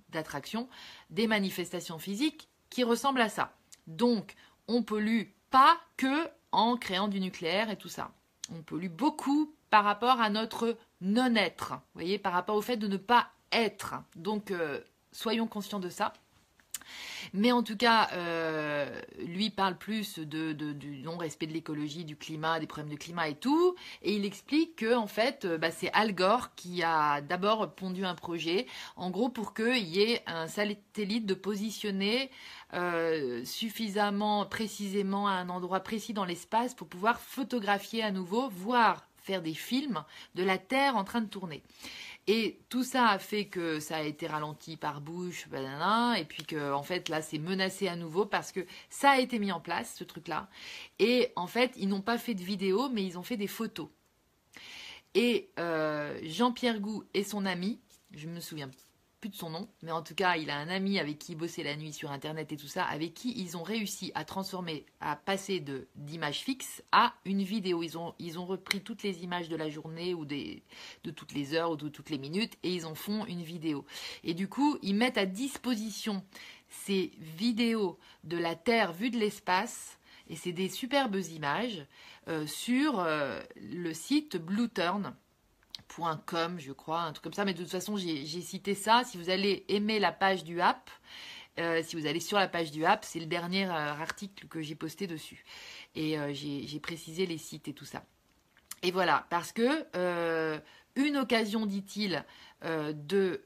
[0.09, 0.69] d'attraction?
[1.09, 3.55] Des manifestations physiques qui ressemblent à ça.
[3.87, 4.35] Donc,
[4.67, 8.13] on pollue pas que en créant du nucléaire et tout ça.
[8.51, 12.87] On pollue beaucoup par rapport à notre non-être, vous voyez, par rapport au fait de
[12.87, 13.95] ne pas être.
[14.15, 14.79] Donc, euh,
[15.11, 16.13] soyons conscients de ça.
[17.33, 22.59] Mais en tout cas, euh, lui parle plus de, du non-respect de l'écologie, du climat,
[22.59, 23.73] des problèmes de climat et tout.
[24.03, 28.05] Et il explique que en fait, euh, bah, c'est Al Gore qui a d'abord pondu
[28.05, 32.29] un projet, en gros pour qu'il y ait un satellite de positionner
[33.43, 39.41] suffisamment précisément à un endroit précis dans l'espace pour pouvoir photographier à nouveau, voir faire
[39.41, 40.03] des films
[40.35, 41.63] de la Terre en train de tourner.
[42.27, 45.47] Et tout ça a fait que ça a été ralenti par Bush,
[46.17, 49.39] et puis que en fait là c'est menacé à nouveau parce que ça a été
[49.39, 50.47] mis en place ce truc-là.
[50.99, 53.89] Et en fait ils n'ont pas fait de vidéo, mais ils ont fait des photos.
[55.15, 57.79] Et euh, Jean-Pierre Gou et son ami,
[58.15, 58.69] je me souviens
[59.29, 61.63] de son nom, mais en tout cas, il a un ami avec qui il bossait
[61.63, 65.15] la nuit sur Internet et tout ça, avec qui ils ont réussi à transformer, à
[65.15, 67.83] passer de d'images fixes à une vidéo.
[67.83, 70.63] Ils ont, ils ont repris toutes les images de la journée ou des,
[71.03, 73.85] de toutes les heures ou de toutes les minutes et ils en font une vidéo.
[74.23, 76.23] Et du coup, ils mettent à disposition
[76.69, 79.97] ces vidéos de la Terre vue de l'espace
[80.29, 81.85] et c'est des superbes images
[82.27, 85.15] euh, sur euh, le site Blueturn
[85.97, 87.45] .com, je crois, un truc comme ça.
[87.45, 89.03] Mais de toute façon, j'ai cité ça.
[89.03, 90.89] Si vous allez aimer la page du app,
[91.59, 94.61] euh, si vous allez sur la page du app, c'est le dernier euh, article que
[94.61, 95.43] j'ai posté dessus.
[95.95, 98.03] Et euh, j'ai précisé les sites et tout ça.
[98.81, 100.61] Et voilà, parce que
[100.95, 102.25] une occasion, dit-il,
[102.63, 103.41] de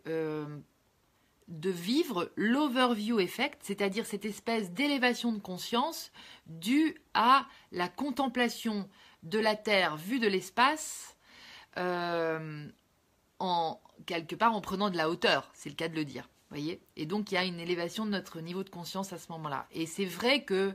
[1.47, 6.11] de vivre l'overview effect, c'est-à-dire cette espèce d'élévation de conscience
[6.45, 8.89] due à la contemplation
[9.23, 11.16] de la Terre vue de l'espace
[11.77, 12.67] euh,
[13.39, 16.29] en quelque part en prenant de la hauteur, c'est le cas de le dire.
[16.49, 19.31] Voyez Et donc il y a une élévation de notre niveau de conscience à ce
[19.33, 19.67] moment-là.
[19.71, 20.73] Et c'est vrai que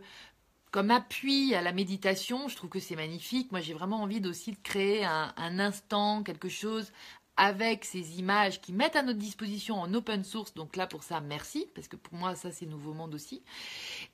[0.71, 3.53] comme appui à la méditation, je trouve que c'est magnifique.
[3.53, 6.93] Moi, j'ai vraiment envie aussi de créer un, un, instant, quelque chose
[7.37, 10.53] avec ces images qui mettent à notre disposition en open source.
[10.55, 13.43] Donc là, pour ça, merci, parce que pour moi, ça, c'est Nouveau Monde aussi.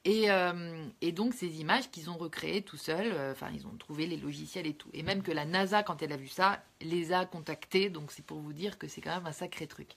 [0.05, 4.07] Et, euh, donc, ces images qu'ils ont recréées tout seuls, euh, enfin, ils ont trouvé
[4.07, 4.89] les logiciels et tout.
[4.93, 7.91] Et même que la NASA, quand elle a vu ça, les a contactés.
[7.91, 9.91] Donc, c'est pour vous dire que c'est quand même un sacré truc.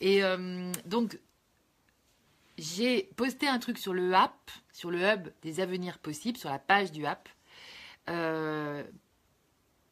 [0.00, 1.20] Et euh, donc,
[2.58, 6.58] j'ai posté un truc sur le app, sur le hub des avenirs possibles, sur la
[6.58, 7.28] page du app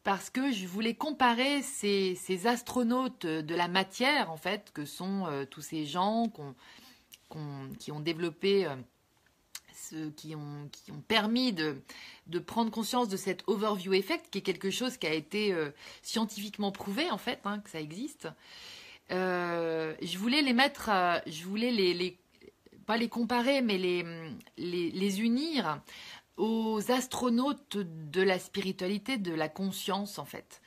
[0.04, 5.46] parce que je voulais comparer ces, astronautes de la matière, en fait, que sont euh,
[5.46, 6.30] tous ces gens
[7.80, 10.68] qui ont développé, euh, qui, ont,
[11.08, 11.80] permis de,
[12.46, 15.70] prendre conscience de cet overview effect, qui est quelque chose qui a été euh,
[16.02, 18.28] scientifiquement prouvé, en fait, hein, que ça existe.
[19.08, 20.90] je voulais les mettre,
[21.26, 22.18] je voulais les,
[22.84, 24.04] pas les comparer, mais les,
[24.58, 25.80] les unir
[26.36, 30.60] aux astronautes de la spiritualité, de la conscience en fait.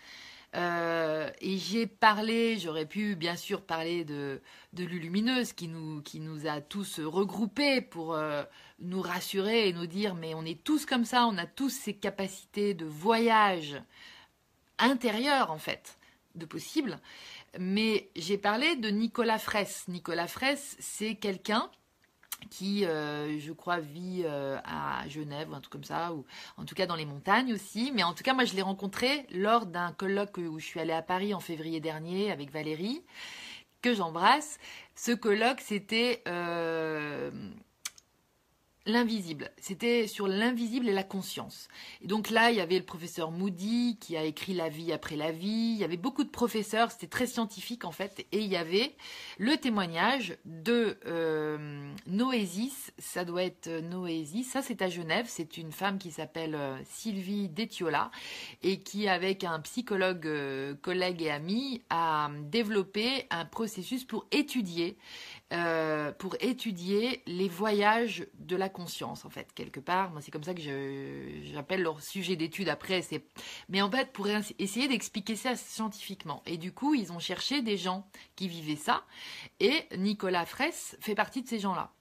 [0.56, 4.42] Euh, et j'ai parlé, j'aurais pu bien sûr parler de,
[4.74, 8.44] de l'Ulumineuse qui nous, qui nous a tous regroupés pour euh,
[8.80, 11.94] nous rassurer et nous dire mais on est tous comme ça, on a tous ces
[11.94, 13.82] capacités de voyage
[14.80, 15.98] intérieur en fait,
[16.36, 17.00] de possible.
[17.60, 19.86] Mais j'ai parlé de Nicolas Fraisse.
[19.88, 21.70] Nicolas Fraisse, c'est quelqu'un
[22.50, 26.26] qui, euh, je crois, vit euh, à Genève un truc comme ça, ou
[26.58, 27.92] en tout cas dans les montagnes aussi.
[27.94, 30.94] Mais en tout cas, moi, je l'ai rencontré lors d'un colloque où je suis allée
[30.94, 33.04] à Paris en février dernier avec Valérie,
[33.82, 34.60] que j'embrasse.
[34.96, 37.32] Ce colloque, c'était euh,
[38.88, 39.52] l'invisible.
[39.60, 41.68] C'était sur l'invisible et la conscience.
[42.02, 45.16] Et donc là, il y avait le professeur Moody qui a écrit La vie après
[45.16, 45.74] la vie.
[45.74, 46.92] Il y avait beaucoup de professeurs.
[46.92, 48.26] C'était très scientifique en fait.
[48.32, 48.96] Et il y avait
[49.38, 52.92] le témoignage de euh, Noésis.
[52.98, 54.46] Ça doit être Noésis.
[54.46, 55.26] Ça, c'est à Genève.
[55.28, 58.10] C'est une femme qui s'appelle euh, Sylvie Detiola
[58.64, 64.98] et qui, avec un psychologue euh, collègue et ami, a développé un processus pour étudier
[65.54, 70.12] euh, pour étudier les voyages de la conscience, en fait, quelque part.
[70.12, 70.62] Moi, c'est comme ça que
[71.54, 73.02] j'appelle leur sujet d'étude après.
[73.70, 76.44] Mais en fait, pour essayer d'expliquer ça scientifiquement.
[76.46, 79.06] Et du coup, ils ont cherché des gens qui vivaient ça.
[79.62, 81.94] Et Nicolas Fraisse fait partie de ces gens-là.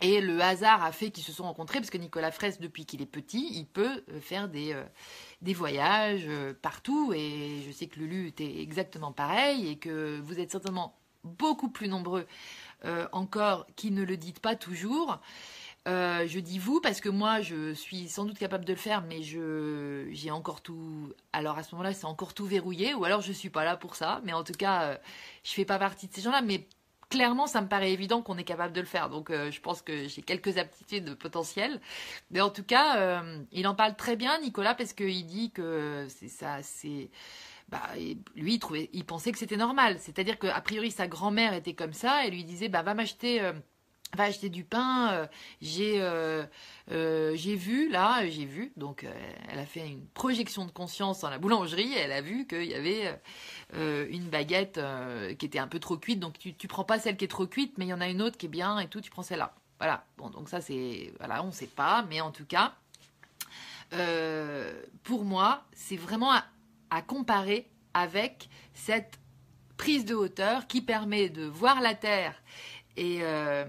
[0.00, 3.02] Et le hasard a fait qu'ils se sont rencontrés parce que Nicolas Fraisse, depuis qu'il
[3.02, 4.84] est petit, il peut euh, faire des, euh,
[5.40, 6.28] des voyages
[6.62, 7.12] partout.
[7.12, 10.96] Et je sais que Lulu était exactement pareil et que vous êtes certainement
[11.26, 12.26] beaucoup plus nombreux
[12.84, 15.18] euh, encore qui ne le dites pas toujours.
[15.88, 19.02] Euh, je dis vous parce que moi je suis sans doute capable de le faire,
[19.02, 21.12] mais je j'ai encore tout.
[21.32, 23.94] Alors à ce moment-là, c'est encore tout verrouillé, ou alors je suis pas là pour
[23.94, 24.20] ça.
[24.24, 24.96] Mais en tout cas, euh,
[25.44, 26.42] je fais pas partie de ces gens-là.
[26.42, 26.66] Mais
[27.08, 29.10] clairement, ça me paraît évident qu'on est capable de le faire.
[29.10, 31.80] Donc je pense que j'ai quelques aptitudes potentielles.
[32.30, 33.22] Mais en tout cas,
[33.52, 37.10] il en parle très bien, Nicolas, parce qu'il dit que c'est ça, c'est
[37.68, 37.82] bah,
[38.36, 39.98] lui, il, trouvait, il pensait que c'était normal.
[39.98, 43.40] C'est-à-dire qu'a priori, sa grand-mère était comme ça et lui disait bah, va m'acheter.
[43.40, 43.52] Euh,
[44.14, 45.26] va acheter du pain, euh,
[45.60, 46.46] j'ai euh,
[46.88, 49.04] j'ai vu là, j'ai vu, donc
[49.48, 52.74] elle a fait une projection de conscience dans la boulangerie, elle a vu qu'il y
[52.74, 53.20] avait
[53.74, 54.80] une baguette
[55.38, 57.48] qui était un peu trop cuite, donc tu, tu prends pas celle qui est trop
[57.48, 59.24] cuite, mais il y en a une autre qui est bien et tout, tu prends
[59.24, 59.52] celle-là.
[59.80, 62.74] Voilà, bon donc ça c'est, voilà, on sait pas, mais en tout cas,
[65.02, 66.32] pour moi, c'est vraiment
[66.90, 69.18] à comparer avec cette
[69.76, 72.34] prise de hauteur qui permet de voir la Terre.
[72.96, 73.64] Et euh,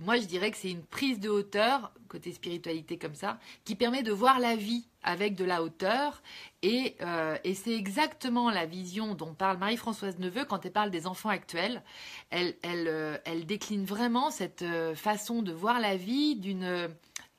[0.00, 4.02] moi, je dirais que c'est une prise de hauteur, côté spiritualité comme ça, qui permet
[4.02, 6.22] de voir la vie avec de la hauteur.
[6.62, 11.06] Et, euh, et c'est exactement la vision dont parle Marie-Françoise Neveu quand elle parle des
[11.06, 11.82] enfants actuels.
[12.30, 14.64] Elle, elle, euh, elle décline vraiment cette
[14.94, 16.88] façon de voir la vie d'une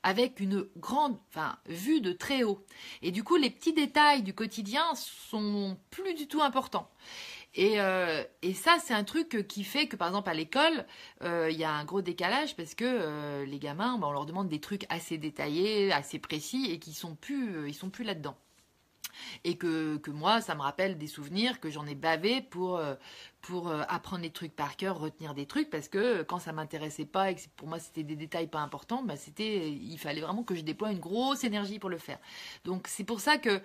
[0.02, 2.64] avec une grande enfin, vue de très haut.
[3.02, 6.88] Et du coup, les petits détails du quotidien sont plus du tout importants.
[7.54, 10.86] Et, euh, et ça, c'est un truc qui fait que, par exemple, à l'école,
[11.22, 14.24] euh, il y a un gros décalage parce que euh, les gamins, bah, on leur
[14.24, 18.36] demande des trucs assez détaillés, assez précis, et qui sont plus, ils sont plus là-dedans.
[19.44, 22.80] Et que, moi, ça me rappelle des souvenirs que j'en ai bavé pour,
[23.40, 27.30] pour apprendre des trucs par cœur, retenir des trucs, parce que quand ça m'intéressait pas
[27.30, 30.54] et que pour moi c'était des détails pas importants, bah c'était, il fallait vraiment que
[30.54, 32.18] je déploie une grosse énergie pour le faire.
[32.64, 33.60] Donc c'est pour ça que,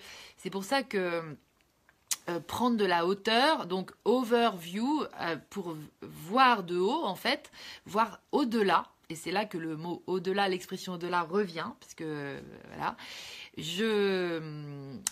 [2.29, 7.51] euh, prendre de la hauteur, donc overview, euh, pour voir de haut en fait,
[7.85, 8.85] voir au-delà.
[9.09, 12.97] Et c'est là que le mot au-delà, l'expression au-delà revient, parce que voilà,
[13.57, 14.39] je,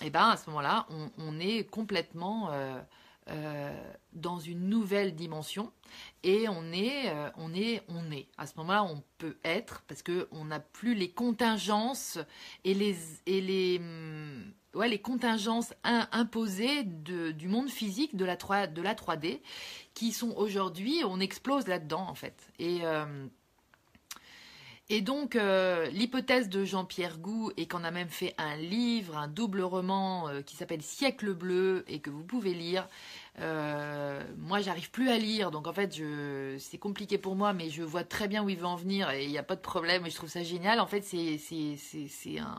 [0.01, 0.85] et eh ben à ce moment-là,
[1.17, 5.71] on, est complètement euh, dans une nouvelle dimension
[6.23, 8.27] et on est, on est, on est.
[8.37, 12.19] À ce moment-là, on peut être parce que on n'a plus les contingences
[12.65, 18.67] et les et les hum, ouais, les contingences imposées du monde physique, de la, 3,
[18.67, 19.39] de la 3D,
[19.93, 22.51] qui sont aujourd'hui, on explose là-dedans en fait.
[22.59, 23.27] Et, euh,
[24.87, 29.27] et donc, euh, l'hypothèse de Jean-Pierre Gou, et qu'on a même fait un livre, un
[29.27, 32.87] double roman euh, qui s'appelle Siècle bleu, et que vous pouvez lire.
[33.39, 35.99] Euh, moi, j'arrive plus à lire, donc en fait,
[36.59, 39.23] c'est compliqué pour moi, mais je vois très bien où il veut en venir, et
[39.23, 40.79] il n'y a pas de problème, et je trouve ça génial.
[40.79, 41.39] En fait, c'est
[42.37, 42.55] un,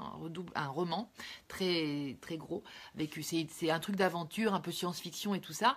[0.57, 1.11] un roman
[1.47, 2.65] très, très gros,
[2.97, 5.77] avec c'est un truc d'aventure, un peu science-fiction et tout ça.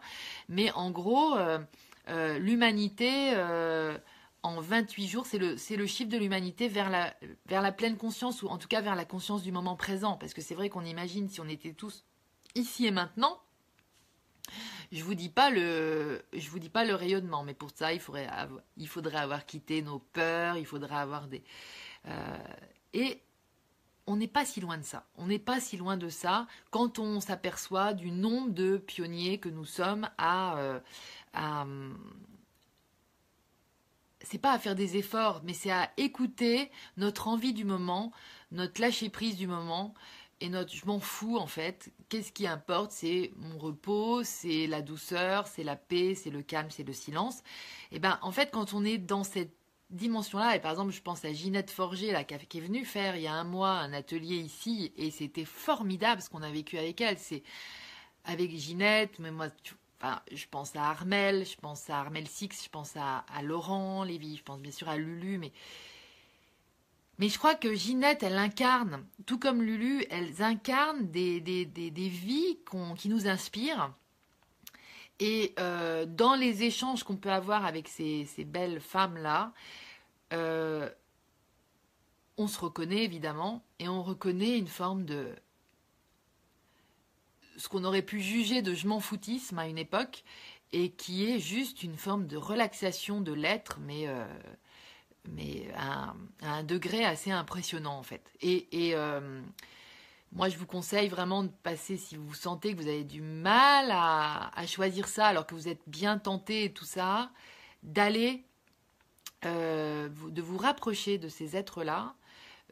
[0.50, 1.38] Mais en gros,
[2.08, 3.36] l'humanité
[4.44, 7.14] en 28 jours, c'est le, le chiffre de l'humanité vers la,
[7.46, 10.18] vers la pleine conscience, ou en tout cas vers la conscience du moment présent.
[10.18, 12.06] Parce que c'est vrai qu'on imagine si on était tous
[12.56, 13.40] ici et maintenant,
[14.92, 16.24] je vous vous dis pas le
[16.94, 20.96] rayonnement, mais pour ça, il faudrait, avoir, il faudrait avoir quitté nos peurs, il faudrait
[20.96, 21.44] avoir des...
[22.08, 22.38] Euh,
[22.94, 23.22] et
[24.08, 25.06] on n'est pas si loin de ça.
[25.18, 29.50] On n'est pas si loin de ça quand on s'aperçoit du nombre de pionniers que
[29.50, 30.80] nous sommes à, euh,
[31.34, 31.68] à
[34.22, 38.12] c'est pas à faire des efforts, mais c'est à écouter notre envie du moment,
[38.52, 39.94] notre lâcher prise du moment
[40.42, 41.92] et notre je m'en fous en fait.
[42.10, 42.92] Qu'est-ce qui importe?
[42.92, 47.44] C'est mon repos, c'est la douceur, c'est la paix, c'est le calme, c'est le silence.
[47.92, 49.54] Et ben en fait quand on est dans cette
[49.90, 53.24] dimension-là, et par exemple je pense à Ginette Forger là, qui est venue faire il
[53.24, 57.02] y a un mois un atelier ici et c'était formidable ce qu'on a vécu avec
[57.02, 57.18] elle.
[57.18, 57.44] C'est
[58.26, 59.48] avec Ginette, mais moi
[60.32, 64.44] je pense à Armel, je pense à Armel Six, je pense à, Laurent Lévy, je
[64.44, 65.52] pense bien sûr à Lulu, mais,
[67.28, 71.42] je crois que Ginette, elle incarne, tout comme Lulu, elles incarnent des,
[71.96, 72.58] vies
[72.98, 73.94] qui nous inspirent.
[75.22, 79.52] Et euh, dans les échanges qu'on peut avoir avec ces, ces belles femmes-là,
[80.32, 80.90] euh,
[82.38, 85.36] on se reconnaît évidemment, et on reconnaît une forme de,
[87.60, 90.24] ce qu'on aurait pu juger de je m'en foutisme à une époque,
[90.72, 94.26] et qui est juste une forme de relaxation de l'être, mais, euh,
[95.28, 98.32] mais à un, degré assez impressionnant en fait.
[98.42, 99.42] Et, euh,
[100.32, 103.90] moi, je vous conseille vraiment de passer, si vous sentez que vous avez du mal
[103.92, 107.32] à, choisir ça, alors que vous êtes bien tenté et tout ça,
[107.82, 108.44] d'aller,
[109.46, 112.14] euh, de vous rapprocher de ces êtres-là,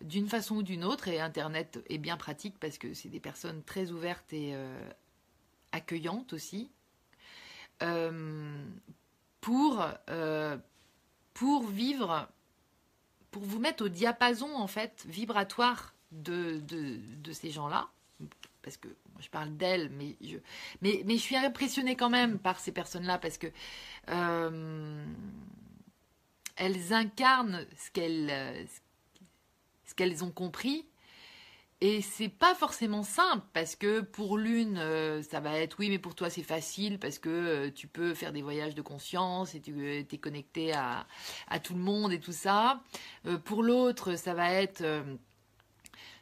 [0.01, 3.63] d'une façon ou d'une autre, et Internet est bien pratique parce que c'est des personnes
[3.63, 4.89] très ouvertes et euh,
[5.71, 6.69] accueillantes aussi,
[7.83, 8.63] euh,
[9.41, 10.57] pour, euh,
[11.33, 12.27] pour vivre,
[13.31, 16.61] pour vous mettre au diapason en fait vibratoire de,
[17.31, 17.89] ces gens-là.
[18.61, 23.37] Parce que je parle d'elles, mais je, suis impressionnée quand même par ces personnes-là parce
[23.37, 23.47] que
[26.55, 28.67] elles incarnent ce qu'elles
[29.97, 30.85] qu'elles ont compris.
[31.79, 35.99] Et c'est pas forcément simple parce que pour l'une, euh, ça va être oui, mais
[35.99, 39.61] pour toi c'est facile parce que euh, tu peux faire des voyages de conscience et
[39.61, 41.05] tu euh, es connecté à,
[41.63, 42.81] tout le monde et tout ça.
[43.45, 44.83] pour l'autre, ça va être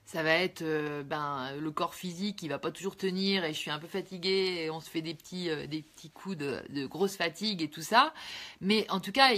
[0.05, 0.63] ça va être
[1.03, 4.63] ben le corps physique qui va pas toujours tenir et je suis un peu fatiguée
[4.65, 8.13] et on se fait des petits des petits coups de, grosse fatigue et tout ça
[8.61, 9.33] mais en tout cas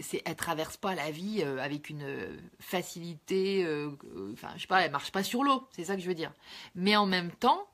[0.00, 3.90] c'est elle traverse pas la vie euh, avec une euh, facilité euh,
[4.32, 6.32] enfin je sais pas elle marche pas sur l'eau c'est ça que je veux dire
[6.74, 7.66] mais en même temps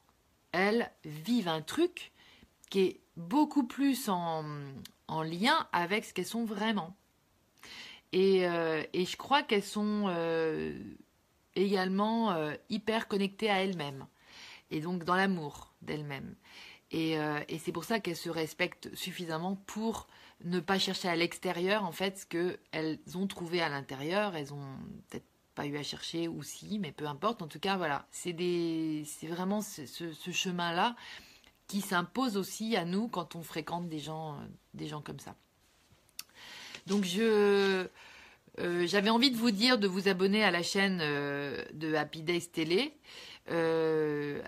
[0.52, 2.12] elles vivent un truc
[2.70, 4.44] qui est beaucoup plus en,
[5.08, 6.96] en lien avec ce qu'elles sont vraiment.
[8.12, 10.78] Et, euh, et je crois qu'elles sont euh,
[11.54, 14.06] également euh, hyper connectées à elles-mêmes.
[14.70, 16.34] Et donc dans l'amour d'elles-mêmes.
[16.90, 17.16] Et,
[17.48, 20.08] et c'est pour ça qu'elles se respectent suffisamment pour
[20.44, 24.36] ne pas chercher à l'extérieur, en fait, ce qu'elles ont trouvé à l'intérieur.
[24.36, 24.76] Elles ont
[25.08, 27.42] peut-être pas eu à chercher ou si, mais peu importe.
[27.42, 28.32] En tout cas, voilà, c'est
[29.24, 29.84] vraiment ce,
[30.30, 30.94] chemin-là
[31.66, 34.38] qui s'impose aussi à nous quand on fréquente des gens,
[34.74, 35.34] des gens comme ça.
[36.86, 37.86] Donc je
[38.60, 42.22] euh, j'avais envie de vous dire de vous abonner à la chaîne euh, de Happy
[42.22, 42.94] Days Télé,
[43.50, 44.42] euh,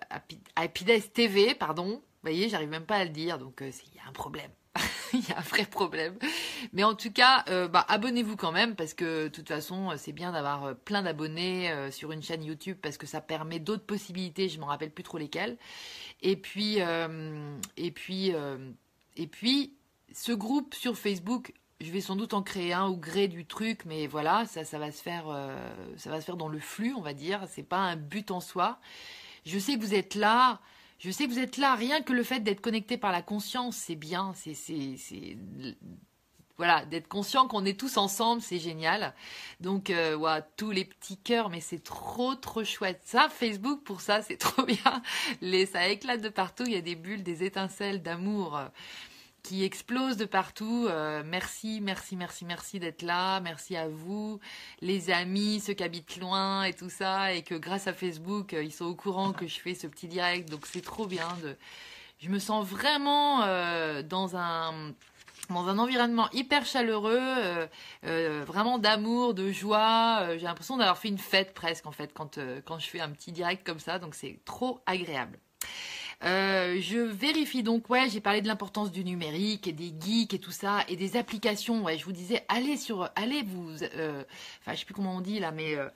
[0.57, 1.87] Happy, Days TV, pardon.
[1.89, 4.51] Vous voyez, j'arrive même pas à le dire, donc il y a un problème.
[5.13, 6.17] Il y a un vrai problème.
[6.73, 10.31] Mais en tout cas, bah, abonnez-vous quand même parce que de toute façon, c'est bien
[10.31, 14.49] d'avoir plein d'abonnés sur une chaîne YouTube parce que ça permet d'autres possibilités.
[14.49, 15.59] Je m'en rappelle plus trop lesquelles.
[16.23, 16.79] Et puis,
[17.77, 18.33] et puis,
[19.17, 19.75] et puis,
[20.13, 23.85] ce groupe sur Facebook je vais sans doute en créer un au gré du truc,
[23.87, 25.57] mais voilà, ça, ça va se faire, euh,
[25.97, 27.43] ça va se faire dans le flux, on va dire.
[27.49, 28.79] C'est pas un but en soi.
[29.47, 30.61] Je sais que vous êtes là.
[31.01, 31.75] Je sais que vous êtes là.
[31.75, 34.35] Rien que le fait d'être connecté par la conscience, c'est bien.
[34.35, 34.55] C'est,
[36.59, 39.15] voilà, d'être conscient qu'on est tous ensemble, c'est génial.
[39.61, 43.01] Donc, euh, tous les petits cœurs, mais c'est trop, trop chouette.
[43.03, 45.03] Ça, Facebook, pour ça, c'est trop bien.
[45.41, 46.65] Les, ça éclate de partout.
[46.67, 48.61] Il y a des bulles, des étincelles d'amour
[49.43, 50.87] qui explose de partout.
[50.89, 53.41] Euh, merci, merci, merci, merci d'être là.
[53.41, 54.41] Merci à vous,
[54.81, 58.63] les amis, ceux qui habitent loin et tout ça, et que grâce à Facebook, euh,
[58.63, 60.49] ils sont au courant que je fais ce petit direct.
[60.51, 61.29] Donc c'est trop bien.
[62.19, 64.93] Je me sens vraiment euh, dans un
[65.49, 67.69] dans un environnement hyper chaleureux,
[68.05, 70.37] vraiment d'amour, de joie.
[70.37, 73.33] J'ai l'impression d'avoir fait une fête presque en fait quand quand je fais un petit
[73.33, 73.99] direct comme ça.
[73.99, 75.41] Donc c'est trop agréable.
[76.23, 80.39] Euh, je vérifie donc, ouais, j'ai parlé de l'importance du numérique et des geeks et
[80.39, 81.83] tout ça, et des applications.
[81.83, 84.23] Ouais, je vous disais, allez sur, allez vous, euh,
[84.61, 85.89] enfin, je sais plus comment on dit là, mais euh,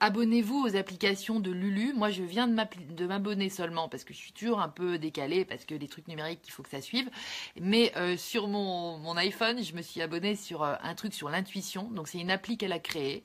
[0.00, 1.94] abonnez-vous aux applications de Lulu.
[1.94, 5.64] Moi, je viens de m'abonner seulement parce que je suis toujours un peu décalée parce
[5.64, 7.08] que les trucs numériques, il faut que ça suive.
[7.58, 11.84] Mais sur mon, mon, iPhone, je me suis abonnée sur un truc sur l'intuition.
[11.84, 13.24] Donc, c'est une appli qu'elle a créée,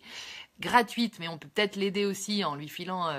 [0.61, 3.09] gratuite, mais on peut peut-être l'aider aussi en lui filant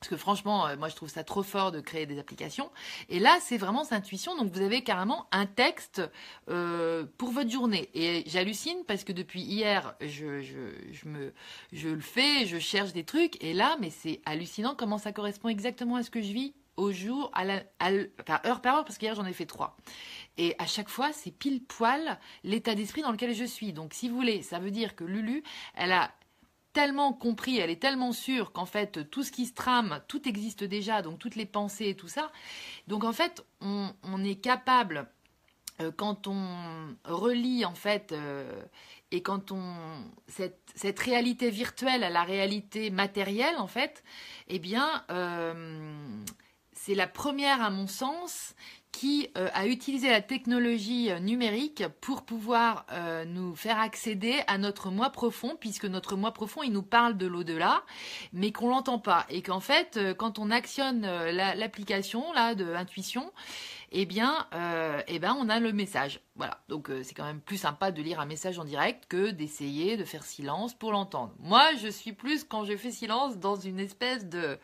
[0.00, 2.70] parce que franchement, euh, moi je trouve ça trop fort de créer des applications.
[3.08, 4.36] Et là, c'est vraiment cette intuition.
[4.36, 6.02] Donc vous avez carrément un texte
[6.48, 7.88] euh, pour votre journée.
[7.94, 10.42] Et j'hallucine parce que depuis hier, je,
[11.72, 13.42] le fais, je cherche des trucs.
[13.42, 16.92] Et là, mais c'est hallucinant comment ça correspond exactement à ce que je vis au
[16.92, 17.62] jour, à la,
[18.20, 19.76] enfin, heure par heure, parce qu'hier j'en ai fait trois.
[20.36, 23.72] Et à chaque fois, c'est pile poil l'état d'esprit dans lequel je suis.
[23.72, 25.42] Donc si vous voulez, ça veut dire que Lulu,
[25.74, 26.12] elle a
[26.78, 30.62] tellement compris, elle est tellement sûre qu'en fait tout ce qui se trame, tout existe
[30.62, 32.30] déjà, donc toutes les pensées et tout ça.
[32.86, 33.90] Donc en fait, on,
[34.22, 35.08] est capable,
[35.80, 38.62] euh, quand on relie en fait, euh,
[39.10, 39.74] et quand on
[40.28, 44.04] cette, réalité virtuelle à la réalité matérielle en fait,
[44.46, 46.22] eh bien euh,
[46.70, 48.54] c'est la première à mon sens
[48.92, 54.58] qui euh, a utilisé la technologie euh, numérique pour pouvoir euh, nous faire accéder à
[54.58, 57.82] notre moi profond, puisque notre moi profond, il nous parle de l'au-delà,
[58.32, 59.26] mais qu'on l'entend pas.
[59.28, 63.30] Et qu'en fait, quand on actionne l'application là de intuition,
[63.90, 66.20] eh bien, euh, eh ben, on a le message.
[66.36, 66.62] Voilà.
[66.68, 69.96] Donc, euh, c'est quand même plus sympa de lire un message en direct que d'essayer
[69.96, 71.34] de faire silence pour l'entendre.
[71.38, 74.58] Moi, je suis plus quand je fais silence dans une espèce de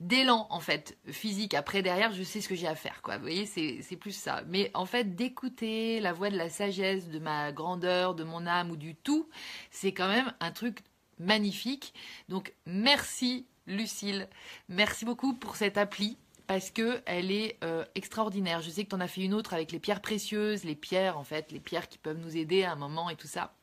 [0.00, 1.54] d'élan en fait physique.
[1.54, 3.02] Après, derrière, je sais ce que j'ai à faire.
[3.02, 3.16] Quoi.
[3.16, 4.42] Vous voyez, c'est plus ça.
[4.46, 8.70] Mais en fait, d'écouter la voix de la sagesse, de ma grandeur, de mon âme
[8.70, 9.28] ou du tout,
[9.70, 10.80] c'est quand même un truc
[11.18, 11.94] magnifique.
[12.28, 14.28] Donc, merci Lucille.
[14.68, 16.18] Merci beaucoup pour cette appli
[16.50, 18.60] parce que elle est euh, extraordinaire.
[18.60, 21.16] Je sais que tu en as fait une autre avec les pierres précieuses, les pierres
[21.16, 23.54] en fait, les pierres qui peuvent nous aider à un moment et tout ça.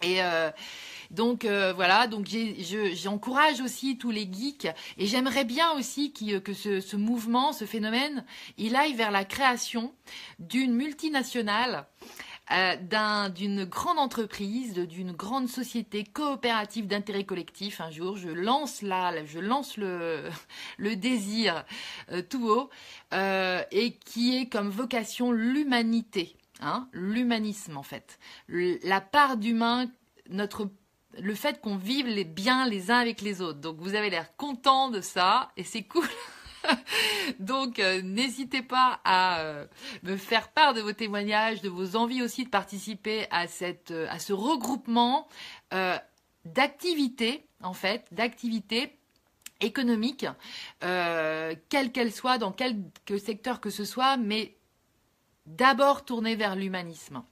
[0.00, 0.50] Et euh,
[1.10, 2.26] donc euh, voilà, donc
[2.94, 8.24] j'encourage aussi tous les geeks et j'aimerais bien aussi que ce, ce, mouvement, ce phénomène,
[8.56, 9.92] il aille vers la création
[10.38, 11.84] d'une multinationale
[12.50, 17.80] euh, d'une grande entreprise, d'une grande société coopérative d'intérêt collectif.
[17.80, 20.30] Un jour, je lance là, je lance le,
[20.96, 21.64] désir
[22.10, 22.70] euh, tout haut,
[23.14, 29.86] euh, et qui est comme vocation l'humanité, hein, l'humanisme en fait, la part d'humain,
[30.28, 30.68] notre
[31.18, 33.60] le fait qu'on vive les bien les uns avec les autres.
[33.60, 36.08] Donc vous avez l'air content de ça et c'est cool.
[37.38, 39.66] Donc, euh, n'hésitez pas à euh,
[40.02, 44.32] me faire part de vos témoignages, de vos envies aussi de participer à, euh, ce
[44.32, 45.28] regroupement
[46.44, 48.98] d'activités, en fait, d'activités
[49.60, 50.26] économiques,
[50.80, 52.82] quelle qu'elle soit, dans quel
[53.18, 54.56] secteur que ce soit, mais
[55.46, 57.22] d'abord tourner vers l'humanisme.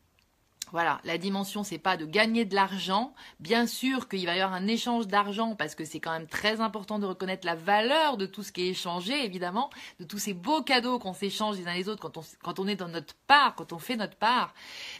[0.72, 3.12] Voilà, la dimension, c'est pas de gagner de l'argent.
[3.40, 6.60] Bien sûr qu'il va y avoir un échange d'argent parce que c'est quand même très
[6.60, 10.34] important de reconnaître la valeur de tout ce qui est échangé, évidemment, de tous ces
[10.34, 13.14] beaux cadeaux qu'on s'échange les uns les autres quand on, quand on est dans notre
[13.26, 14.54] part, quand on fait notre part.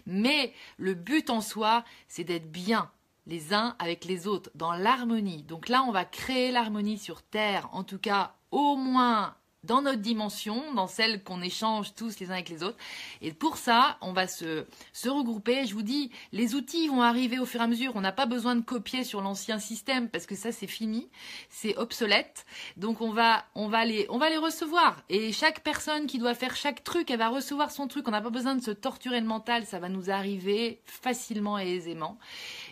[0.07, 2.91] Mais le but en soi, c'est d'être bien
[3.27, 5.45] les uns avec les autres, dans l'harmonie.
[5.45, 10.01] Donc là, on va créer l'harmonie sur Terre, en tout cas au moins dans notre
[10.01, 12.79] dimension, dans celle qu'on échange tous les uns avec les autres.
[13.21, 14.65] Et pour ça, on va se,
[15.07, 15.67] regrouper.
[15.67, 17.93] Je vous dis, les outils vont arriver au fur et à mesure.
[17.95, 21.11] On n'a pas besoin de copier sur l'ancien système parce que ça, c'est fini,
[21.51, 22.47] c'est obsolète.
[22.77, 25.03] Donc on va, on va les, on va les recevoir.
[25.09, 28.09] Et chaque personne qui doit faire chaque truc, elle va recevoir son truc.
[28.09, 29.67] On n'a pas besoin de se torturer le mental.
[29.67, 32.19] Ça va nous arriver facilement et aisément.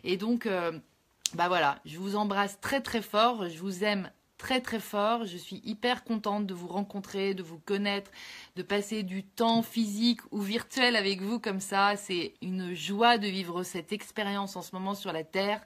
[0.04, 0.72] Et donc, euh,
[1.34, 3.48] bah voilà, je vous embrasse très très fort.
[3.48, 5.26] Je vous aime très très fort.
[5.26, 8.10] Je suis hyper contente de vous rencontrer, de vous connaître,
[8.56, 11.96] de passer du temps physique ou virtuel avec vous comme ça.
[11.96, 15.60] C'est une joie de vivre cette expérience en ce moment sur la Terre.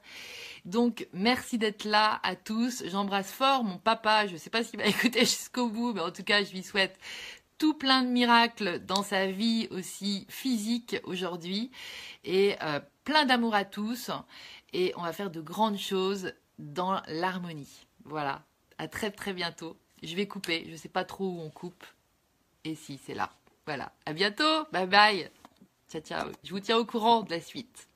[0.65, 2.83] Donc merci d'être là à tous.
[2.87, 4.27] J'embrasse fort mon papa.
[4.27, 6.63] Je ne sais pas s'il va écouter jusqu'au bout, mais en tout cas je lui
[6.63, 6.99] souhaite
[7.59, 11.71] tout plein de miracles dans sa vie aussi physique aujourd'hui
[12.25, 14.11] et euh, plein d'amour à tous
[14.73, 17.87] et on va faire de grandes choses dans l'harmonie.
[18.05, 18.43] Voilà,
[18.83, 19.77] à très très bientôt.
[20.03, 21.85] Je vais couper, je sais pas trop où on coupe.
[22.65, 23.31] Et si, c'est là.
[23.65, 23.93] Voilà.
[24.07, 24.65] À bientôt.
[24.73, 25.31] Bye bye.
[25.89, 26.33] Ciao ciao.
[26.43, 27.87] Je vous tiens au courant de la suite.